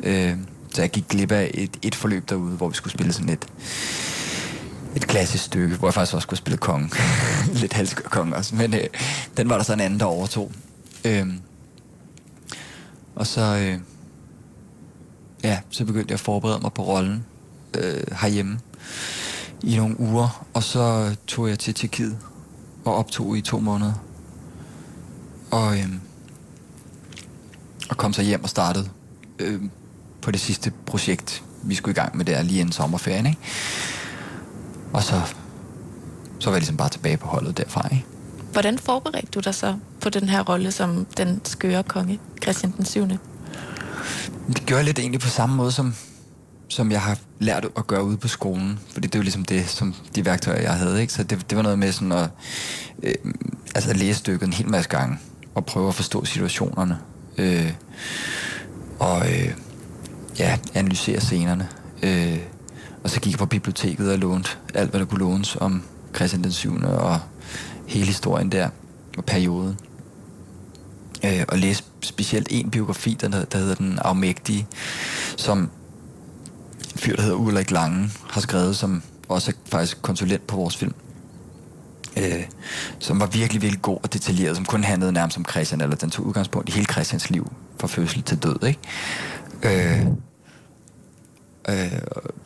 Øh, 0.03 0.37
så 0.73 0.81
jeg 0.81 0.89
gik 0.89 1.07
glip 1.09 1.31
af 1.31 1.51
et, 1.53 1.77
et 1.81 1.95
forløb 1.95 2.29
derude, 2.29 2.55
hvor 2.55 2.69
vi 2.69 2.75
skulle 2.75 2.93
spille 2.93 3.13
sådan 3.13 3.29
et, 3.29 3.47
et 4.95 5.07
klassisk 5.07 5.43
stykke, 5.43 5.75
hvor 5.75 5.87
jeg 5.87 5.93
faktisk 5.93 6.13
også 6.13 6.25
skulle 6.25 6.37
spille 6.37 6.57
kongen. 6.57 6.91
lidt 7.61 7.73
halskør 7.73 8.09
kongen 8.09 8.33
også, 8.33 8.55
men 8.55 8.73
øh, 8.73 8.83
den 9.37 9.49
var 9.49 9.55
der 9.55 9.63
så 9.63 9.73
en 9.73 9.79
anden, 9.79 9.99
der 9.99 10.05
overtog. 10.05 10.51
Øh, 11.05 11.27
og 13.15 13.27
så, 13.27 13.41
øh, 13.41 13.79
ja, 15.43 15.59
så 15.69 15.85
begyndte 15.85 16.11
jeg 16.11 16.15
at 16.15 16.19
forberede 16.19 16.59
mig 16.59 16.73
på 16.73 16.83
rollen 16.83 17.25
øh, 17.77 18.03
herhjemme 18.21 18.59
i 19.63 19.75
nogle 19.75 19.99
uger, 19.99 20.45
og 20.53 20.63
så 20.63 21.15
tog 21.27 21.49
jeg 21.49 21.59
til 21.59 21.73
Tjekkiet 21.73 22.17
og 22.85 22.95
optog 22.95 23.37
i 23.37 23.41
to 23.41 23.59
måneder. 23.59 23.93
Og, 25.51 25.77
øh, 25.77 25.89
og 27.89 27.97
kom 27.97 28.13
så 28.13 28.21
hjem 28.21 28.43
og 28.43 28.49
startede 28.49 28.89
øh, 29.39 29.61
på 30.23 30.31
det 30.31 30.39
sidste 30.39 30.71
projekt, 30.85 31.43
vi 31.63 31.75
skulle 31.75 31.93
i 31.93 31.95
gang 31.95 32.17
med 32.17 32.25
der 32.25 32.41
lige 32.41 32.59
inden 32.59 32.71
sommerferien. 32.71 33.25
Ikke? 33.25 33.39
Og 34.93 35.03
så, 35.03 35.21
så 36.39 36.49
var 36.49 36.55
jeg 36.55 36.61
ligesom 36.61 36.77
bare 36.77 36.89
tilbage 36.89 37.17
på 37.17 37.27
holdet 37.27 37.57
derfra. 37.57 37.87
Ikke? 37.91 38.05
Hvordan 38.51 38.79
forberedte 38.79 39.27
du 39.31 39.39
dig 39.39 39.55
så 39.55 39.75
på 40.01 40.09
den 40.09 40.29
her 40.29 40.43
rolle 40.43 40.71
som 40.71 41.05
den 41.17 41.41
skøre 41.45 41.83
konge, 41.83 42.19
Christian 42.43 42.73
den 42.77 42.85
7. 42.85 43.07
Det 44.47 44.65
gør 44.65 44.75
jeg 44.75 44.85
lidt 44.85 44.99
egentlig 44.99 45.21
på 45.21 45.29
samme 45.29 45.55
måde, 45.55 45.71
som, 45.71 45.95
som 46.69 46.91
jeg 46.91 47.01
har 47.01 47.17
lært 47.39 47.65
at 47.77 47.87
gøre 47.87 48.03
ude 48.03 48.17
på 48.17 48.27
skolen. 48.27 48.79
Fordi 48.93 49.07
det 49.07 49.15
er 49.15 49.19
jo 49.19 49.23
ligesom 49.23 49.45
det, 49.45 49.69
som 49.69 49.95
de 50.15 50.25
værktøjer, 50.25 50.61
jeg 50.61 50.73
havde. 50.73 51.01
Ikke? 51.01 51.13
Så 51.13 51.23
det, 51.23 51.49
det 51.49 51.55
var 51.55 51.61
noget 51.61 51.79
med 51.79 51.91
sådan 51.91 52.11
at 52.11 52.29
øh, 53.03 53.13
altså 53.75 53.89
at 53.89 53.97
læse 53.97 54.19
stykket 54.19 54.47
en 54.47 54.53
hel 54.53 54.69
masse 54.69 54.89
gange 54.89 55.17
og 55.55 55.65
prøve 55.65 55.87
at 55.87 55.95
forstå 55.95 56.25
situationerne. 56.25 56.97
Øh, 57.37 57.73
og 58.99 59.31
øh, 59.31 59.53
ja, 60.39 60.57
analysere 60.73 61.21
scenerne. 61.21 61.67
Øh, 62.03 62.39
og 63.03 63.09
så 63.09 63.19
gik 63.19 63.33
jeg 63.33 63.39
på 63.39 63.45
biblioteket 63.45 64.11
og 64.11 64.19
lånte 64.19 64.49
alt, 64.73 64.89
hvad 64.89 64.99
der 64.99 65.05
kunne 65.05 65.19
lånes 65.19 65.55
om 65.55 65.83
Christian 66.15 66.43
den 66.43 66.51
7. 66.51 66.83
og 66.83 67.19
hele 67.87 68.05
historien 68.05 68.51
der 68.51 68.69
og 69.17 69.25
perioden. 69.25 69.77
Øh, 71.25 71.43
og 71.47 71.57
læste 71.57 71.87
specielt 72.01 72.47
en 72.51 72.69
biografi, 72.69 73.17
der, 73.21 73.45
der 73.45 73.57
hedder 73.57 73.75
Den 73.75 73.99
Afmægtige, 73.99 74.67
som 75.37 75.59
en 75.59 75.69
fyr, 76.95 77.15
der 77.15 77.21
hedder 77.21 77.37
Ulrik 77.37 77.71
Lange, 77.71 78.09
har 78.29 78.41
skrevet, 78.41 78.75
som 78.75 79.03
også 79.29 79.51
er 79.51 79.69
faktisk 79.69 80.01
konsulent 80.01 80.47
på 80.47 80.55
vores 80.55 80.77
film. 80.77 80.93
Øh, 82.17 82.43
som 82.99 83.19
var 83.19 83.25
virkelig, 83.25 83.61
virkelig 83.61 83.81
god 83.81 83.97
og 84.03 84.13
detaljeret, 84.13 84.55
som 84.55 84.65
kun 84.65 84.83
handlede 84.83 85.11
nærmest 85.11 85.37
om 85.37 85.45
Christian, 85.45 85.81
eller 85.81 85.95
den 85.95 86.09
tog 86.09 86.25
udgangspunkt 86.25 86.69
i 86.69 86.71
hele 86.71 86.85
Christians 86.85 87.29
liv, 87.29 87.51
fra 87.79 87.87
fødsel 87.87 88.23
til 88.23 88.37
død, 88.37 88.63
ikke? 88.67 88.79
Øh, 89.65 90.05
øh, 91.69 91.99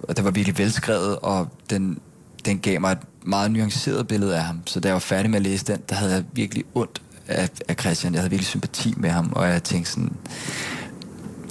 og 0.04 0.18
det 0.18 0.26
var 0.26 0.32
virkelig 0.32 0.58
velskrevet, 0.58 1.20
og 1.20 1.48
den, 1.70 2.00
den 2.46 2.60
gav 2.60 2.82
mig 2.82 2.92
et 2.92 2.98
meget 3.26 3.52
nuanceret 3.52 4.08
billede 4.08 4.36
af 4.36 4.44
ham. 4.44 4.62
Så 4.66 4.80
da 4.80 4.88
jeg 4.88 4.94
var 4.94 5.00
færdig 5.00 5.32
med 5.32 5.38
at 5.38 5.44
læse 5.44 5.66
den, 5.66 5.82
der 5.90 5.96
havde 5.96 6.14
jeg 6.14 6.24
virkelig 6.34 6.64
ondt 6.76 7.02
af, 7.28 7.50
af 7.68 7.76
Christian. 7.80 8.14
Jeg 8.14 8.22
havde 8.22 8.30
virkelig 8.30 8.48
sympati 8.48 8.94
med 8.98 9.10
ham, 9.10 9.32
og 9.36 9.48
jeg 9.48 9.64
tænkte 9.64 9.92
sådan... 9.92 10.14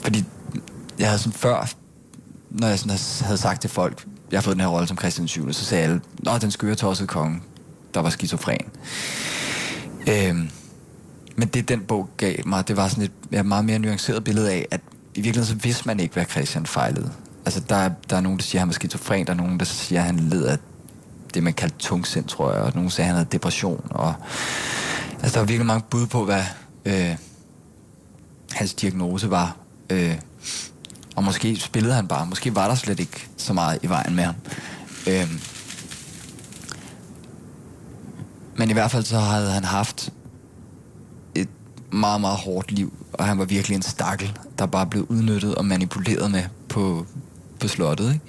Fordi 0.03 0.25
jeg 0.99 1.09
havde 1.09 1.19
sådan 1.19 1.33
før, 1.33 1.73
når 2.51 2.69
jeg 2.69 2.79
sådan 2.79 2.99
havde 3.25 3.39
sagt 3.39 3.61
til 3.61 3.71
folk, 3.71 4.07
jeg 4.31 4.39
har 4.39 4.43
fået 4.43 4.57
den 4.57 4.61
her 4.61 4.69
rolle 4.69 4.89
som 4.89 4.99
Christian 4.99 5.29
7., 5.29 5.53
så 5.53 5.65
sagde 5.65 5.85
alle, 5.85 6.01
Nå, 6.19 6.39
den 6.39 6.51
skøre 6.51 6.75
tossede 6.75 7.07
konge, 7.07 7.41
der 7.95 8.01
var 8.01 8.11
skizofren. 8.11 8.67
Øhm, 10.09 10.49
men 11.37 11.49
det 11.49 11.69
den 11.69 11.81
bog 11.81 12.09
gav 12.17 12.37
mig, 12.47 12.69
det 12.69 12.77
var 12.77 12.89
sådan 12.89 13.05
et 13.05 13.13
ja, 13.33 13.43
meget 13.43 13.65
mere 13.65 13.79
nuanceret 13.79 14.25
billede 14.25 14.53
af, 14.53 14.67
at 14.71 14.81
i 15.17 15.21
virkeligheden 15.21 15.59
så 15.59 15.65
vidste 15.65 15.83
man 15.87 16.01
ikke, 16.01 16.15
hvad 16.15 16.25
Christian 16.31 16.67
fejlede. 16.67 17.13
Altså, 17.45 17.61
der, 17.61 17.77
er- 17.77 17.91
der 18.11 18.17
er 18.17 18.21
nogen, 18.21 18.39
der 18.39 18.43
siger, 18.45 18.59
at 18.59 18.61
han 18.61 18.69
var 18.69 18.73
skizofren, 18.73 19.27
der 19.27 19.33
er 19.33 19.37
nogen, 19.37 19.59
der 19.59 19.65
siger, 19.65 20.01
at 20.01 20.07
han 20.07 20.19
led 20.21 20.45
af 20.45 20.59
det, 21.35 21.43
man 21.43 21.53
kaldte 21.55 21.77
tungsind, 21.79 22.25
tror 22.25 22.53
jeg, 22.53 22.63
og 22.63 22.73
nogen 22.75 22.91
sagde, 22.91 23.07
at 23.07 23.09
han 23.09 23.17
havde 23.17 23.29
depression, 23.33 23.87
og 23.91 24.15
altså, 25.13 25.33
der 25.35 25.39
var 25.41 25.47
virkelig 25.47 25.67
mange 25.67 25.85
bud 25.91 26.07
på, 26.07 26.25
hvad 26.25 26.43
øh, 26.85 27.17
hans 28.53 28.75
diagnose 28.75 29.31
var. 29.31 29.57
Øh, 29.91 30.15
og 31.17 31.25
måske 31.25 31.57
spillede 31.57 31.95
han 31.95 32.09
bare, 32.09 32.27
måske 32.27 32.55
var 32.55 32.69
der 32.69 32.75
slet 32.75 33.01
ikke 33.01 33.29
så 33.37 33.53
meget 33.53 33.79
i 33.83 33.89
vejen 33.89 34.15
med 34.17 34.25
ham. 34.25 34.35
Øh, 35.09 35.31
men 38.57 38.71
i 38.71 38.73
hvert 38.73 38.91
fald 38.91 39.05
så 39.05 39.19
havde 39.19 39.51
han 39.51 39.65
haft 39.65 40.11
meget, 41.91 42.21
meget 42.21 42.37
hårdt 42.37 42.73
liv, 42.73 42.93
og 43.13 43.25
han 43.25 43.39
var 43.39 43.45
virkelig 43.45 43.75
en 43.75 43.83
stakkel, 43.83 44.39
der 44.59 44.67
bare 44.67 44.87
blev 44.87 45.07
udnyttet 45.09 45.55
og 45.55 45.65
manipuleret 45.65 46.31
med 46.31 46.43
på, 46.69 47.07
på 47.61 47.69
slottet. 47.69 48.21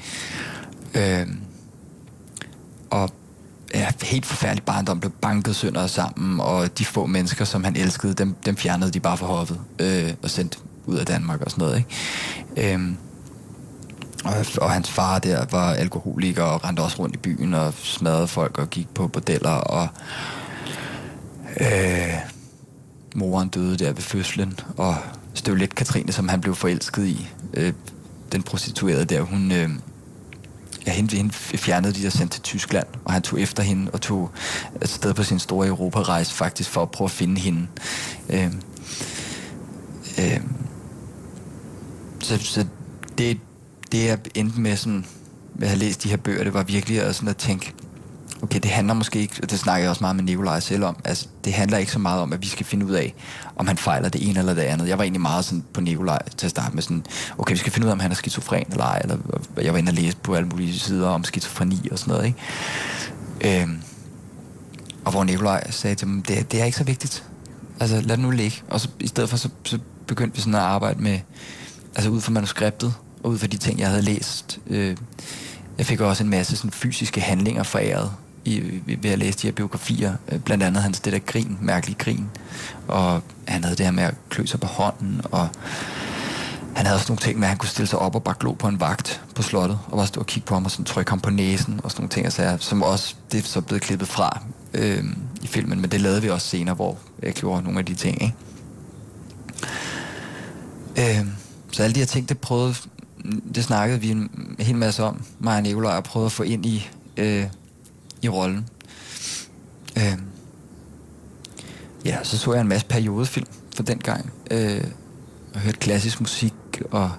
Ikke? 0.93 1.21
Øh, 1.21 1.27
og 2.89 3.09
ja, 3.73 3.87
helt 4.03 4.25
forfærdelig 4.25 4.63
barndom 4.63 4.99
blev 4.99 5.11
banket 5.11 5.55
sønder 5.55 5.87
sammen, 5.87 6.39
og 6.39 6.77
de 6.77 6.85
få 6.85 7.05
mennesker, 7.05 7.45
som 7.45 7.63
han 7.63 7.75
elskede, 7.75 8.13
dem, 8.13 8.35
dem 8.45 8.57
fjernede 8.57 8.91
de 8.91 8.99
bare 8.99 9.17
fra 9.17 9.27
hoffet 9.27 9.59
øh, 9.79 10.13
og 10.23 10.29
sendte 10.29 10.57
ud 10.85 10.95
af 10.95 11.05
Danmark 11.05 11.41
og 11.41 11.51
sådan 11.51 11.61
noget. 11.61 11.77
Ikke? 12.57 12.73
Øh, 12.73 12.91
og, 14.25 14.45
og 14.61 14.71
hans 14.71 14.89
far 14.89 15.19
der 15.19 15.45
var 15.51 15.73
alkoholiker 15.73 16.43
og 16.43 16.65
rendte 16.65 16.81
også 16.81 16.99
rundt 16.99 17.15
i 17.15 17.19
byen 17.19 17.53
og 17.53 17.73
smadrede 17.73 18.27
folk 18.27 18.57
og 18.57 18.69
gik 18.69 18.89
på 18.93 19.07
bordeller 19.07 19.49
og 19.49 19.87
øh, 21.59 22.13
moren 23.15 23.49
døde 23.49 23.77
der 23.77 23.93
ved 23.93 24.01
fødslen 24.01 24.59
og 24.77 24.95
Støvlet 25.33 25.75
Katrine, 25.75 26.11
som 26.11 26.29
han 26.29 26.41
blev 26.41 26.55
forelsket 26.55 27.05
i. 27.05 27.27
Øh, 27.53 27.73
den 28.31 28.43
prostituerede 28.43 29.05
der, 29.05 29.21
hun... 29.21 29.51
Øh, 29.51 29.69
ja, 30.87 30.91
hende, 30.91 31.17
hende 31.17 31.33
fjernede 31.33 31.93
de 31.93 32.07
og 32.07 32.11
sendte 32.11 32.35
til 32.35 32.43
Tyskland, 32.43 32.87
og 33.05 33.13
han 33.13 33.21
tog 33.21 33.41
efter 33.41 33.63
hende 33.63 33.91
og 33.91 34.01
tog 34.01 34.31
afsted 34.81 35.13
på 35.13 35.23
sin 35.23 35.39
store 35.39 35.67
Europarejse 35.67 36.33
faktisk 36.33 36.69
for 36.69 36.81
at 36.81 36.91
prøve 36.91 37.05
at 37.05 37.11
finde 37.11 37.41
hende. 37.41 37.67
Øh, 38.29 38.51
øh, 40.19 40.41
så, 42.19 42.37
så 42.37 42.65
det, 43.17 43.39
det 43.91 44.05
jeg 44.05 44.19
endte 44.35 44.61
med 44.61 44.75
sådan, 44.75 45.05
ved 45.53 45.67
at 45.67 45.69
have 45.69 45.79
læst 45.79 46.03
de 46.03 46.09
her 46.09 46.17
bøger, 46.17 46.43
det 46.43 46.53
var 46.53 46.63
virkelig 46.63 47.01
at, 47.01 47.15
sådan 47.15 47.29
at 47.29 47.37
tænke, 47.37 47.73
okay, 48.41 48.59
det 48.59 48.71
handler 48.71 48.93
måske 48.93 49.19
ikke, 49.19 49.35
og 49.43 49.49
det 49.49 49.59
snakker 49.59 49.83
jeg 49.83 49.89
også 49.89 50.03
meget 50.03 50.15
med 50.15 50.23
Nikolaj 50.23 50.59
selv 50.59 50.83
om, 50.83 50.97
altså 51.03 51.27
det 51.43 51.53
handler 51.53 51.77
ikke 51.77 51.91
så 51.91 51.99
meget 51.99 52.21
om, 52.21 52.33
at 52.33 52.41
vi 52.41 52.47
skal 52.47 52.65
finde 52.65 52.85
ud 52.85 52.91
af, 52.91 53.13
om 53.55 53.67
han 53.67 53.77
fejler 53.77 54.09
det 54.09 54.29
ene 54.29 54.39
eller 54.39 54.53
det 54.53 54.61
andet. 54.61 54.87
Jeg 54.87 54.97
var 54.97 55.03
egentlig 55.03 55.21
meget 55.21 55.45
sådan 55.45 55.63
på 55.73 55.81
Nikolaj 55.81 56.21
til 56.37 56.47
at 56.47 56.51
starte 56.51 56.75
med 56.75 56.83
sådan, 56.83 57.05
okay, 57.37 57.53
vi 57.53 57.57
skal 57.57 57.71
finde 57.71 57.85
ud 57.85 57.89
af, 57.89 57.93
om 57.93 57.99
han 57.99 58.11
er 58.11 58.15
skizofren 58.15 58.65
eller 58.71 58.85
ej, 58.85 58.99
eller 59.03 59.17
jeg 59.61 59.73
var 59.73 59.79
inde 59.79 59.89
og 59.89 59.93
læse 59.93 60.17
på 60.17 60.33
alle 60.33 60.47
mulige 60.47 60.79
sider 60.79 61.07
om 61.07 61.23
skizofreni 61.23 61.87
og 61.91 61.99
sådan 61.99 62.11
noget, 62.11 62.25
ikke? 62.25 63.61
Øhm, 63.61 63.81
og 65.05 65.11
hvor 65.11 65.23
Nikolaj 65.23 65.71
sagde 65.71 65.95
til 65.95 66.07
mig, 66.07 66.27
det, 66.27 66.51
det 66.51 66.61
er 66.61 66.65
ikke 66.65 66.77
så 66.77 66.83
vigtigt. 66.83 67.23
Altså, 67.79 68.01
lad 68.01 68.17
det 68.17 68.19
nu 68.19 68.29
ligge. 68.29 68.63
Og 68.69 68.79
så, 68.79 68.89
i 68.99 69.07
stedet 69.07 69.29
for, 69.29 69.37
så, 69.37 69.49
så 69.63 69.79
begyndte 70.07 70.35
vi 70.35 70.41
sådan 70.41 70.55
at 70.55 70.61
arbejde 70.61 71.01
med, 71.01 71.19
altså 71.95 72.09
ud 72.09 72.21
fra 72.21 72.31
manuskriptet, 72.31 72.93
og 73.23 73.29
ud 73.29 73.37
fra 73.37 73.47
de 73.47 73.57
ting, 73.57 73.79
jeg 73.79 73.89
havde 73.89 74.01
læst. 74.01 74.59
Øh, 74.67 74.97
jeg 75.77 75.85
fik 75.85 75.99
også 75.99 76.23
en 76.23 76.29
masse 76.29 76.57
sådan, 76.57 76.71
fysiske 76.71 77.21
handlinger 77.21 77.63
foræret 77.63 78.11
i, 78.47 78.81
ved 79.01 79.11
at 79.11 79.19
læse 79.19 79.37
de 79.37 79.47
her 79.47 79.51
biografier. 79.51 80.13
Øh, 80.31 80.39
blandt 80.39 80.63
andet 80.63 80.83
hans 80.83 80.99
det 80.99 81.13
der 81.13 81.19
grin, 81.19 81.57
mærkelig 81.61 81.97
grin. 81.97 82.29
Og 82.87 83.21
han 83.47 83.63
havde 83.63 83.77
det 83.77 83.85
her 83.85 83.91
med 83.91 84.03
at 84.03 84.13
klø 84.29 84.45
sig 84.45 84.59
på 84.59 84.67
hånden, 84.67 85.21
og 85.31 85.47
han 86.75 86.85
havde 86.85 86.97
også 86.97 87.11
nogle 87.11 87.21
ting 87.21 87.39
med, 87.39 87.43
at 87.43 87.49
han 87.49 87.57
kunne 87.57 87.69
stille 87.69 87.87
sig 87.87 87.99
op 87.99 88.15
og 88.15 88.23
bare 88.23 88.35
glo 88.39 88.53
på 88.53 88.67
en 88.67 88.79
vagt 88.79 89.21
på 89.35 89.41
slottet, 89.41 89.79
og 89.85 89.97
bare 89.97 90.07
stå 90.07 90.19
og 90.19 90.27
kigge 90.27 90.47
på 90.47 90.53
ham 90.53 90.65
og 90.65 90.71
sådan 90.71 90.85
trykke 90.85 91.11
ham 91.11 91.19
på 91.19 91.29
næsen, 91.29 91.79
og 91.83 91.91
sådan 91.91 92.01
nogle 92.01 92.09
ting, 92.09 92.25
altså, 92.25 92.57
som 92.59 92.83
også, 92.83 93.15
det 93.31 93.37
er 93.37 93.43
så 93.43 93.61
blevet 93.61 93.81
klippet 93.81 94.07
fra 94.07 94.41
øh, 94.73 95.03
i 95.41 95.47
filmen, 95.47 95.81
men 95.81 95.91
det 95.91 96.01
lavede 96.01 96.21
vi 96.21 96.29
også 96.29 96.47
senere, 96.47 96.75
hvor 96.75 96.97
jeg 97.23 97.33
gjorde 97.33 97.63
nogle 97.63 97.79
af 97.79 97.85
de 97.85 97.95
ting, 97.95 98.21
ikke? 98.21 98.35
Øh, 101.19 101.27
så 101.71 101.83
alle 101.83 101.95
de 101.95 101.99
her 101.99 102.07
ting, 102.07 102.29
det 102.29 102.37
prøvede, 102.37 102.75
det 103.55 103.63
snakkede 103.63 104.01
vi 104.01 104.11
en 104.11 104.29
hel 104.59 104.75
masse 104.75 105.03
om, 105.03 105.21
mig 105.39 105.57
og 105.57 105.63
Nicolaj, 105.63 105.97
og 105.97 106.03
prøvede 106.03 106.25
at 106.25 106.31
få 106.31 106.43
ind 106.43 106.65
i, 106.65 106.89
øh, 107.17 107.45
i 108.21 108.29
rollen. 108.29 108.67
Øh, 109.97 110.17
ja, 112.05 112.23
så 112.23 112.37
så 112.37 112.53
jeg 112.53 112.61
en 112.61 112.67
masse 112.67 112.87
periodefilm 112.87 113.47
for 113.75 113.83
den 113.83 113.97
gang, 113.97 114.31
øh, 114.51 114.83
og 115.53 115.59
hørte 115.59 115.77
klassisk 115.77 116.19
musik, 116.19 116.53
og 116.91 117.11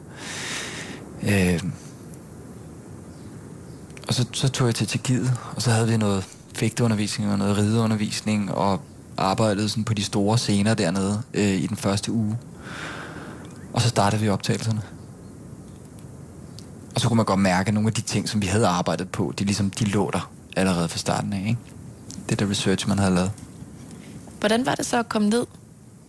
øh, 1.23 1.63
og 4.09 4.15
så, 4.15 4.27
så 4.33 4.49
tog 4.49 4.67
jeg 4.67 4.75
til 4.75 4.87
Tjekkiet, 4.87 5.33
og 5.57 5.63
så 5.63 5.71
havde 5.71 5.89
vi 5.89 5.97
noget 5.97 6.25
fægteundervisning 6.55 7.33
og 7.33 7.39
noget 7.39 7.57
rideundervisning, 7.57 8.53
og 8.53 8.81
arbejdede 9.17 9.69
sådan 9.69 9.85
på 9.85 9.95
de 9.95 10.05
store 10.05 10.39
scener 10.39 10.75
dernede 10.75 11.23
øh, 11.35 11.55
i 11.55 11.67
den 11.67 11.77
første 11.77 12.13
uge. 12.13 12.39
Og 13.73 13.83
så 13.83 13.89
startede 13.89 14.23
vi 14.23 14.29
optagelserne. 14.29 14.83
Og 16.95 17.01
så 17.01 17.09
kunne 17.09 17.17
man 17.17 17.27
godt 17.27 17.41
mærke, 17.41 17.69
at 17.69 17.75
nogle 17.75 17.87
af 17.87 17.95
de 17.95 18.01
ting, 18.01 18.29
som 18.29 18.43
vi 18.43 18.47
havde 18.47 18.67
arbejdet 18.67 19.09
på, 19.09 19.33
de, 19.39 19.45
ligesom, 19.45 19.71
de 19.71 19.85
lå 19.85 20.11
der 20.13 20.31
allerede 20.59 20.89
fra 20.89 20.99
starten 20.99 21.33
af. 21.33 21.45
Ikke? 21.49 21.59
Det 22.29 22.41
der 22.41 22.51
research, 22.51 22.89
man 22.89 22.99
havde 22.99 23.15
lavet. 23.15 23.31
Hvordan 24.41 24.67
var 24.67 24.75
det 24.75 24.87
så 24.87 24.99
at 24.99 25.09
komme 25.09 25.29
ned 25.29 25.47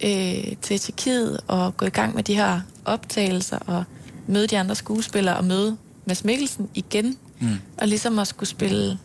øh, 0.03 0.57
til 0.61 0.79
Tjekkiet 0.79 1.39
og 1.47 1.77
gå 1.77 1.85
i 1.85 1.89
gang 1.89 2.15
med 2.15 2.23
de 2.23 2.35
her 2.35 2.61
optagelser 2.85 3.57
og 3.57 3.83
møde 4.27 4.47
de 4.47 4.59
andre 4.59 4.75
skuespillere 4.75 5.37
og 5.37 5.45
møde 5.45 5.77
Mads 6.05 6.23
Mikkelsen 6.23 6.69
igen? 6.73 7.17
Mm. 7.39 7.55
Og 7.77 7.87
ligesom 7.87 8.19
at 8.19 8.27
skulle 8.27 8.49
spille, 8.49 8.99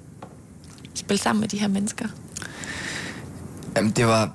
spille 0.94 1.20
sammen 1.20 1.40
med 1.40 1.48
de 1.48 1.58
her 1.58 1.68
mennesker? 1.68 2.08
Jamen, 3.76 3.90
det 3.90 4.06
var... 4.06 4.32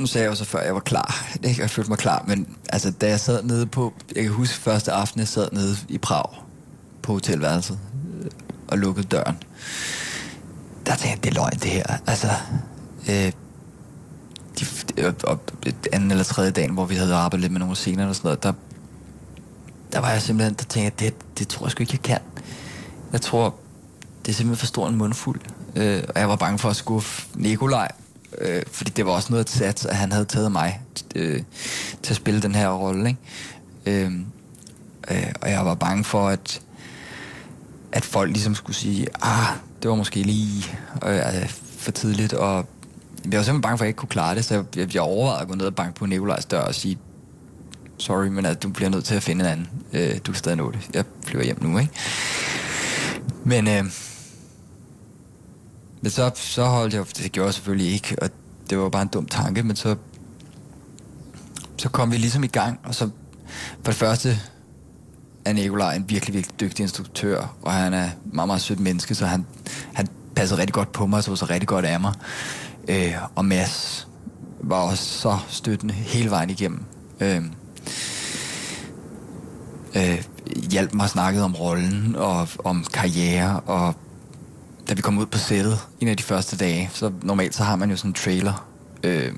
Nu 0.00 0.06
sagde 0.06 0.24
jeg 0.24 0.30
jo 0.30 0.34
så 0.34 0.44
før, 0.44 0.58
at 0.58 0.66
jeg 0.66 0.74
var 0.74 0.80
klar. 0.80 1.26
Ikke? 1.44 1.62
Jeg 1.62 1.70
følte 1.70 1.90
mig 1.90 1.98
klar, 1.98 2.24
men 2.28 2.56
altså, 2.68 2.90
da 2.90 3.08
jeg 3.08 3.20
sad 3.20 3.42
nede 3.42 3.66
på... 3.66 3.92
Jeg 4.16 4.22
kan 4.22 4.32
huske 4.32 4.54
første 4.54 4.92
aften, 4.92 5.20
jeg 5.20 5.28
sad 5.28 5.48
nede 5.52 5.76
i 5.88 5.98
Prag 5.98 6.30
på 7.02 7.12
hotelværelset 7.12 7.78
og 8.72 8.78
lukkede 8.78 9.06
døren. 9.06 9.36
Der 10.86 10.96
tænkte 10.96 11.08
jeg, 11.08 11.24
det 11.24 11.30
er 11.30 11.34
løgn, 11.34 11.58
det 11.62 11.70
her. 11.70 11.86
Altså, 12.06 12.28
øh, 13.08 13.32
de, 14.60 14.64
øh, 14.98 15.12
og 15.24 15.40
anden 15.92 16.10
eller 16.10 16.24
tredje 16.24 16.50
dagen, 16.50 16.74
hvor 16.74 16.84
vi 16.84 16.94
havde 16.94 17.14
arbejdet 17.14 17.40
lidt 17.40 17.52
med 17.52 17.60
nogle 17.60 17.76
scener 17.76 18.06
og 18.06 18.16
sådan 18.16 18.26
noget, 18.28 18.42
der, 18.42 18.52
der 19.92 19.98
var 19.98 20.10
jeg 20.10 20.22
simpelthen, 20.22 20.54
der 20.54 20.64
tænkte 20.64 21.04
jeg, 21.04 21.12
det, 21.12 21.38
det 21.38 21.48
tror 21.48 21.66
jeg 21.66 21.70
sgu 21.70 21.82
ikke, 21.82 21.92
jeg 21.92 22.02
kan. 22.02 22.18
Jeg 23.12 23.20
tror, 23.20 23.54
det 24.26 24.32
er 24.32 24.36
simpelthen 24.36 24.60
for 24.60 24.66
stor 24.66 24.88
en 24.88 24.96
mundfuld. 24.96 25.40
Øh, 25.76 26.02
og 26.08 26.20
jeg 26.20 26.28
var 26.28 26.36
bange 26.36 26.58
for 26.58 26.70
at 26.70 26.76
skuffe 26.76 27.28
Nikolaj, 27.34 27.88
øh, 28.38 28.62
fordi 28.72 28.90
det 28.90 29.06
var 29.06 29.12
også 29.12 29.28
noget 29.30 29.44
at 29.44 29.50
sats, 29.50 29.86
at 29.86 29.96
han 29.96 30.12
havde 30.12 30.24
taget 30.24 30.52
mig 30.52 30.80
øh, 31.14 31.42
til 32.02 32.12
at 32.12 32.16
spille 32.16 32.42
den 32.42 32.54
her 32.54 32.68
rolle. 32.68 33.08
Ikke? 33.08 34.04
Øh, 34.04 34.12
øh, 35.10 35.32
og 35.40 35.50
jeg 35.50 35.66
var 35.66 35.74
bange 35.74 36.04
for, 36.04 36.28
at, 36.28 36.60
at 37.92 38.04
folk 38.04 38.30
ligesom 38.30 38.54
skulle 38.54 38.76
sige, 38.76 39.06
ah, 39.22 39.56
det 39.82 39.90
var 39.90 39.96
måske 39.96 40.22
lige 40.22 40.78
øh, 41.06 41.48
for 41.78 41.90
tidligt, 41.90 42.32
og 42.32 42.66
jeg 43.24 43.38
var 43.38 43.44
simpelthen 43.44 43.60
bange 43.60 43.78
for, 43.78 43.84
at 43.84 43.86
jeg 43.86 43.88
ikke 43.88 43.98
kunne 43.98 44.08
klare 44.08 44.34
det, 44.34 44.44
så 44.44 44.54
jeg, 44.54 44.64
jeg, 44.76 44.94
jeg 44.94 45.02
overvejede 45.02 45.42
at 45.42 45.48
gå 45.48 45.54
ned 45.54 45.66
og 45.66 45.74
banke 45.74 45.94
på 45.94 46.06
Nikolajs 46.06 46.44
dør 46.44 46.60
og 46.60 46.74
sige, 46.74 46.98
sorry, 47.98 48.26
men 48.26 48.46
at 48.46 48.62
du 48.62 48.68
bliver 48.68 48.90
nødt 48.90 49.04
til 49.04 49.14
at 49.14 49.22
finde 49.22 49.44
en 49.44 49.50
anden. 49.50 49.68
Øh, 49.92 50.16
du 50.16 50.32
kan 50.32 50.34
stadig 50.34 50.56
nå 50.56 50.70
det. 50.70 50.90
Jeg 50.94 51.04
flyver 51.26 51.44
hjem 51.44 51.62
nu, 51.62 51.78
ikke? 51.78 51.92
Men, 53.44 53.68
øh, 53.68 53.84
men 56.00 56.10
så, 56.10 56.30
så 56.34 56.64
holdt 56.64 56.94
jeg, 56.94 57.04
det 57.16 57.32
gjorde 57.32 57.46
jeg 57.46 57.54
selvfølgelig 57.54 57.92
ikke, 57.92 58.16
og 58.22 58.30
det 58.70 58.78
var 58.78 58.88
bare 58.88 59.02
en 59.02 59.08
dum 59.08 59.26
tanke, 59.26 59.62
men 59.62 59.76
så, 59.76 59.96
så 61.76 61.88
kom 61.88 62.12
vi 62.12 62.16
ligesom 62.16 62.44
i 62.44 62.46
gang, 62.46 62.80
og 62.84 62.94
så 62.94 63.10
for 63.82 63.92
det 63.92 63.94
første 63.94 64.40
er 65.44 65.52
Nikolaj 65.52 65.94
en 65.94 66.04
virkelig, 66.08 66.34
virkelig 66.34 66.60
dygtig 66.60 66.82
instruktør, 66.82 67.56
og 67.62 67.72
han 67.72 67.94
er 67.94 68.08
meget, 68.32 68.46
meget 68.46 68.60
sødt 68.60 68.80
menneske, 68.80 69.14
så 69.14 69.26
han, 69.26 69.46
han 69.92 70.08
passede 70.34 70.60
rigtig 70.60 70.74
godt 70.74 70.92
på 70.92 71.06
mig, 71.06 71.16
og 71.16 71.24
så 71.24 71.36
så 71.36 71.46
rigtig 71.50 71.68
godt 71.68 71.84
af 71.84 72.00
mig. 72.00 72.12
Øh, 72.88 73.14
og 73.34 73.44
Mads 73.44 74.08
var 74.60 74.76
også 74.76 75.04
så 75.04 75.38
støttende 75.48 75.94
hele 75.94 76.30
vejen 76.30 76.50
igennem. 76.50 76.84
Øh, 77.20 77.42
øh, 79.96 80.24
hjalp 80.70 80.94
mig 80.94 81.04
at 81.04 81.10
snakke 81.10 81.42
om 81.42 81.54
rollen 81.54 82.16
og 82.16 82.48
om 82.64 82.84
karriere, 82.92 83.60
og 83.60 83.94
da 84.88 84.94
vi 84.94 85.02
kom 85.02 85.18
ud 85.18 85.26
på 85.26 85.38
sættet 85.38 85.78
en 86.00 86.08
af 86.08 86.16
de 86.16 86.22
første 86.22 86.56
dage, 86.56 86.90
så 86.92 87.12
normalt 87.22 87.54
så 87.54 87.62
har 87.64 87.76
man 87.76 87.90
jo 87.90 87.96
sådan 87.96 88.10
en 88.10 88.14
trailer, 88.14 88.66
øh, 89.02 89.32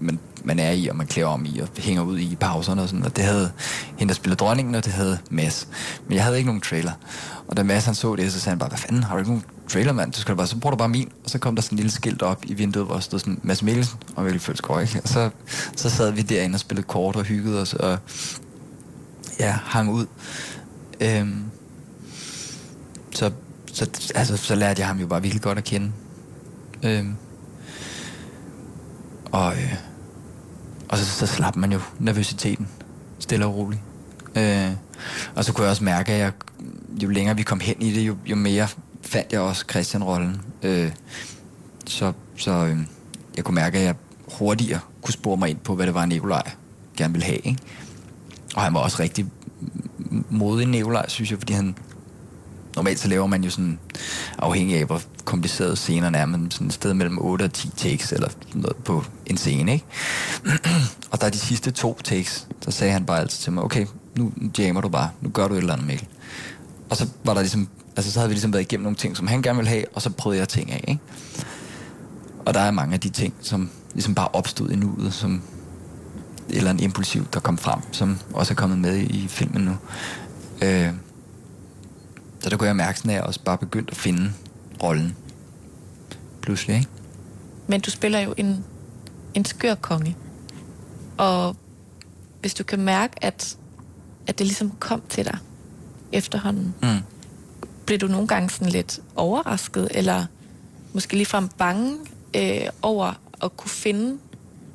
men 0.00 0.18
man 0.44 0.58
er 0.58 0.70
i, 0.70 0.86
og 0.86 0.96
man 0.96 1.06
klæder 1.06 1.28
om 1.28 1.44
i, 1.44 1.58
og 1.58 1.68
hænger 1.78 2.02
ud 2.02 2.18
i 2.18 2.36
pauserne 2.40 2.82
og 2.82 2.88
sådan, 2.88 3.04
og 3.04 3.16
det 3.16 3.24
havde 3.24 3.52
hende, 3.96 4.08
der 4.08 4.14
spillede 4.14 4.38
dronningen, 4.38 4.74
og 4.74 4.84
det 4.84 4.92
havde 4.92 5.18
Mads. 5.30 5.68
Men 6.06 6.14
jeg 6.14 6.24
havde 6.24 6.36
ikke 6.36 6.46
nogen 6.46 6.60
trailer. 6.60 6.92
Og 7.48 7.56
da 7.56 7.62
Mads 7.62 7.84
han 7.84 7.94
så 7.94 8.16
det, 8.16 8.32
så 8.32 8.40
sagde 8.40 8.50
han 8.50 8.58
bare, 8.58 8.68
hvad 8.68 8.78
fanden, 8.78 9.02
har 9.02 9.14
du 9.14 9.18
ikke 9.18 9.30
nogen 9.30 9.44
trailer, 9.68 9.92
mand? 9.92 10.12
Du 10.12 10.20
skal 10.20 10.36
bare, 10.36 10.46
så 10.46 10.58
bruger 10.58 10.70
du 10.70 10.78
bare 10.78 10.88
min. 10.88 11.12
Og 11.24 11.30
så 11.30 11.38
kom 11.38 11.54
der 11.54 11.62
sådan 11.62 11.74
en 11.74 11.76
lille 11.76 11.92
skilt 11.92 12.22
op 12.22 12.44
i 12.44 12.54
vinduet, 12.54 12.86
hvor 12.86 12.94
der 12.94 13.00
stod 13.00 13.18
sådan, 13.18 13.40
Mads 13.42 13.62
Mikkelsen 13.62 13.98
og 14.16 14.22
Mikkel 14.22 14.40
Følskov, 14.40 14.80
ikke? 14.80 15.00
Og 15.02 15.08
så, 15.08 15.30
så 15.76 15.90
sad 15.90 16.10
vi 16.10 16.22
derinde 16.22 16.56
og 16.56 16.60
spillede 16.60 16.86
kort 16.86 17.16
og 17.16 17.24
hyggede 17.24 17.60
os, 17.60 17.74
og 17.74 17.98
ja, 19.40 19.58
hang 19.64 19.90
ud. 19.90 20.06
Øhm, 21.00 21.44
så, 23.10 23.30
så, 23.72 23.90
altså, 24.14 24.36
så 24.36 24.54
lærte 24.54 24.80
jeg 24.80 24.88
ham 24.88 24.98
jo 24.98 25.06
bare 25.06 25.22
virkelig 25.22 25.42
godt 25.42 25.58
at 25.58 25.64
kende. 25.64 25.92
Øhm, 26.82 27.14
og, 29.32 29.52
øh, 29.52 29.74
og 30.92 30.98
så, 30.98 31.04
så 31.04 31.26
slap 31.26 31.56
man 31.56 31.72
jo 31.72 31.80
nervøsiteten 31.98 32.68
stille 33.18 33.46
og 33.46 33.54
roligt. 33.54 33.80
Øh, 34.36 34.70
og 35.34 35.44
så 35.44 35.52
kunne 35.52 35.62
jeg 35.62 35.70
også 35.70 35.84
mærke, 35.84 36.12
at 36.12 36.18
jeg, 36.18 36.32
jo 37.02 37.08
længere 37.08 37.36
vi 37.36 37.42
kom 37.42 37.60
hen 37.60 37.82
i 37.82 37.92
det, 37.92 38.00
jo, 38.00 38.16
jo 38.26 38.36
mere 38.36 38.68
fandt 39.02 39.32
jeg 39.32 39.40
også 39.40 39.64
Christian-rollen. 39.70 40.42
Øh, 40.62 40.92
så 41.86 42.12
så 42.36 42.50
øh, 42.50 42.78
jeg 43.36 43.44
kunne 43.44 43.54
mærke, 43.54 43.78
at 43.78 43.84
jeg 43.84 43.94
hurtigere 44.38 44.80
kunne 45.02 45.14
spore 45.14 45.36
mig 45.36 45.50
ind 45.50 45.58
på, 45.58 45.74
hvad 45.74 45.86
det 45.86 45.94
var, 45.94 46.06
Nikolaj 46.06 46.50
gerne 46.96 47.12
ville 47.12 47.26
have. 47.26 47.38
Ikke? 47.38 47.58
Og 48.54 48.62
han 48.62 48.74
var 48.74 48.80
også 48.80 49.02
rigtig 49.02 49.26
modig 50.30 50.66
Nikolaj, 50.66 51.08
synes 51.08 51.30
jeg, 51.30 51.38
fordi 51.38 51.52
han... 51.52 51.76
Normalt 52.76 52.98
så 52.98 53.08
laver 53.08 53.26
man 53.26 53.44
jo 53.44 53.50
sådan, 53.50 53.78
afhængig 54.38 54.76
af 54.78 54.86
hvor 54.86 55.02
kompliceret 55.24 55.78
scenerne 55.78 56.18
er, 56.18 56.26
men 56.26 56.50
sådan 56.50 56.66
et 56.66 56.72
sted 56.72 56.94
mellem 56.94 57.18
8 57.20 57.42
og 57.42 57.52
10 57.52 57.68
takes 57.76 58.12
eller 58.12 58.28
noget 58.54 58.76
på 58.76 59.04
en 59.26 59.36
scene, 59.36 59.72
ikke? 59.72 59.84
og 61.10 61.20
der 61.20 61.26
er 61.26 61.30
de 61.30 61.38
sidste 61.38 61.70
to 61.70 61.98
takes, 62.04 62.48
der 62.64 62.70
sagde 62.70 62.92
han 62.92 63.04
bare 63.04 63.20
altid 63.20 63.38
til 63.38 63.52
mig, 63.52 63.64
okay, 63.64 63.86
nu 64.18 64.32
jammer 64.58 64.80
du 64.80 64.88
bare, 64.88 65.10
nu 65.20 65.30
gør 65.30 65.48
du 65.48 65.54
et 65.54 65.58
eller 65.58 65.72
andet, 65.72 65.86
Mikkel. 65.86 66.08
Og 66.90 66.96
så 66.96 67.08
var 67.24 67.34
der 67.34 67.40
ligesom, 67.40 67.68
altså 67.96 68.12
så 68.12 68.18
havde 68.18 68.28
vi 68.28 68.34
ligesom 68.34 68.52
været 68.52 68.62
igennem 68.62 68.82
nogle 68.82 68.96
ting, 68.96 69.16
som 69.16 69.26
han 69.26 69.42
gerne 69.42 69.56
ville 69.56 69.68
have, 69.68 69.84
og 69.94 70.02
så 70.02 70.10
prøvede 70.10 70.40
jeg 70.40 70.48
ting 70.48 70.72
af, 70.72 70.84
ikke? 70.88 71.00
Og 72.46 72.54
der 72.54 72.60
er 72.60 72.70
mange 72.70 72.94
af 72.94 73.00
de 73.00 73.08
ting, 73.08 73.34
som 73.40 73.70
ligesom 73.94 74.14
bare 74.14 74.28
opstod 74.32 74.70
i 74.70 74.76
nuet, 74.76 75.14
som 75.14 75.42
eller 76.48 76.70
en 76.70 76.80
impulsiv, 76.80 77.26
der 77.32 77.40
kom 77.40 77.58
frem, 77.58 77.80
som 77.92 78.18
også 78.34 78.52
er 78.52 78.54
kommet 78.54 78.78
med 78.78 78.98
i, 78.98 79.28
filmen 79.28 79.62
nu. 79.62 79.76
Øh, 80.62 80.88
der 82.52 82.58
kunne 82.58 82.66
jeg 82.68 82.76
mærke, 82.76 83.00
at 83.04 83.12
jeg 83.14 83.22
også 83.22 83.40
bare 83.40 83.58
begyndt 83.58 83.90
at 83.90 83.96
finde 83.96 84.32
rollen. 84.82 85.16
Pludselig, 86.42 86.76
ikke? 86.76 86.88
Men 87.66 87.80
du 87.80 87.90
spiller 87.90 88.18
jo 88.20 88.34
en, 88.36 88.64
en 89.34 89.44
skør 89.44 89.74
konge. 89.74 90.16
Og 91.18 91.56
hvis 92.40 92.54
du 92.54 92.64
kan 92.64 92.80
mærke, 92.80 93.24
at, 93.24 93.56
at 94.26 94.38
det 94.38 94.46
ligesom 94.46 94.72
kom 94.80 95.02
til 95.08 95.24
dig 95.24 95.38
efterhånden, 96.12 96.74
Mm. 96.82 96.98
blev 97.86 97.98
du 97.98 98.06
nogle 98.06 98.28
gange 98.28 98.50
sådan 98.50 98.68
lidt 98.68 99.00
overrasket, 99.16 99.88
eller 99.90 100.26
måske 100.92 101.16
ligefrem 101.16 101.48
bange 101.48 101.96
øh, 102.36 102.66
over 102.82 103.20
at 103.42 103.56
kunne 103.56 103.70
finde 103.70 104.18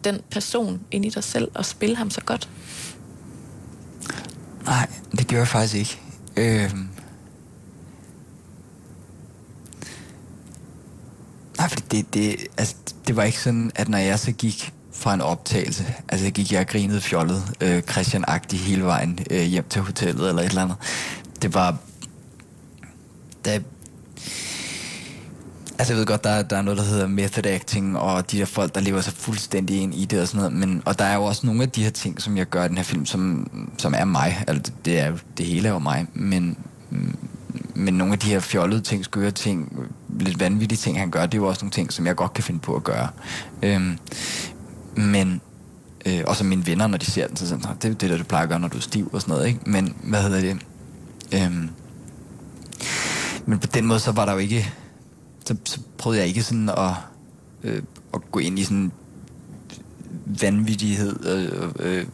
den 0.04 0.20
person 0.32 0.82
ind 0.92 1.06
i 1.06 1.10
dig 1.10 1.24
selv 1.24 1.52
og 1.54 1.66
spille 1.66 1.96
ham 1.96 2.10
så 2.10 2.22
godt? 2.22 2.50
Nej, 4.66 4.90
det 5.12 5.28
gjorde 5.28 5.40
jeg 5.40 5.48
faktisk 5.48 5.76
ikke. 5.76 6.02
Øh, 6.38 6.72
nej, 11.68 11.74
fordi 11.74 12.02
det, 12.02 12.14
det, 12.14 12.48
altså, 12.58 12.76
det 13.08 13.16
var 13.16 13.24
ikke 13.24 13.40
sådan, 13.40 13.72
at 13.76 13.90
når 13.90 13.98
jeg 13.98 14.20
så 14.20 14.32
gik 14.32 14.74
fra 14.94 15.14
en 15.14 15.22
optagelse, 15.22 15.94
altså 16.10 16.26
jeg 16.26 16.34
gik 16.34 16.52
jeg 16.52 16.60
og 16.60 16.68
grinede 16.68 17.02
fjollet, 17.02 17.44
øh, 17.62 17.84
Christian-agtig 17.92 18.58
hele 18.58 18.84
vejen 18.84 19.20
øh, 19.32 19.42
hjem 19.42 19.66
til 19.70 19.82
hotellet 19.82 20.30
eller 20.30 20.42
et 20.42 20.50
eller 20.50 20.62
andet. 20.62 20.78
Det 21.42 21.54
var, 21.54 21.78
da, 23.46 23.60
Altså 25.80 25.94
jeg 25.94 26.00
ved 26.00 26.06
godt, 26.06 26.24
der, 26.24 26.42
der 26.42 26.58
er 26.58 26.62
noget, 26.62 26.78
der 26.78 26.84
hedder 26.84 27.08
method 27.08 27.46
acting, 27.46 27.98
og 27.98 28.32
de 28.32 28.38
der 28.38 28.46
folk, 28.46 28.76
der 28.76 28.82
lever 28.82 29.02
sig 29.02 29.14
fuldstændig 29.14 29.82
ind 29.82 29.96
i 29.96 30.06
det 30.06 30.22
og 30.22 30.28
sådan 30.28 30.52
noget, 30.52 30.68
men, 30.68 30.82
og 30.86 31.00
der 31.00 31.06
er 31.06 31.16
jo 31.16 31.24
også 31.24 31.46
nogle 31.46 31.64
af 31.64 31.70
de 31.70 31.84
her 31.84 31.90
ting, 31.90 32.22
som 32.22 32.38
jeg 32.38 32.46
gør 32.46 32.66
i 32.66 32.68
den 32.68 32.78
her 32.78 32.84
film, 32.84 33.06
som, 33.06 33.50
som 33.78 33.94
er 33.98 34.06
mig. 34.06 34.44
Altså 34.48 34.72
det, 34.86 35.00
er, 35.00 35.14
det 35.38 35.46
hele 35.46 35.68
er 35.68 35.72
jo 35.72 35.80
mig, 35.80 36.06
men, 36.14 36.58
men 37.78 37.94
nogle 37.94 38.14
af 38.14 38.20
de 38.20 38.30
her 38.30 38.40
fjollede 38.40 38.82
ting, 38.82 39.06
skøre 39.06 39.32
ting, 39.32 39.88
lidt 40.20 40.40
vanvittige 40.40 40.78
ting, 40.78 41.00
han 41.00 41.12
gør, 41.12 41.26
det 41.26 41.34
er 41.34 41.42
jo 41.42 41.48
også 41.48 41.66
nogle 41.66 41.72
ting, 41.72 41.94
som 41.94 42.06
jeg 42.06 42.16
godt 42.16 42.34
kan 42.34 42.44
finde 42.44 42.60
på 42.60 42.76
at 42.76 42.84
gøre. 42.84 43.10
Øhm, 43.64 43.98
men, 44.96 45.42
øh, 46.06 46.24
og 46.28 46.36
som 46.36 46.48
mine 46.48 46.68
venner, 46.68 46.88
når 46.88 46.98
de 46.98 47.06
ser 47.06 47.28
den, 47.28 47.36
så 47.36 47.48
sådan, 47.48 47.66
det 47.82 47.86
er 47.86 47.94
det, 47.94 48.10
der 48.10 48.18
du 48.18 48.24
plejer 48.24 48.44
at 48.44 48.50
gøre, 48.50 48.60
når 48.60 48.68
du 48.68 48.78
er 48.78 48.82
stiv 48.82 49.10
og 49.14 49.22
sådan 49.22 49.34
noget, 49.34 49.48
ikke? 49.48 49.60
Men, 49.66 49.96
hvad 50.04 50.22
hedder 50.22 50.42
det? 50.42 50.58
Øhm, 51.34 51.70
men 53.46 53.60
på 53.60 53.68
den 53.68 53.86
måde, 53.86 54.00
så 54.00 54.12
var 54.12 54.26
der 54.26 54.32
jo 54.32 54.38
ikke... 54.38 54.74
Så, 55.46 55.56
så 55.66 55.80
prøvede 55.98 56.20
jeg 56.20 56.28
ikke 56.28 56.44
sådan 56.44 56.70
at, 56.70 56.94
øh, 57.64 57.82
at 58.14 58.32
gå 58.32 58.40
ind 58.40 58.60
i 58.60 58.64
sådan 58.64 58.92
vanvittighed 60.42 61.26
øh, 61.26 61.70
øh, 61.80 62.06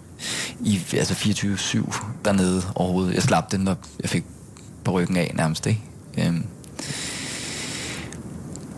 i 0.60 0.80
altså 0.94 1.14
24-7 1.14 2.06
dernede 2.26 2.62
overhovedet. 2.76 3.14
Jeg 3.14 3.24
slap 3.24 3.52
den, 3.52 3.60
når 3.60 3.78
jeg 4.02 4.10
fik 4.10 4.24
på 4.84 4.92
ryggen 4.92 5.18
af 5.18 5.32
nærmest, 5.36 5.66
ikke? 5.66 5.82
Øhm. 6.18 6.46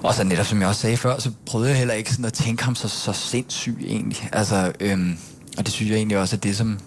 Og 0.03 0.13
så 0.13 0.23
netop 0.23 0.45
som 0.45 0.59
jeg 0.59 0.67
også 0.67 0.81
sagde 0.81 0.97
før, 0.97 1.19
så 1.19 1.31
prøvede 1.45 1.69
jeg 1.69 1.77
heller 1.77 1.93
ikke 1.93 2.11
sådan 2.11 2.25
at 2.25 2.33
tænke 2.33 2.63
ham 2.63 2.75
så, 2.75 2.87
så 2.87 3.13
sindssyg 3.13 3.77
egentlig. 3.85 4.29
Altså, 4.31 4.71
øhm, 4.79 5.17
og 5.57 5.65
det 5.65 5.73
synes 5.73 5.89
jeg 5.89 5.97
egentlig 5.97 6.17
også 6.17 6.35
at 6.35 6.43
det, 6.43 6.57
som 6.57 6.79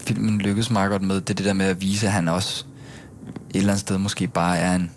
filmen 0.00 0.38
lykkedes 0.38 0.70
meget 0.70 0.90
godt 0.90 1.02
med. 1.02 1.20
Det 1.20 1.30
er 1.30 1.34
det 1.34 1.46
der 1.46 1.52
med 1.52 1.66
at 1.66 1.80
vise, 1.80 2.06
at 2.06 2.12
han 2.12 2.28
også 2.28 2.64
et 3.50 3.56
eller 3.56 3.72
andet 3.72 3.80
sted 3.80 3.98
måske 3.98 4.26
bare 4.26 4.58
er 4.58 4.74
en, 4.74 4.90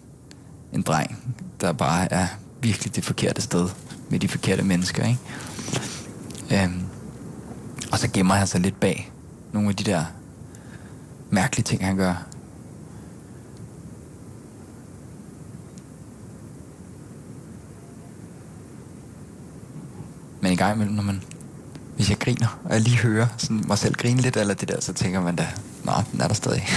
en 0.73 0.81
dreng, 0.81 1.17
der 1.61 1.71
bare 1.71 2.13
er 2.13 2.27
virkelig 2.61 2.95
det 2.95 3.05
forkerte 3.05 3.41
sted 3.41 3.69
med 4.09 4.19
de 4.19 4.27
forkerte 4.27 4.63
mennesker, 4.63 5.07
ikke? 5.07 6.63
Øhm, 6.63 6.81
og 7.91 7.99
så 7.99 8.07
gemmer 8.13 8.33
han 8.33 8.47
sig 8.47 8.61
lidt 8.61 8.79
bag 8.79 9.11
nogle 9.53 9.69
af 9.69 9.75
de 9.75 9.83
der 9.83 10.05
mærkelige 11.29 11.63
ting, 11.63 11.85
han 11.85 11.97
gør. 11.97 12.27
Men 20.41 20.50
i 20.50 20.50
gang 20.61 20.75
imellem, 20.75 20.95
når 20.95 21.03
man, 21.03 21.23
hvis 21.95 22.09
jeg 22.09 22.19
griner, 22.19 22.59
og 22.63 22.73
jeg 22.73 22.81
lige 22.81 22.97
hører 22.97 23.27
sådan 23.37 23.63
mig 23.67 23.77
selv 23.77 23.95
grine 23.95 24.21
lidt, 24.21 24.37
eller 24.37 24.53
det 24.53 24.67
der, 24.67 24.81
så 24.81 24.93
tænker 24.93 25.21
man 25.21 25.35
da, 25.35 25.47
nå, 25.83 25.91
den 26.11 26.21
er 26.21 26.27
der 26.27 26.33
stadig. 26.33 26.63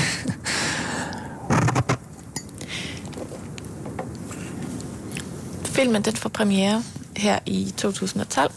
Filmen 5.77 6.03
den 6.03 6.17
får 6.17 6.29
premiere 6.29 6.83
her 7.17 7.39
i 7.47 7.75
2012 7.77 8.53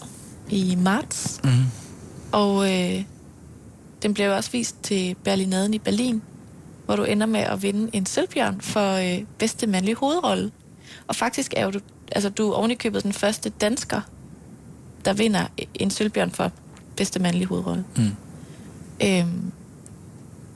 i 0.50 0.76
marts, 0.76 1.40
mm. 1.44 1.50
og 2.32 2.74
øh, 2.74 3.04
den 4.02 4.14
blev 4.14 4.32
også 4.32 4.52
vist 4.52 4.84
til 4.84 5.16
Berlinaden 5.24 5.74
i 5.74 5.80
Berlin, 5.80 6.22
hvor 6.86 6.96
du 6.96 7.04
ender 7.04 7.26
med 7.26 7.40
at 7.40 7.64
vinde 7.64 7.90
en 7.94 8.06
sølvbjørn 8.06 8.62
for 8.62 8.94
øh, 8.94 9.24
bedste 9.38 9.68
mandlige 9.68 9.96
hovedrolle. 9.96 10.52
Og 11.08 11.16
faktisk 11.16 11.54
er 11.58 11.66
jo 11.66 11.72
du, 11.72 11.80
altså 12.12 12.30
du 12.30 12.52
er 12.52 12.56
ovenikøbet 12.56 13.04
den 13.04 13.14
første 13.14 13.50
dansker, 13.50 14.02
der 15.06 15.14
vinder 15.14 15.48
en 15.74 15.92
sølvbjørn 15.92 16.32
for 16.32 16.52
bedste 16.96 17.20
mandlige 17.20 17.48
hovedrolle. 17.48 17.86
Mm. 17.98 18.12
Øhm, 19.04 19.52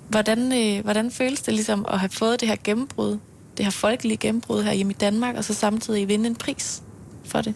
hvordan, 0.09 0.53
øh, 0.53 0.83
hvordan 0.83 1.11
føles 1.11 1.41
det 1.41 1.53
ligesom 1.53 1.85
at 1.89 1.99
have 1.99 2.09
fået 2.09 2.39
det 2.39 2.47
her 2.47 2.55
gennembrud, 2.63 3.17
det 3.57 3.65
her 3.65 3.71
folkelige 3.71 4.17
gennembrud 4.17 4.63
her 4.63 4.73
hjemme 4.73 4.93
i 4.93 4.95
Danmark, 4.95 5.35
og 5.35 5.43
så 5.43 5.53
samtidig 5.53 6.07
vinde 6.07 6.27
en 6.27 6.35
pris 6.35 6.81
for 7.25 7.41
det? 7.41 7.53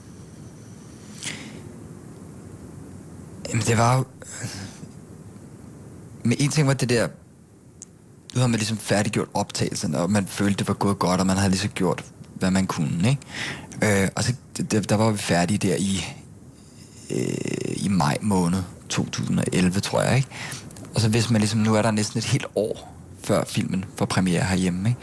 Jamen, 3.49 3.65
det 3.65 3.77
var 3.77 3.97
jo... 3.97 4.05
Men 6.23 6.37
en 6.39 6.49
ting 6.49 6.67
var 6.67 6.73
det 6.73 6.89
der... 6.89 7.07
Nu 8.33 8.39
havde 8.39 8.49
man 8.49 8.59
ligesom 8.59 8.77
færdiggjort 8.77 9.27
optagelsen, 9.33 9.95
og 9.95 10.11
man 10.11 10.25
følte, 10.27 10.57
det 10.57 10.67
var 10.67 10.73
gået 10.73 10.99
godt, 10.99 11.19
og 11.19 11.27
man 11.27 11.37
havde 11.37 11.49
ligesom 11.49 11.69
gjort, 11.69 12.05
hvad 12.35 12.51
man 12.51 12.67
kunne, 12.67 13.09
ikke? 13.09 14.01
Øh, 14.03 14.09
og 14.15 14.23
så 14.23 14.33
der, 14.71 14.81
der 14.81 14.95
var 14.95 15.11
vi 15.11 15.17
færdige 15.17 15.57
der 15.57 15.75
i, 15.75 16.05
øh, 17.15 17.85
i 17.85 17.87
maj 17.87 18.17
måned 18.21 18.59
2011, 18.89 19.79
tror 19.79 20.01
jeg, 20.01 20.15
ikke? 20.15 20.27
Og 20.95 21.01
så 21.01 21.09
hvis 21.09 21.29
man 21.29 21.41
ligesom, 21.41 21.59
nu 21.59 21.75
er 21.75 21.81
der 21.81 21.91
næsten 21.91 22.17
et 22.17 22.25
helt 22.25 22.45
år 22.55 22.95
før 23.23 23.43
filmen 23.47 23.85
får 23.97 24.05
premiere 24.05 24.43
herhjemme, 24.43 24.89
ikke? 24.89 25.01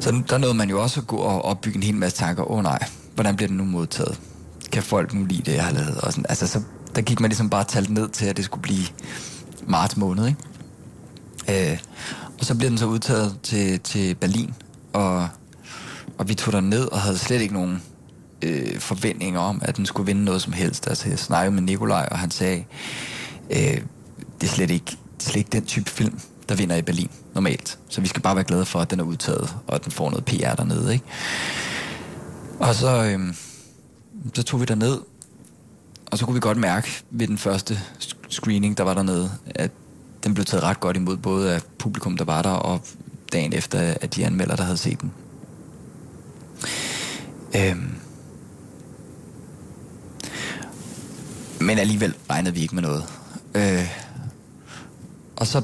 Så 0.00 0.22
der 0.28 0.38
nåede 0.38 0.54
man 0.54 0.70
jo 0.70 0.82
også 0.82 1.00
at 1.00 1.06
gå 1.06 1.16
og 1.16 1.44
opbygge 1.44 1.76
en 1.76 1.82
hel 1.82 1.94
masse 1.94 2.18
tanker. 2.18 2.50
Åh 2.50 2.56
oh, 2.58 2.62
nej, 2.62 2.78
hvordan 3.14 3.36
bliver 3.36 3.48
den 3.48 3.56
nu 3.56 3.64
modtaget? 3.64 4.20
Kan 4.72 4.82
folk 4.82 5.14
nu 5.14 5.24
lide 5.24 5.42
det, 5.42 5.54
jeg 5.56 5.64
har 5.64 5.72
lavet? 5.72 6.00
Og 6.00 6.12
sådan, 6.12 6.26
altså, 6.28 6.46
så 6.46 6.60
der 6.94 7.02
gik 7.02 7.20
man 7.20 7.30
ligesom 7.30 7.50
bare 7.50 7.64
talt 7.64 7.90
ned 7.90 8.08
til, 8.08 8.26
at 8.26 8.36
det 8.36 8.44
skulle 8.44 8.62
blive 8.62 8.86
marts 9.66 9.96
måned, 9.96 10.26
ikke? 10.26 11.72
Øh, 11.72 11.78
og 12.38 12.44
så 12.44 12.54
blev 12.54 12.70
den 12.70 12.78
så 12.78 12.86
udtaget 12.86 13.38
til, 13.42 13.80
til 13.80 14.14
Berlin, 14.14 14.54
og, 14.92 15.28
og 16.18 16.28
vi 16.28 16.34
tog 16.34 16.52
der 16.52 16.60
ned 16.60 16.84
og 16.92 17.00
havde 17.00 17.18
slet 17.18 17.40
ikke 17.40 17.54
nogen 17.54 17.82
øh, 18.44 18.80
forventninger 18.80 19.40
om, 19.40 19.62
at 19.64 19.76
den 19.76 19.86
skulle 19.86 20.06
vinde 20.06 20.24
noget 20.24 20.42
som 20.42 20.52
helst. 20.52 20.88
Altså, 20.88 21.08
jeg 21.08 21.18
snakkede 21.18 21.54
med 21.54 21.62
Nikolaj, 21.62 22.08
og 22.10 22.18
han 22.18 22.30
sagde, 22.30 22.64
øh, 23.50 23.80
det 24.40 24.42
er 24.42 24.46
slet 24.46 24.70
ikke, 24.70 24.96
det 25.18 25.26
er 25.26 25.30
slet 25.30 25.36
ikke 25.36 25.50
den 25.50 25.64
type 25.64 25.90
film, 25.90 26.20
der 26.48 26.54
vinder 26.54 26.76
i 26.76 26.82
Berlin 26.82 27.10
normalt. 27.34 27.78
Så 27.88 28.00
vi 28.00 28.06
skal 28.06 28.22
bare 28.22 28.36
være 28.36 28.44
glade 28.44 28.64
for, 28.64 28.78
at 28.78 28.90
den 28.90 29.00
er 29.00 29.04
udtaget, 29.04 29.54
og 29.66 29.74
at 29.74 29.84
den 29.84 29.92
får 29.92 30.10
noget 30.10 30.24
PR 30.24 30.54
dernede, 30.54 30.92
ikke? 30.92 31.04
Og 32.58 32.74
så, 32.74 33.04
øh, 33.04 33.34
så 34.34 34.42
tog 34.42 34.60
vi 34.60 34.64
derned, 34.64 34.98
og 36.06 36.18
så 36.18 36.24
kunne 36.24 36.34
vi 36.34 36.40
godt 36.40 36.58
mærke 36.58 36.88
ved 37.10 37.26
den 37.28 37.38
første 37.38 37.80
screening, 38.28 38.78
der 38.78 38.84
var 38.84 38.94
dernede, 38.94 39.30
at 39.54 39.70
den 40.24 40.34
blev 40.34 40.44
taget 40.44 40.64
ret 40.64 40.80
godt 40.80 40.96
imod, 40.96 41.16
både 41.16 41.54
af 41.54 41.60
publikum, 41.78 42.16
der 42.16 42.24
var 42.24 42.42
der, 42.42 42.50
og 42.50 42.80
dagen 43.32 43.52
efter, 43.52 43.94
at 44.00 44.16
de 44.16 44.26
anmelder, 44.26 44.56
der 44.56 44.62
havde 44.62 44.78
set 44.78 45.00
den. 45.00 45.12
Øhm. 47.56 48.03
Men 51.64 51.78
alligevel 51.78 52.14
regnede 52.30 52.54
vi 52.54 52.60
ikke 52.60 52.74
med 52.74 52.82
noget. 52.82 53.04
Øh. 53.54 53.88
Og 55.36 55.46
så 55.46 55.62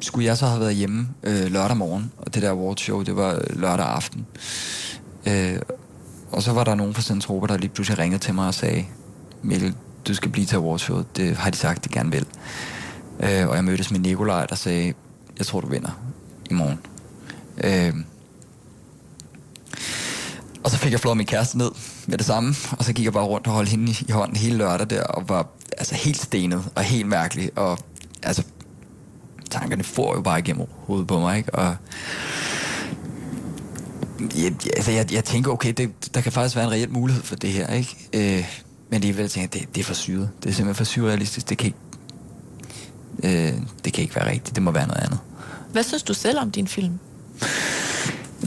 skulle 0.00 0.26
jeg 0.26 0.36
så 0.36 0.46
have 0.46 0.60
været 0.60 0.74
hjemme 0.74 1.08
øh, 1.22 1.46
lørdag 1.46 1.76
morgen, 1.76 2.12
og 2.18 2.34
det 2.34 2.42
der 2.42 2.50
awardshow, 2.50 3.02
det 3.02 3.16
var 3.16 3.34
øh, 3.34 3.60
lørdag 3.60 3.86
aften. 3.86 4.26
Øh, 5.26 5.58
og 6.32 6.42
så 6.42 6.52
var 6.52 6.64
der 6.64 6.74
nogen 6.74 6.94
fra 6.94 7.02
Centropa, 7.02 7.46
der 7.46 7.56
lige 7.56 7.70
pludselig 7.70 7.98
ringede 7.98 8.22
til 8.22 8.34
mig 8.34 8.46
og 8.46 8.54
sagde, 8.54 8.84
Mikkel, 9.42 9.74
du 10.08 10.14
skal 10.14 10.30
blive 10.30 10.46
til 10.46 10.56
awardshowet. 10.56 11.16
Det 11.16 11.36
har 11.36 11.50
de 11.50 11.56
sagt, 11.56 11.84
de 11.84 11.88
gerne 11.88 12.10
vil. 12.10 12.26
Øh, 13.20 13.48
og 13.48 13.56
jeg 13.56 13.64
mødtes 13.64 13.90
med 13.90 14.00
Nikolaj, 14.00 14.46
der 14.46 14.54
sagde, 14.54 14.94
jeg 15.38 15.46
tror, 15.46 15.60
du 15.60 15.68
vinder 15.68 16.00
i 16.50 16.54
morgen. 16.54 16.78
Øh, 17.64 17.94
og 20.64 20.70
så 20.70 20.76
fik 20.78 20.92
jeg 20.92 21.00
flået 21.00 21.16
min 21.16 21.26
kæreste 21.26 21.58
ned 21.58 21.70
med 22.08 22.18
det 22.18 22.26
samme, 22.26 22.54
og 22.78 22.84
så 22.84 22.92
gik 22.92 23.04
jeg 23.04 23.12
bare 23.12 23.24
rundt 23.24 23.46
og 23.46 23.52
holdt 23.52 23.68
hende 23.68 23.92
i, 23.92 24.04
i 24.08 24.12
hånden 24.12 24.36
hele 24.36 24.56
lørdag 24.56 24.90
der, 24.90 25.02
og 25.02 25.28
var 25.28 25.46
altså 25.78 25.94
helt 25.94 26.22
stenet 26.22 26.64
og 26.74 26.82
helt 26.82 27.06
mærkelig, 27.06 27.50
og 27.56 27.78
altså 28.22 28.42
tankerne 29.50 29.84
får 29.84 30.14
jo 30.14 30.20
bare 30.20 30.38
igennem 30.38 30.66
hovedet 30.70 31.06
på 31.06 31.20
mig, 31.20 31.38
ikke? 31.38 31.54
Og 31.54 31.76
jeg, 34.36 34.52
altså, 34.76 34.90
jeg, 34.90 35.12
jeg 35.12 35.24
tænker, 35.24 35.52
okay, 35.52 35.72
det, 35.72 36.14
der 36.14 36.20
kan 36.20 36.32
faktisk 36.32 36.56
være 36.56 36.64
en 36.64 36.70
reel 36.70 36.90
mulighed 36.90 37.22
for 37.22 37.36
det 37.36 37.50
her, 37.50 37.72
ikke? 37.72 38.08
Øh, 38.12 38.60
men 38.88 38.94
alligevel 38.94 39.28
tænker 39.28 39.48
jeg, 39.58 39.62
det, 39.62 39.74
det 39.74 39.80
er 39.80 39.84
for 39.84 39.94
syret. 39.94 40.30
Det 40.42 40.48
er 40.48 40.54
simpelthen 40.54 40.74
for 40.74 40.84
surrealistisk. 40.84 41.48
Det 41.48 41.58
kan 41.58 41.66
ikke... 41.66 41.78
Øh, 43.22 43.60
det 43.84 43.92
kan 43.92 44.02
ikke 44.02 44.16
være 44.16 44.30
rigtigt, 44.30 44.54
det 44.54 44.62
må 44.62 44.70
være 44.70 44.86
noget 44.86 45.02
andet. 45.02 45.18
Hvad 45.72 45.82
synes 45.82 46.02
du 46.02 46.14
selv 46.14 46.38
om 46.38 46.50
din 46.50 46.68
film? 46.68 46.98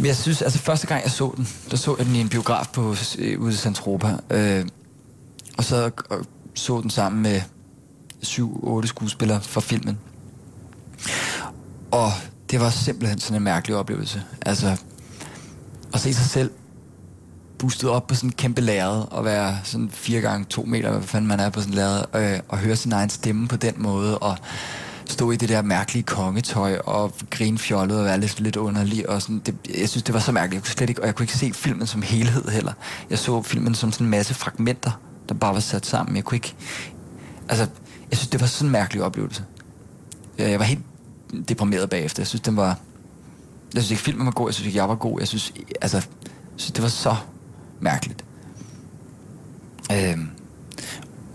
Jeg 0.04 0.16
synes, 0.16 0.42
altså 0.42 0.60
første 0.60 0.88
gang 0.88 1.04
jeg 1.04 1.12
så 1.12 1.34
den, 1.38 1.48
der 1.72 1.78
så 1.78 1.96
jeg 1.98 2.06
den 2.06 2.16
i 2.16 2.22
en 2.22 2.30
biograf 2.30 2.68
på, 2.74 2.96
øh, 3.18 3.42
ude 3.42 3.54
i 3.54 3.56
Santropa. 3.56 4.18
Øh, 4.30 4.66
og 5.58 5.64
så 5.64 5.92
og 6.10 6.26
så 6.54 6.82
den 6.82 6.90
sammen 6.90 7.22
med 7.22 7.42
syv, 8.22 8.60
otte 8.64 8.88
skuespillere 8.88 9.42
fra 9.42 9.62
filmen. 9.62 10.00
Og 11.92 12.12
det 12.52 12.60
var 12.60 12.70
simpelthen 12.70 13.20
sådan 13.20 13.38
en 13.38 13.44
mærkelig 13.44 13.76
oplevelse. 13.78 14.24
Altså, 14.42 14.78
at 15.94 16.00
se 16.00 16.14
sig 16.14 16.26
selv 16.26 16.52
boostet 17.58 17.90
op 17.90 18.08
på 18.08 18.16
sådan 18.16 18.30
en 18.30 18.34
kæmpe 18.34 18.62
lærred, 18.62 19.06
og 19.12 19.26
være 19.26 19.58
sådan 19.64 19.90
fire 19.90 20.22
gange 20.22 20.46
to 20.46 20.64
meter, 20.64 20.92
hvad 20.92 21.02
fanden 21.02 21.28
man 21.28 21.40
er 21.40 21.50
på 21.50 21.60
sådan 21.60 21.74
en 21.74 21.76
lærred, 21.76 22.04
øh, 22.16 22.40
og 22.48 22.58
høre 22.58 22.76
sin 22.76 22.92
egen 22.92 23.10
stemme 23.10 23.48
på 23.48 23.56
den 23.56 23.74
måde, 23.78 24.18
og 24.18 24.38
stå 25.12 25.32
i 25.32 25.36
det 25.36 25.50
der 25.50 25.62
mærkelige 25.62 26.04
kongetøj, 26.04 26.78
og 26.78 27.14
grine 27.30 27.58
fjollet, 27.58 28.00
og 28.00 28.06
være 28.06 28.20
lidt, 28.20 28.40
lidt 28.40 28.56
underlig, 28.56 29.10
og 29.10 29.22
sådan, 29.22 29.42
det, 29.46 29.56
jeg 29.80 29.90
synes, 29.90 30.04
det 30.04 30.14
var 30.14 30.20
så 30.20 30.32
mærkeligt. 30.32 30.56
Jeg 30.56 30.64
kunne 30.64 30.78
slet 30.78 30.90
ikke, 30.90 31.02
og 31.02 31.08
jeg 31.08 31.16
kunne 31.16 31.24
ikke 31.24 31.38
se 31.38 31.54
filmen 31.54 31.88
som 31.88 32.02
helhed 32.02 32.48
heller. 32.50 32.74
Jeg 33.10 33.20
så 33.20 33.42
filmen 33.42 33.76
som 33.76 33.92
sådan 33.92 34.08
en 34.08 34.12
masse 34.12 34.34
fragmenter, 34.34 34.92
der 35.30 35.36
bare 35.36 35.54
var 35.54 35.60
sat 35.60 35.86
sammen. 35.86 36.16
Jeg 36.16 36.24
kunne 36.24 36.36
ikke, 36.36 36.56
altså, 37.50 37.68
jeg 38.12 38.18
synes, 38.18 38.30
det 38.30 38.42
var 38.42 38.48
sådan 38.48 38.68
en 38.68 38.72
mærkelig 38.72 39.04
oplevelse. 39.04 39.44
Jeg 40.38 40.60
var 40.60 40.66
helt 40.66 40.82
deprimeret 41.50 41.90
bagefter. 41.90 42.22
Jeg 42.22 42.28
synes, 42.28 42.42
den 42.42 42.58
var... 42.58 42.78
Jeg 43.74 43.84
synes 43.84 43.92
ikke, 43.92 44.04
filmen 44.04 44.26
var 44.26 44.32
god. 44.32 44.48
Jeg 44.48 44.54
synes 44.54 44.68
ikke, 44.68 44.78
jeg 44.78 44.90
var 44.90 44.96
god. 44.96 45.20
Jeg 45.20 45.28
synes, 45.28 45.54
altså... 45.82 45.98
Jeg 45.98 46.64
synes, 46.64 46.72
det 46.72 46.84
var 46.84 46.90
så 46.90 47.16
mærkeligt. 47.80 48.26
Øhm, 49.92 50.30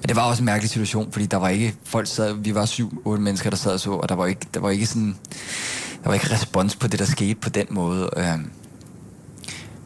men 0.07 0.09
det 0.09 0.17
var 0.17 0.23
også 0.23 0.43
en 0.43 0.47
mærkelig 0.47 0.71
situation, 0.71 1.13
fordi 1.13 1.27
der 1.27 1.37
var 1.37 1.49
ikke... 1.49 1.75
Folk 1.85 2.07
sad... 2.07 2.35
Vi 2.35 2.55
var 2.55 2.65
syv, 2.65 3.03
otte 3.05 3.23
mennesker, 3.23 3.51
der 3.51 3.57
sad 3.57 3.73
og 3.73 3.81
så, 3.81 3.91
og 3.91 4.09
der 4.09 4.15
var 4.15 4.27
ikke, 4.27 4.47
der 4.55 4.61
var 4.61 4.71
ikke 4.71 4.87
sådan... 4.87 5.17
Der 6.03 6.09
var 6.09 6.15
ikke 6.15 6.31
respons 6.33 6.77
på 6.77 6.87
det, 6.87 6.99
der 6.99 7.05
skete 7.05 7.35
på 7.35 7.49
den 7.49 7.67
måde. 7.71 8.11
Øh, 8.17 8.25
man 8.25 8.41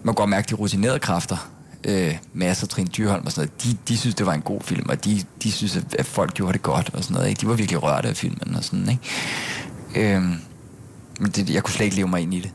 kan 0.05 0.15
godt 0.15 0.31
mærke 0.31 0.47
de 0.51 0.55
rutinerede 0.55 0.99
kræfter, 0.99 1.51
øh, 1.85 2.17
Mads 2.33 2.63
og 2.63 2.69
Trine 2.69 2.89
Dyrholm 2.89 3.27
og 3.27 3.33
sådan 3.33 3.49
noget, 3.49 3.65
de, 3.65 3.79
de 3.89 3.99
synes, 3.99 4.15
det 4.15 4.27
var 4.27 4.33
en 4.33 4.41
god 4.41 4.61
film, 4.61 4.89
og 4.89 5.05
de, 5.05 5.23
de 5.43 5.53
synes, 5.53 5.77
at, 5.77 5.95
at 5.99 6.07
folk 6.07 6.35
gjorde 6.35 6.53
det 6.53 6.63
godt 6.63 6.91
og 6.95 7.05
sådan 7.05 7.15
noget. 7.15 7.29
Ikke? 7.29 7.41
De 7.41 7.49
var 7.49 7.55
virkelig 7.55 7.83
rørte 7.83 8.09
af 8.09 8.17
filmen 8.17 8.55
og 8.55 8.65
sådan, 8.65 8.89
ikke? 8.89 10.15
Øh, 10.15 10.23
men 11.21 11.31
det, 11.31 11.51
jeg 11.51 11.63
kunne 11.63 11.75
slet 11.75 11.85
ikke 11.85 11.97
leve 11.97 12.09
mig 12.09 12.21
ind 12.21 12.35
i 12.35 12.41
det. 12.41 12.51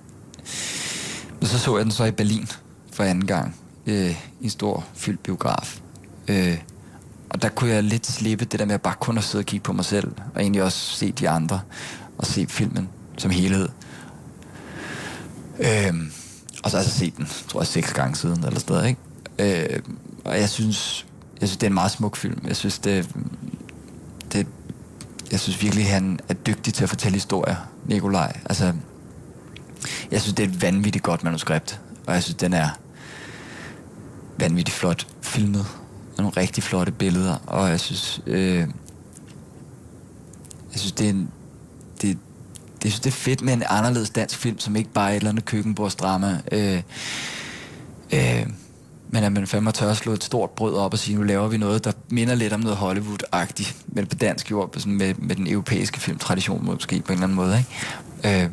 Men 1.40 1.48
så 1.48 1.60
så 1.60 1.78
jeg 1.78 1.86
den 1.86 1.92
så 1.92 2.06
i 2.06 2.12
Berlin 2.12 2.48
for 2.94 3.04
anden 3.04 3.28
gang, 3.28 3.56
øh, 3.86 4.12
i 4.42 4.44
en 4.44 4.50
stor 4.50 4.86
fyldt 4.96 5.24
biograf. 5.24 5.80
Øh, 6.28 6.58
og 7.30 7.42
der 7.42 7.50
kunne 7.50 7.70
jeg 7.70 7.84
lidt 7.84 8.08
slippe 8.08 8.46
det 8.46 8.60
der 8.60 8.66
med 8.66 8.76
at 8.76 8.82
bare 8.82 8.96
kun 9.00 9.18
at 9.18 9.24
sidde 9.24 9.42
og 9.42 9.46
kigge 9.46 9.64
på 9.64 9.74
mig 9.74 9.86
selv, 9.86 10.12
og 10.36 10.42
egentlig 10.42 10.64
også 10.64 10.96
se 10.96 11.12
de 11.12 11.30
andre, 11.30 11.62
og 12.18 12.26
se 12.26 12.48
filmen 12.50 12.90
som 13.18 13.32
helhed. 13.32 13.70
Øhm, 15.60 16.12
og 16.64 16.72
så 16.72 16.78
har 16.78 16.84
jeg 16.84 16.92
så 16.92 16.98
set 16.98 17.18
den, 17.18 17.28
tror 17.48 17.60
jeg, 17.60 17.68
seks 17.68 17.94
gange 17.94 18.16
siden, 18.16 18.44
eller 18.44 18.60
sådan 18.60 18.86
ikke? 18.88 19.76
Øhm, 19.76 19.98
og 20.26 20.40
jeg 20.40 20.50
synes, 20.50 21.06
jeg 21.42 21.50
synes, 21.50 21.58
det 21.58 21.64
er 21.64 21.70
en 21.70 21.74
meget 21.74 21.92
smuk 21.92 22.16
film. 22.16 22.42
Jeg 22.48 22.56
synes, 22.56 22.80
det, 22.80 23.10
det 24.34 24.48
jeg 25.32 25.40
synes 25.40 25.62
virkelig, 25.62 25.90
han 25.90 26.20
er 26.30 26.34
dygtig 26.34 26.74
til 26.74 26.84
at 26.84 26.90
fortælle 26.90 27.14
historier, 27.14 27.56
Nikolaj. 27.86 28.40
Altså, 28.46 28.74
jeg 30.12 30.22
synes, 30.22 30.36
det 30.36 30.44
er 30.44 30.48
et 30.48 30.62
vanvittigt 30.62 31.04
godt 31.04 31.24
manuskript, 31.24 31.80
og 32.08 32.14
jeg 32.14 32.24
synes, 32.24 32.36
den 32.36 32.54
er 32.54 32.70
vanvittigt 34.38 34.78
flot 34.78 35.08
filmet. 35.22 35.66
Og 36.18 36.24
nogle 36.24 36.38
rigtig 36.38 36.64
flotte 36.64 36.92
billeder, 36.92 37.36
og 37.48 37.70
jeg 37.70 37.80
synes, 37.80 38.22
øh, 38.26 38.68
jeg 40.72 40.80
synes, 40.80 40.92
det 40.92 41.06
er 41.06 41.10
en, 41.10 41.32
det, 42.02 42.18
det, 42.84 42.92
synes, 42.92 43.00
det 43.00 43.10
er 43.10 43.16
fedt 43.16 43.42
med 43.42 43.54
en 43.54 43.64
anderledes 43.70 44.10
dansk 44.10 44.38
film, 44.38 44.60
som 44.60 44.76
ikke 44.76 44.90
bare 44.90 45.10
er 45.10 45.14
et 45.14 45.18
eller 45.18 45.30
andet 45.30 45.46
køkkenbordsdrama. 45.46 46.42
Øh, 46.52 46.82
øh, 48.14 48.48
men 49.10 49.24
at 49.24 49.32
man 49.32 49.48
fandme 49.48 49.72
tør 49.72 49.92
at 49.92 49.98
slå 49.98 50.14
et 50.14 50.24
stort 50.24 50.50
brød 50.50 50.74
op 50.76 50.94
og 50.94 51.00
sige, 51.00 51.18
nu 51.18 51.24
laver 51.24 51.48
vi 51.48 51.58
noget, 51.58 51.86
der 51.86 51.92
minder 52.10 52.36
lidt 52.36 52.54
om 52.54 52.60
noget 52.60 52.78
Hollywood-agtigt, 52.78 53.76
men 53.88 54.08
på 54.08 54.16
dansk 54.16 54.52
jord, 54.52 54.74
sådan 54.78 54.94
med, 54.94 55.14
med 55.14 55.36
den 55.36 55.48
europæiske 55.48 56.00
filmtradition 56.00 56.66
måske 56.66 57.02
på 57.02 57.14
en 57.14 57.14
eller 57.14 57.24
anden 57.24 57.36
måde. 57.36 57.58
Ikke? 58.24 58.44
Øh, 58.44 58.50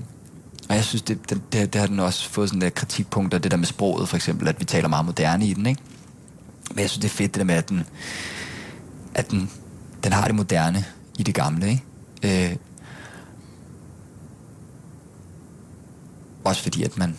og 0.69 0.75
jeg 0.75 0.85
synes, 0.85 1.03
det, 1.03 1.31
det, 1.31 1.53
det, 1.53 1.73
det 1.73 1.81
har 1.81 1.89
den 1.89 2.01
også 2.01 2.29
fået 2.29 2.49
sådan 2.49 2.61
der 2.61 2.71
kritikpunkter, 2.71 3.39
det 3.39 3.51
der 3.51 3.57
med 3.57 3.67
sproget 3.67 4.09
for 4.09 4.17
eksempel, 4.17 4.49
at 4.49 4.61
vi 4.61 4.65
taler 4.65 4.89
meget 4.89 5.07
moderne 5.07 5.47
i 5.47 5.55
den. 5.55 5.67
Ikke? 5.67 5.81
Men 6.75 6.79
jeg 6.79 6.91
synes, 6.91 7.03
det 7.03 7.09
er 7.09 7.17
fedt 7.17 7.35
det 7.35 7.39
der 7.39 7.45
med, 7.45 7.55
at 7.55 7.69
den, 7.69 7.85
at 9.15 9.31
den, 9.31 9.51
den 10.05 10.13
har 10.13 10.27
det 10.27 10.35
moderne 10.35 10.85
i 11.19 11.23
det 11.23 11.35
gamle. 11.35 11.69
Ikke? 11.71 12.51
Øh, 12.51 12.57
også 16.45 16.63
fordi, 16.63 16.83
at 16.83 16.99
man 16.99 17.17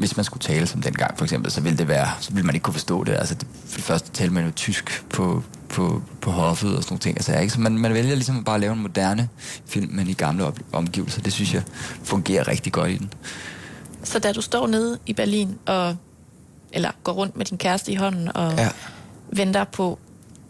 hvis 0.00 0.16
man 0.16 0.24
skulle 0.24 0.40
tale 0.40 0.66
som 0.66 0.82
dengang 0.82 1.18
for 1.18 1.24
eksempel, 1.24 1.50
så 1.50 1.60
ville 1.60 1.78
det 1.78 1.88
være, 1.88 2.08
så 2.20 2.32
ville 2.32 2.46
man 2.46 2.54
ikke 2.54 2.64
kunne 2.64 2.74
forstå 2.74 3.04
det. 3.04 3.12
Altså, 3.12 3.34
det, 3.34 3.46
for 3.66 3.76
det 3.76 3.84
første 3.84 4.10
talte 4.10 4.34
man 4.34 4.44
jo 4.44 4.50
tysk 4.50 5.04
på, 5.10 5.42
på, 5.68 6.02
på 6.20 6.30
hoffet 6.30 6.76
og 6.76 6.82
sådan 6.82 6.92
nogle 6.92 7.00
ting. 7.00 7.16
Altså, 7.16 7.38
ikke? 7.38 7.52
Så 7.52 7.60
man, 7.60 7.78
man 7.78 7.94
vælger 7.94 8.14
ligesom 8.14 8.38
at 8.38 8.44
bare 8.44 8.60
lave 8.60 8.72
en 8.72 8.82
moderne 8.82 9.28
film, 9.66 9.92
men 9.92 10.08
i 10.08 10.12
gamle 10.12 10.44
op, 10.44 10.58
omgivelser. 10.72 11.22
Det 11.22 11.32
synes 11.32 11.54
jeg 11.54 11.62
fungerer 12.04 12.48
rigtig 12.48 12.72
godt 12.72 12.90
i 12.90 12.96
den. 12.96 13.12
Så 14.04 14.18
da 14.18 14.32
du 14.32 14.40
står 14.40 14.66
nede 14.66 14.98
i 15.06 15.12
Berlin, 15.12 15.58
og, 15.66 15.96
eller 16.72 16.90
går 17.04 17.12
rundt 17.12 17.36
med 17.36 17.44
din 17.44 17.58
kæreste 17.58 17.92
i 17.92 17.94
hånden, 17.94 18.36
og 18.36 18.54
ja. 18.56 18.68
venter 19.32 19.64
på 19.64 19.98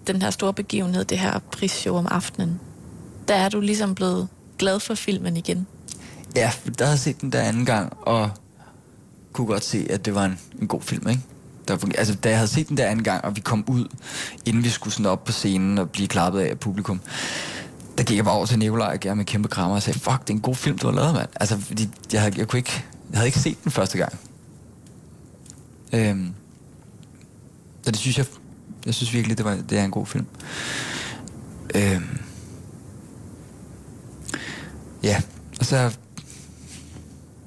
den 0.07 0.23
her 0.23 0.31
store 0.31 0.53
begivenhed, 0.53 1.05
det 1.05 1.19
her 1.19 1.39
prisshow 1.53 1.97
om 1.97 2.07
aftenen, 2.11 2.61
der 3.29 3.35
er 3.35 3.49
du 3.49 3.61
ligesom 3.61 3.95
blevet 3.95 4.29
glad 4.59 4.81
for 4.81 4.95
filmen 4.95 5.37
igen. 5.37 5.67
Ja, 6.37 6.53
der 6.79 6.85
har 6.85 6.93
jeg 6.93 6.99
set 6.99 7.21
den 7.21 7.33
der 7.33 7.43
anden 7.43 7.65
gang, 7.65 7.93
og 8.01 8.31
kunne 9.33 9.47
godt 9.47 9.65
se, 9.65 9.87
at 9.91 10.05
det 10.05 10.15
var 10.15 10.25
en, 10.25 10.39
en 10.61 10.69
god 10.69 10.83
film, 10.83 11.09
ikke? 11.09 11.23
Der, 11.69 11.77
altså, 11.99 12.15
da 12.15 12.29
jeg 12.29 12.39
havde 12.39 12.49
set 12.49 12.69
den 12.69 12.77
der 12.77 12.87
anden 12.87 13.05
gang, 13.05 13.25
og 13.25 13.37
vi 13.37 13.41
kom 13.41 13.65
ud, 13.67 13.87
inden 14.45 14.65
vi 14.65 14.69
skulle 14.69 14.95
sådan 14.95 15.07
op 15.07 15.25
på 15.25 15.33
scenen 15.33 15.79
og 15.79 15.91
blive 15.91 16.09
klappet 16.09 16.41
af 16.41 16.59
publikum, 16.59 17.01
der 17.99 18.05
gik 18.05 18.17
jeg 18.17 18.25
bare 18.25 18.35
over 18.35 18.47
til 18.47 18.59
Nikolaj 18.59 18.93
og 18.93 19.01
gav 19.01 19.17
med 19.17 19.25
kæmpe 19.25 19.49
krammer 19.49 19.77
og 19.77 19.83
sagde, 19.83 19.99
fuck, 19.99 20.21
det 20.21 20.31
er 20.31 20.35
en 20.35 20.41
god 20.41 20.55
film, 20.55 20.79
du 20.79 20.87
har 20.87 20.95
lavet, 20.95 21.15
mand. 21.15 21.29
Altså, 21.41 21.59
fordi 21.59 21.89
jeg, 22.13 22.25
jeg, 22.25 22.39
jeg, 22.39 22.49
kunne 22.49 22.59
ikke, 22.59 22.85
jeg 23.11 23.19
havde 23.19 23.29
ikke 23.29 23.39
set 23.39 23.65
den 23.65 23.73
første 23.73 23.99
gang. 23.99 24.19
Øhm, 25.93 26.35
så 27.83 27.91
det 27.91 27.99
synes 27.99 28.19
jeg, 28.19 28.27
jeg 28.87 28.95
synes 28.95 29.13
virkelig, 29.13 29.39
det, 29.39 29.45
var, 29.45 29.55
det 29.55 29.79
er 29.79 29.85
en 29.85 29.91
god 29.91 30.07
film. 30.07 30.27
Øhm, 31.75 32.19
ja, 35.03 35.23
og 35.59 35.67
så, 35.67 35.97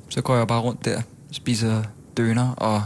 så 0.10 0.22
går 0.22 0.36
jeg 0.36 0.48
bare 0.48 0.62
rundt 0.62 0.86
der 0.86 1.02
spiser 1.32 1.84
døner 2.18 2.52
og 2.52 2.84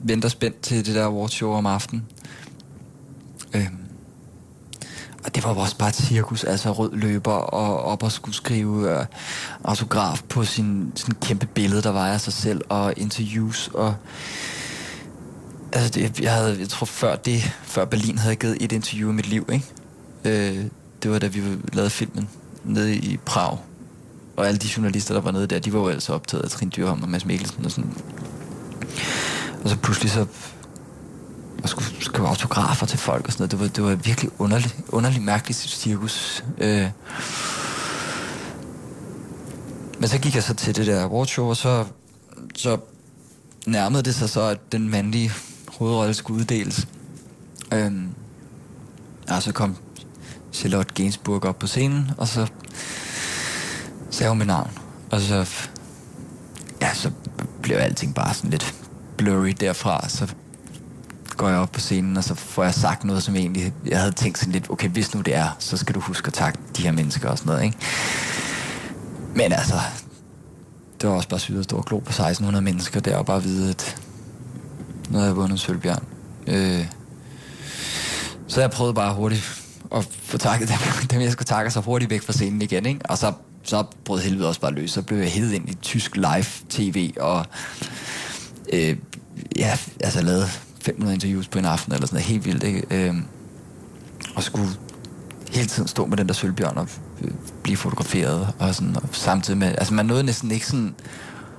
venter 0.00 0.28
spændt 0.28 0.60
til 0.60 0.86
det 0.86 0.94
der 0.94 1.06
awardshow 1.06 1.52
om 1.52 1.66
aftenen. 1.66 2.06
Øhm. 3.54 3.87
Og 5.28 5.34
det 5.34 5.44
var 5.44 5.54
også 5.54 5.76
bare 5.76 5.88
et 5.88 5.94
cirkus, 5.94 6.44
altså 6.44 6.72
rød 6.72 6.90
løber 6.92 7.32
og 7.32 7.82
op 7.82 8.02
og 8.02 8.12
skulle 8.12 8.34
skrive 8.34 8.98
øh, 8.98 9.06
autograf 9.64 10.22
på 10.28 10.44
sin 10.44 10.92
sådan 10.94 11.14
kæmpe 11.20 11.46
billede, 11.46 11.82
der 11.82 11.90
var 11.90 12.06
af 12.06 12.20
sig 12.20 12.32
selv, 12.32 12.60
og 12.68 12.94
interviews, 12.96 13.70
og 13.74 13.94
altså 15.72 15.90
det, 15.90 16.20
jeg 16.20 16.32
havde, 16.32 16.56
jeg 16.60 16.68
tror 16.68 16.84
før 16.84 17.16
det, 17.16 17.52
før 17.62 17.84
Berlin 17.84 18.18
havde 18.18 18.30
jeg 18.30 18.38
givet 18.38 18.56
et 18.60 18.72
interview 18.72 19.10
i 19.10 19.12
mit 19.12 19.28
liv, 19.28 19.48
ikke? 19.52 19.64
Øh, 20.24 20.64
det 21.02 21.10
var 21.10 21.18
da 21.18 21.26
vi 21.26 21.42
lavede 21.72 21.90
filmen 21.90 22.28
nede 22.64 22.96
i 22.96 23.16
Prag, 23.16 23.58
og 24.36 24.48
alle 24.48 24.58
de 24.58 24.68
journalister, 24.76 25.14
der 25.14 25.20
var 25.20 25.30
nede 25.30 25.46
der, 25.46 25.58
de 25.58 25.72
var 25.72 25.78
jo 25.78 25.88
altså 25.88 26.12
optaget 26.12 26.44
af 26.44 26.50
Trine 26.50 26.70
Dyrholm 26.70 27.02
og 27.02 27.08
Mads 27.08 27.24
Mikkelsen 27.24 27.64
og 27.64 27.70
sådan. 27.70 27.94
Og 29.64 29.70
så 29.70 29.76
pludselig 29.76 30.10
så 30.10 30.26
og 31.62 31.68
skulle 31.68 31.88
skrive 32.00 32.28
autografer 32.28 32.86
til 32.86 32.98
folk 32.98 33.26
og 33.26 33.32
sådan 33.32 33.42
noget. 33.42 33.50
Det 33.50 33.60
var, 33.60 33.66
det 33.66 33.84
var 33.84 34.04
virkelig 34.04 34.30
underligt, 34.38 34.76
underligt 34.88 35.24
mærkeligt 35.24 35.58
cirkus. 35.58 36.44
Øh. 36.58 36.90
Men 39.98 40.08
så 40.08 40.18
gik 40.18 40.34
jeg 40.34 40.42
så 40.42 40.54
til 40.54 40.76
det 40.76 40.86
der 40.86 41.04
awardshow, 41.04 41.48
og 41.48 41.56
så, 41.56 41.84
så 42.54 42.78
nærmede 43.66 44.02
det 44.02 44.14
sig 44.14 44.30
så, 44.30 44.40
at 44.40 44.72
den 44.72 44.88
mandlige 44.88 45.32
hovedrolle 45.68 46.14
skulle 46.14 46.40
uddeles. 46.40 46.88
Øh. 47.72 47.92
Og 49.28 49.42
så 49.42 49.52
kom 49.52 49.76
Charlotte 50.52 50.94
Gainsbourg 50.94 51.44
op 51.44 51.58
på 51.58 51.66
scenen, 51.66 52.10
og 52.16 52.28
så 52.28 52.46
sagde 54.10 54.30
hun 54.30 54.38
mit 54.38 54.46
navn. 54.46 54.70
Og 55.10 55.20
så, 55.20 55.48
ja, 56.80 56.94
så 56.94 57.10
blev 57.62 57.76
alting 57.76 58.14
bare 58.14 58.34
sådan 58.34 58.50
lidt 58.50 58.74
blurry 59.16 59.54
derfra. 59.60 60.08
Så 60.08 60.34
går 61.38 61.48
jeg 61.48 61.58
op 61.58 61.72
på 61.72 61.80
scenen, 61.80 62.16
og 62.16 62.24
så 62.24 62.34
får 62.34 62.64
jeg 62.64 62.74
sagt 62.74 63.04
noget, 63.04 63.22
som 63.22 63.36
egentlig, 63.36 63.72
jeg 63.86 63.98
havde 63.98 64.12
tænkt 64.12 64.38
sådan 64.38 64.52
lidt, 64.52 64.70
okay, 64.70 64.88
hvis 64.88 65.14
nu 65.14 65.20
det 65.20 65.34
er, 65.34 65.56
så 65.58 65.76
skal 65.76 65.94
du 65.94 66.00
huske 66.00 66.26
at 66.26 66.32
takke 66.32 66.58
de 66.76 66.82
her 66.82 66.92
mennesker 66.92 67.28
og 67.28 67.38
sådan 67.38 67.50
noget, 67.50 67.64
ikke? 67.64 67.76
Men 69.34 69.52
altså, 69.52 69.74
det 71.00 71.08
var 71.08 71.14
også 71.14 71.28
bare 71.28 71.40
sygt 71.40 71.58
at 71.58 71.64
stå 71.64 71.76
og 71.76 71.84
glo 71.84 71.98
på 71.98 72.08
1600 72.08 72.64
mennesker 72.64 73.00
der, 73.00 73.16
og 73.16 73.26
bare 73.26 73.42
vide, 73.42 73.70
at 73.70 73.96
nu 75.10 75.18
havde 75.18 75.28
jeg 75.28 75.36
vundet 75.36 75.60
Sølvbjørn. 75.60 76.04
Øh, 76.46 76.86
så 78.46 78.60
jeg 78.60 78.70
prøvede 78.70 78.94
bare 78.94 79.14
hurtigt 79.14 79.64
at 79.94 80.08
få 80.22 80.38
takket 80.38 80.68
dem, 80.68 80.76
dem, 81.10 81.20
jeg 81.20 81.32
skulle 81.32 81.46
takke, 81.46 81.70
så 81.70 81.80
hurtigt 81.80 82.10
væk 82.10 82.22
fra 82.22 82.32
scenen 82.32 82.62
igen, 82.62 82.86
ikke? 82.86 83.00
Og 83.10 83.18
så, 83.18 83.32
så 83.62 83.84
brød 84.04 84.20
helvede 84.20 84.48
også 84.48 84.60
bare 84.60 84.72
løs. 84.72 84.90
Så 84.90 85.02
blev 85.02 85.18
jeg 85.18 85.28
hævet 85.28 85.52
ind 85.52 85.68
i 85.68 85.74
tysk 85.74 86.16
live-tv, 86.16 87.12
og 87.20 87.46
øh, 88.72 88.96
ja, 89.56 89.78
altså 90.00 90.22
lavede 90.22 90.48
500 90.88 91.14
interviews 91.14 91.48
på 91.48 91.58
en 91.58 91.64
aften, 91.64 91.92
eller 91.92 92.06
sådan 92.06 92.16
noget 92.16 92.26
helt 92.26 92.44
vildt, 92.44 92.62
ikke? 92.62 92.82
Øh, 92.90 93.14
og 94.34 94.42
skulle 94.42 94.68
hele 95.52 95.66
tiden 95.68 95.88
stå 95.88 96.06
med 96.06 96.16
den 96.16 96.26
der 96.28 96.34
sølvbjørn 96.34 96.78
og 96.78 96.88
øh, 97.22 97.30
blive 97.62 97.76
fotograferet, 97.76 98.48
og, 98.58 98.74
sådan, 98.74 98.96
og 98.96 99.02
samtidig 99.12 99.58
med, 99.58 99.68
altså 99.78 99.94
man 99.94 100.06
nåede 100.06 100.22
næsten 100.24 100.50
ikke 100.50 100.66
sådan 100.66 100.94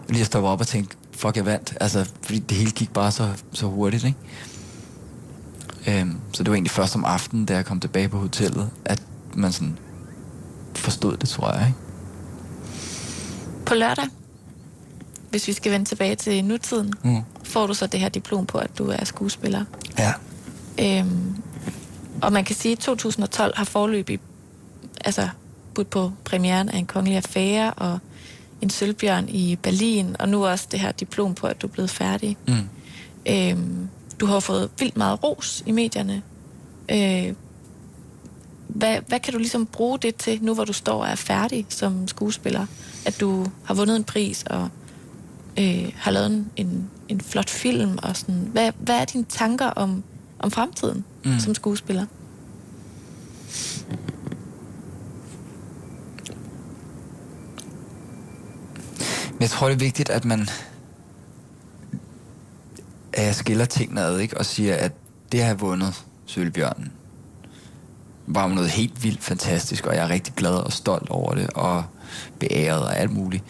lige 0.09 0.21
at 0.21 0.25
stoppe 0.27 0.49
op 0.49 0.59
og 0.59 0.67
tænke, 0.67 0.95
fuck, 1.11 1.35
jeg 1.37 1.45
vandt, 1.45 1.77
altså, 1.81 2.09
fordi 2.21 2.39
det 2.39 2.57
hele 2.57 2.71
gik 2.71 2.93
bare 2.93 3.11
så, 3.11 3.29
så 3.51 3.65
hurtigt, 3.67 4.03
ikke? 4.03 4.17
Øhm, 6.01 6.17
så 6.33 6.43
det 6.43 6.49
var 6.49 6.55
egentlig 6.55 6.71
først 6.71 6.95
om 6.95 7.05
aftenen, 7.05 7.45
da 7.45 7.55
jeg 7.55 7.65
kom 7.65 7.79
tilbage 7.79 8.09
på 8.09 8.17
hotellet, 8.17 8.69
at 8.85 9.01
man 9.33 9.51
sådan 9.51 9.77
forstod 10.75 11.17
det, 11.17 11.29
tror 11.29 11.51
jeg. 11.53 11.67
Ikke? 11.67 11.79
På 13.65 13.73
lørdag, 13.75 14.05
hvis 15.29 15.47
vi 15.47 15.53
skal 15.53 15.71
vende 15.71 15.85
tilbage 15.85 16.15
til 16.15 16.45
nutiden, 16.45 16.93
Mm. 17.03 17.21
Får 17.49 17.67
du 17.67 17.73
så 17.73 17.87
det 17.87 17.99
her 17.99 18.09
diplom 18.09 18.45
på, 18.45 18.57
at 18.57 18.77
du 18.77 18.89
er 18.89 19.05
skuespiller. 19.05 19.65
Ja. 19.97 20.13
Øhm, 20.79 21.35
og 22.21 22.33
man 22.33 22.45
kan 22.45 22.55
sige, 22.55 22.71
at 22.71 22.79
2012 22.79 23.53
har 23.57 23.65
forløbig 23.65 24.19
altså, 25.05 25.29
budt 25.75 25.89
på 25.89 26.11
premieren 26.23 26.69
af 26.69 26.77
en 26.77 26.85
kongelig 26.85 27.17
affære 27.17 27.73
og 27.73 27.99
en 28.61 28.69
sølvbjørn 28.69 29.29
i 29.29 29.55
Berlin, 29.55 30.15
og 30.19 30.29
nu 30.29 30.45
også 30.45 30.67
det 30.71 30.79
her 30.79 30.91
diplom 30.91 31.35
på, 31.35 31.47
at 31.47 31.61
du 31.61 31.67
er 31.67 31.71
blevet 31.71 31.89
færdig. 31.89 32.37
Mm. 32.47 32.69
Øhm, 33.27 33.89
du 34.19 34.25
har 34.25 34.39
fået 34.39 34.69
vildt 34.79 34.97
meget 34.97 35.23
ros 35.23 35.63
i 35.65 35.71
medierne. 35.71 36.21
Øh, 36.91 37.33
hvad, 38.67 38.97
hvad 39.07 39.19
kan 39.19 39.33
du 39.33 39.39
ligesom 39.39 39.65
bruge 39.65 39.99
det 39.99 40.15
til, 40.15 40.39
nu 40.41 40.53
hvor 40.53 40.65
du 40.65 40.73
står 40.73 41.01
og 41.01 41.09
er 41.09 41.15
færdig 41.15 41.65
som 41.69 42.07
skuespiller? 42.07 42.65
At 43.05 43.19
du 43.19 43.45
har 43.63 43.73
vundet 43.73 43.95
en 43.95 44.03
pris 44.03 44.43
og 44.43 44.69
øh, 45.59 45.91
har 45.95 46.11
lavet 46.11 46.27
en, 46.27 46.51
en, 46.55 46.89
en 47.09 47.21
flot 47.21 47.49
film 47.49 47.97
og 48.03 48.17
sådan. 48.17 48.49
Hvad, 48.51 48.71
hvad 48.79 48.95
er 48.95 49.05
dine 49.05 49.23
tanker 49.29 49.65
om, 49.67 50.03
om 50.39 50.51
fremtiden 50.51 51.05
Mm. 51.25 51.39
som 51.39 51.55
skuespiller? 51.55 52.05
Jeg 59.39 59.49
tror, 59.49 59.67
det 59.67 59.73
er 59.75 59.79
vigtigt, 59.79 60.09
at 60.09 60.25
man 60.25 60.49
at 63.13 63.25
jeg 63.25 63.35
skiller 63.35 63.65
tingene 63.65 64.01
ad, 64.01 64.19
ikke? 64.19 64.37
Og 64.37 64.45
siger, 64.45 64.75
at 64.75 64.91
det 65.31 65.43
have 65.43 65.59
vundet 65.59 66.03
Sølvbjørnen 66.25 66.91
var 68.27 68.47
jo 68.47 68.53
noget 68.53 68.69
helt 68.69 69.03
vildt 69.03 69.23
fantastisk, 69.23 69.85
og 69.85 69.95
jeg 69.95 70.03
er 70.03 70.09
rigtig 70.09 70.33
glad 70.33 70.51
og 70.53 70.73
stolt 70.73 71.09
over 71.09 71.33
det, 71.33 71.49
og 71.49 71.83
beæret 72.39 72.81
og 72.81 72.97
alt 72.97 73.11
muligt. 73.11 73.43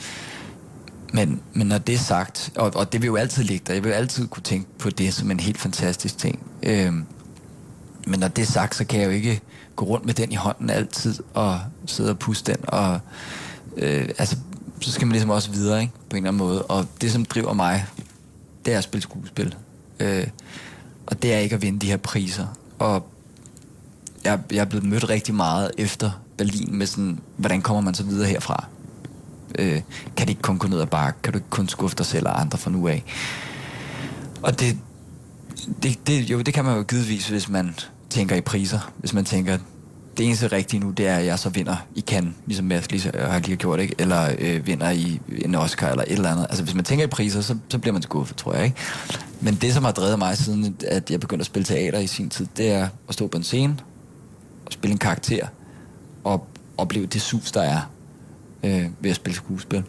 Men, 1.13 1.41
men 1.53 1.67
når 1.67 1.77
det 1.77 1.95
er 1.95 1.99
sagt, 1.99 2.51
og, 2.55 2.71
og 2.75 2.93
det 2.93 3.01
vil 3.01 3.07
jo 3.07 3.15
altid 3.15 3.43
ligge 3.43 3.63
der, 3.67 3.73
jeg 3.73 3.83
vil 3.83 3.89
altid 3.89 4.27
kunne 4.27 4.43
tænke 4.43 4.67
på 4.79 4.89
det 4.89 5.13
som 5.13 5.31
en 5.31 5.39
helt 5.39 5.57
fantastisk 5.57 6.17
ting. 6.17 6.39
Øhm, 6.63 7.05
men 8.07 8.19
når 8.19 8.27
det 8.27 8.41
er 8.41 8.45
sagt, 8.45 8.75
så 8.75 8.85
kan 8.85 8.99
jeg 8.99 9.05
jo 9.05 9.11
ikke 9.11 9.41
gå 9.75 9.85
rundt 9.85 10.05
med 10.05 10.13
den 10.13 10.31
i 10.31 10.35
hånden 10.35 10.69
altid, 10.69 11.15
og 11.33 11.59
sidde 11.85 12.09
og 12.09 12.19
puste 12.19 12.51
den, 12.51 12.63
og 12.67 12.99
øh, 13.77 14.09
altså, 14.17 14.37
så 14.81 14.91
skal 14.91 15.07
man 15.07 15.11
ligesom 15.11 15.29
også 15.29 15.51
videre, 15.51 15.81
ikke? 15.81 15.93
På 16.09 16.15
en 16.15 16.17
eller 16.17 16.29
anden 16.29 16.37
måde. 16.37 16.65
Og 16.65 16.85
det, 17.01 17.11
som 17.11 17.25
driver 17.25 17.53
mig, 17.53 17.85
det 18.65 18.73
er 18.73 18.77
at 18.77 18.83
spille 18.83 19.01
skuespil. 19.01 19.55
Øh, 19.99 20.27
og 21.05 21.21
det 21.21 21.33
er 21.33 21.37
ikke 21.37 21.55
at 21.55 21.61
vinde 21.61 21.79
de 21.79 21.87
her 21.87 21.97
priser. 21.97 22.47
Og 22.79 23.07
jeg, 24.23 24.39
jeg 24.51 24.59
er 24.59 24.65
blevet 24.65 24.85
mødt 24.85 25.09
rigtig 25.09 25.35
meget 25.35 25.71
efter 25.77 26.11
Berlin 26.37 26.75
med 26.75 26.87
sådan, 26.87 27.19
hvordan 27.37 27.61
kommer 27.61 27.81
man 27.81 27.93
så 27.93 28.03
videre 28.03 28.27
herfra? 28.27 28.65
Øh, 29.59 29.81
kan 30.17 30.27
det 30.27 30.29
ikke 30.29 30.41
kun 30.41 30.57
gå 30.57 30.67
ned 30.67 30.81
ad 30.81 30.85
bakke? 30.85 31.21
Kan 31.21 31.33
du 31.33 31.37
ikke 31.37 31.49
kun 31.49 31.67
skuffe 31.67 31.97
dig 31.97 32.05
selv 32.05 32.27
og 32.27 32.41
andre 32.41 32.57
fra 32.57 32.71
nu 32.71 32.87
af? 32.87 33.03
Og 34.41 34.59
det, 34.59 34.77
det, 35.83 36.07
det, 36.07 36.29
jo, 36.29 36.41
det 36.41 36.53
kan 36.53 36.65
man 36.65 36.77
jo 36.77 36.83
givetvis, 36.83 37.27
hvis 37.27 37.49
man 37.49 37.75
tænker 38.09 38.35
i 38.35 38.41
priser. 38.41 38.91
Hvis 38.97 39.13
man 39.13 39.25
tænker, 39.25 39.57
det 40.17 40.25
eneste 40.25 40.47
rigtige 40.47 40.79
nu, 40.79 40.89
det 40.91 41.07
er, 41.07 41.15
at 41.15 41.25
jeg 41.25 41.39
så 41.39 41.49
vinder 41.49 41.75
i 41.95 42.01
Cannes, 42.01 42.33
ligesom 42.45 42.65
Mads 42.65 42.91
lige, 42.91 43.11
har 43.17 43.39
lige 43.39 43.57
gjort, 43.57 43.79
ikke? 43.79 43.95
eller 43.99 44.35
øh, 44.39 44.67
vinder 44.67 44.89
i 44.89 45.21
en 45.45 45.55
Oscar, 45.55 45.89
eller 45.89 46.03
et 46.03 46.11
eller 46.11 46.31
andet. 46.31 46.45
Altså, 46.49 46.63
hvis 46.63 46.75
man 46.75 46.83
tænker 46.83 47.05
i 47.05 47.07
priser, 47.07 47.41
så, 47.41 47.55
så 47.69 47.77
bliver 47.77 47.93
man 47.93 48.01
skuffet, 48.01 48.37
tror 48.37 48.53
jeg. 48.53 48.65
ikke. 48.65 48.77
Men 49.41 49.55
det, 49.55 49.73
som 49.73 49.83
har 49.83 49.91
drevet 49.91 50.19
mig 50.19 50.37
siden, 50.37 50.77
at 50.87 51.11
jeg 51.11 51.19
begyndte 51.19 51.41
at 51.41 51.45
spille 51.45 51.65
teater 51.65 51.99
i 51.99 52.07
sin 52.07 52.29
tid, 52.29 52.47
det 52.57 52.71
er 52.71 52.87
at 53.07 53.13
stå 53.13 53.27
på 53.27 53.37
en 53.37 53.43
scene, 53.43 53.77
og 54.65 54.73
spille 54.73 54.91
en 54.91 54.97
karakter, 54.97 55.47
og 56.23 56.47
opleve 56.77 57.05
det 57.05 57.21
sus, 57.21 57.51
der 57.51 57.61
er 57.61 57.81
øh, 58.63 58.85
ved 58.99 59.09
at 59.09 59.15
spille 59.15 59.35
skuespil. 59.35 59.83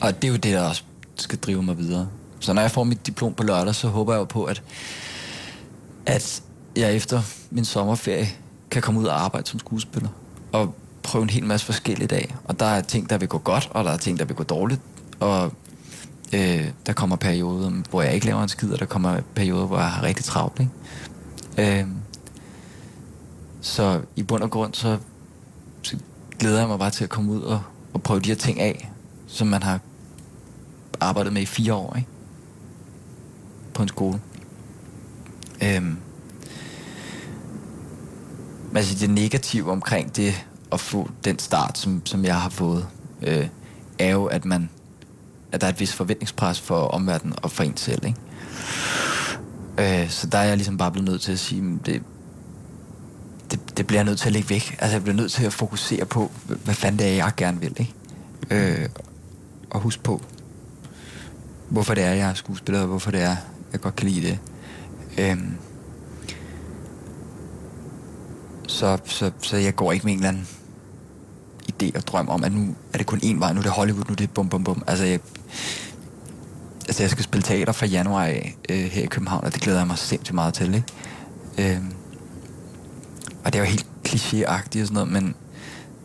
Og 0.00 0.22
det 0.22 0.28
er 0.28 0.32
jo 0.32 0.36
det, 0.36 0.52
der 0.52 0.62
også 0.62 0.82
skal 1.14 1.38
drive 1.38 1.62
mig 1.62 1.78
videre. 1.78 2.08
Så 2.40 2.52
når 2.52 2.62
jeg 2.62 2.70
får 2.70 2.84
mit 2.84 3.06
diplom 3.06 3.34
på 3.34 3.42
lørdag, 3.42 3.74
så 3.74 3.88
håber 3.88 4.12
jeg 4.12 4.18
jo 4.18 4.24
på, 4.24 4.44
at, 4.44 4.62
at 6.06 6.42
jeg 6.76 6.94
efter 6.94 7.22
min 7.50 7.64
sommerferie 7.64 8.28
kan 8.70 8.82
komme 8.82 9.00
ud 9.00 9.04
og 9.04 9.24
arbejde 9.24 9.48
som 9.48 9.58
skuespiller. 9.58 10.08
Og 10.52 10.74
prøve 11.02 11.22
en 11.22 11.30
hel 11.30 11.44
masse 11.44 11.66
forskellige 11.66 12.08
dage. 12.08 12.36
Og 12.44 12.60
der 12.60 12.66
er 12.66 12.80
ting, 12.80 13.10
der 13.10 13.18
vil 13.18 13.28
gå 13.28 13.38
godt, 13.38 13.68
og 13.70 13.84
der 13.84 13.90
er 13.90 13.96
ting, 13.96 14.18
der 14.18 14.24
vil 14.24 14.36
gå 14.36 14.42
dårligt. 14.42 14.80
Og 15.20 15.52
øh, 16.32 16.68
der 16.86 16.92
kommer 16.92 17.16
perioder, 17.16 17.70
hvor 17.90 18.02
jeg 18.02 18.14
ikke 18.14 18.26
laver 18.26 18.42
en 18.42 18.48
skid, 18.48 18.72
og 18.72 18.78
der 18.78 18.86
kommer 18.86 19.20
perioder, 19.34 19.66
hvor 19.66 19.78
jeg 19.78 19.90
har 19.90 20.02
rigtig 20.02 20.24
travlt. 20.24 20.60
Ikke? 20.60 21.80
Øh, 21.80 21.86
så 23.60 24.00
i 24.16 24.22
bund 24.22 24.42
og 24.42 24.50
grund, 24.50 24.74
så, 24.74 24.98
så 25.82 25.96
glæder 26.42 26.58
jeg 26.58 26.68
mig 26.68 26.78
bare 26.78 26.90
til 26.90 27.04
at 27.04 27.10
komme 27.10 27.32
ud 27.32 27.40
og, 27.40 27.62
og 27.94 28.02
prøve 28.02 28.20
de 28.20 28.28
her 28.28 28.36
ting 28.36 28.60
af, 28.60 28.90
som 29.26 29.46
man 29.46 29.62
har 29.62 29.80
arbejdet 31.00 31.32
med 31.32 31.42
i 31.42 31.46
fire 31.46 31.74
år, 31.74 31.96
ikke? 31.96 32.08
På 33.74 33.82
en 33.82 33.88
skole. 33.88 34.20
Øhm. 35.62 35.96
Men 38.68 38.76
altså 38.76 38.98
det 38.98 39.10
negative 39.10 39.70
omkring 39.70 40.16
det 40.16 40.46
at 40.72 40.80
få 40.80 41.10
den 41.24 41.38
start, 41.38 41.78
som, 41.78 42.06
som 42.06 42.24
jeg 42.24 42.40
har 42.40 42.50
fået, 42.50 42.86
øh, 43.22 43.48
er 43.98 44.10
jo, 44.10 44.24
at 44.24 44.44
man 44.44 44.70
at 45.52 45.60
der 45.60 45.66
er 45.66 45.70
et 45.70 45.80
vis 45.80 45.92
forventningspres 45.92 46.60
for 46.60 46.78
omverdenen 46.78 47.36
og 47.42 47.50
for 47.50 47.62
en 47.62 47.76
selv, 47.76 48.04
ikke? 48.06 50.02
Øh, 50.02 50.10
så 50.10 50.26
der 50.26 50.38
er 50.38 50.44
jeg 50.44 50.56
ligesom 50.56 50.78
bare 50.78 50.90
blevet 50.92 51.08
nødt 51.08 51.20
til 51.20 51.32
at 51.32 51.38
sige, 51.38 51.78
det, 51.86 52.02
det, 53.52 53.76
det 53.76 53.86
bliver 53.86 53.98
jeg 54.00 54.04
nødt 54.04 54.18
til 54.18 54.26
at 54.26 54.32
lægge 54.32 54.50
væk. 54.50 54.76
Altså 54.78 54.94
jeg 54.94 55.02
bliver 55.02 55.16
nødt 55.16 55.32
til 55.32 55.44
at 55.44 55.52
fokusere 55.52 56.04
på, 56.04 56.30
hvad 56.64 56.74
fanden 56.74 56.98
det 56.98 57.06
er, 57.06 57.14
jeg 57.14 57.32
gerne 57.36 57.60
vil, 57.60 57.76
ikke? 57.76 57.94
Øh, 58.50 58.88
og 59.70 59.80
huske 59.80 60.02
på, 60.02 60.22
hvorfor 61.68 61.94
det 61.94 62.04
er, 62.04 62.12
jeg 62.12 62.30
er 62.30 62.34
skuespiller, 62.34 62.80
og 62.80 62.86
hvorfor 62.86 63.10
det 63.10 63.22
er, 63.22 63.36
jeg 63.72 63.80
godt 63.80 63.96
kan 63.96 64.08
lide 64.08 64.28
det. 64.28 64.38
Øh, 65.18 65.38
så, 68.68 68.98
så, 69.04 69.30
så 69.42 69.56
jeg 69.56 69.76
går 69.76 69.92
ikke 69.92 70.04
med 70.04 70.12
en 70.12 70.18
eller 70.18 70.28
anden 70.28 70.48
idé 71.72 71.96
og 71.96 72.06
drøm 72.06 72.28
om, 72.28 72.44
at 72.44 72.52
nu 72.52 72.74
er 72.92 72.98
det 72.98 73.06
kun 73.06 73.18
én 73.18 73.38
vej, 73.38 73.52
nu 73.52 73.58
er 73.58 73.62
det 73.62 73.72
Hollywood, 73.72 74.04
nu 74.04 74.12
er 74.12 74.16
det 74.16 74.30
bum 74.30 74.48
bum 74.48 74.64
bum. 74.64 74.82
Altså 74.86 75.04
jeg, 75.04 75.20
altså 76.88 77.02
jeg 77.02 77.10
skal 77.10 77.24
spille 77.24 77.42
teater 77.42 77.72
fra 77.72 77.86
januar 77.86 78.24
af 78.24 78.56
øh, 78.68 78.84
her 78.84 79.02
i 79.02 79.06
København, 79.06 79.44
og 79.44 79.54
det 79.54 79.60
glæder 79.60 79.78
jeg 79.78 79.86
mig 79.86 79.98
sindssygt 79.98 80.34
meget 80.34 80.54
til, 80.54 80.74
ikke? 80.74 81.74
Øh, 81.74 81.82
og 83.52 83.54
det 83.54 83.60
er 83.60 83.64
jo 83.64 83.70
helt 83.70 83.86
klichéagtigt 84.08 84.80
og 84.80 84.86
sådan 84.86 84.94
noget, 84.94 85.12
men 85.12 85.34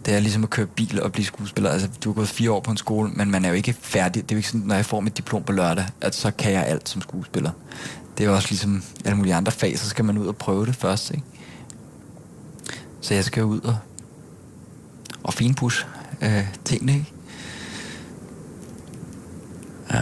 det 0.05 0.13
er 0.15 0.19
ligesom 0.19 0.43
at 0.43 0.49
køre 0.49 0.65
bil 0.65 1.01
og 1.01 1.11
blive 1.11 1.25
skuespiller. 1.25 1.69
Altså, 1.69 1.89
du 2.03 2.09
har 2.09 2.13
gået 2.13 2.27
fire 2.27 2.51
år 2.51 2.59
på 2.59 2.71
en 2.71 2.77
skole, 2.77 3.11
men 3.11 3.31
man 3.31 3.45
er 3.45 3.49
jo 3.49 3.55
ikke 3.55 3.73
færdig. 3.73 4.23
Det 4.23 4.31
er 4.31 4.35
jo 4.35 4.37
ikke 4.37 4.49
sådan, 4.49 4.67
når 4.67 4.75
jeg 4.75 4.85
får 4.85 4.99
mit 4.99 5.17
diplom 5.17 5.43
på 5.43 5.51
lørdag, 5.51 5.85
at 6.01 6.15
så 6.15 6.31
kan 6.31 6.51
jeg 6.51 6.65
alt 6.65 6.89
som 6.89 7.01
skuespiller. 7.01 7.51
Det 8.17 8.23
er 8.23 8.27
jo 8.27 8.35
også 8.35 8.47
ligesom 8.49 8.83
alle 9.05 9.17
mulige 9.17 9.35
andre 9.35 9.51
fag, 9.51 9.79
så 9.79 9.89
skal 9.89 10.05
man 10.05 10.17
ud 10.17 10.27
og 10.27 10.35
prøve 10.35 10.65
det 10.65 10.75
først, 10.75 11.11
ikke? 11.11 11.23
Så 13.01 13.13
jeg 13.13 13.23
skal 13.23 13.43
ud 13.43 13.59
og, 13.59 13.77
og 15.23 15.33
finpudse 15.33 15.85
øh, 16.21 16.47
tingene, 16.65 16.93
ikke? 16.93 17.13
Ja. 19.93 20.01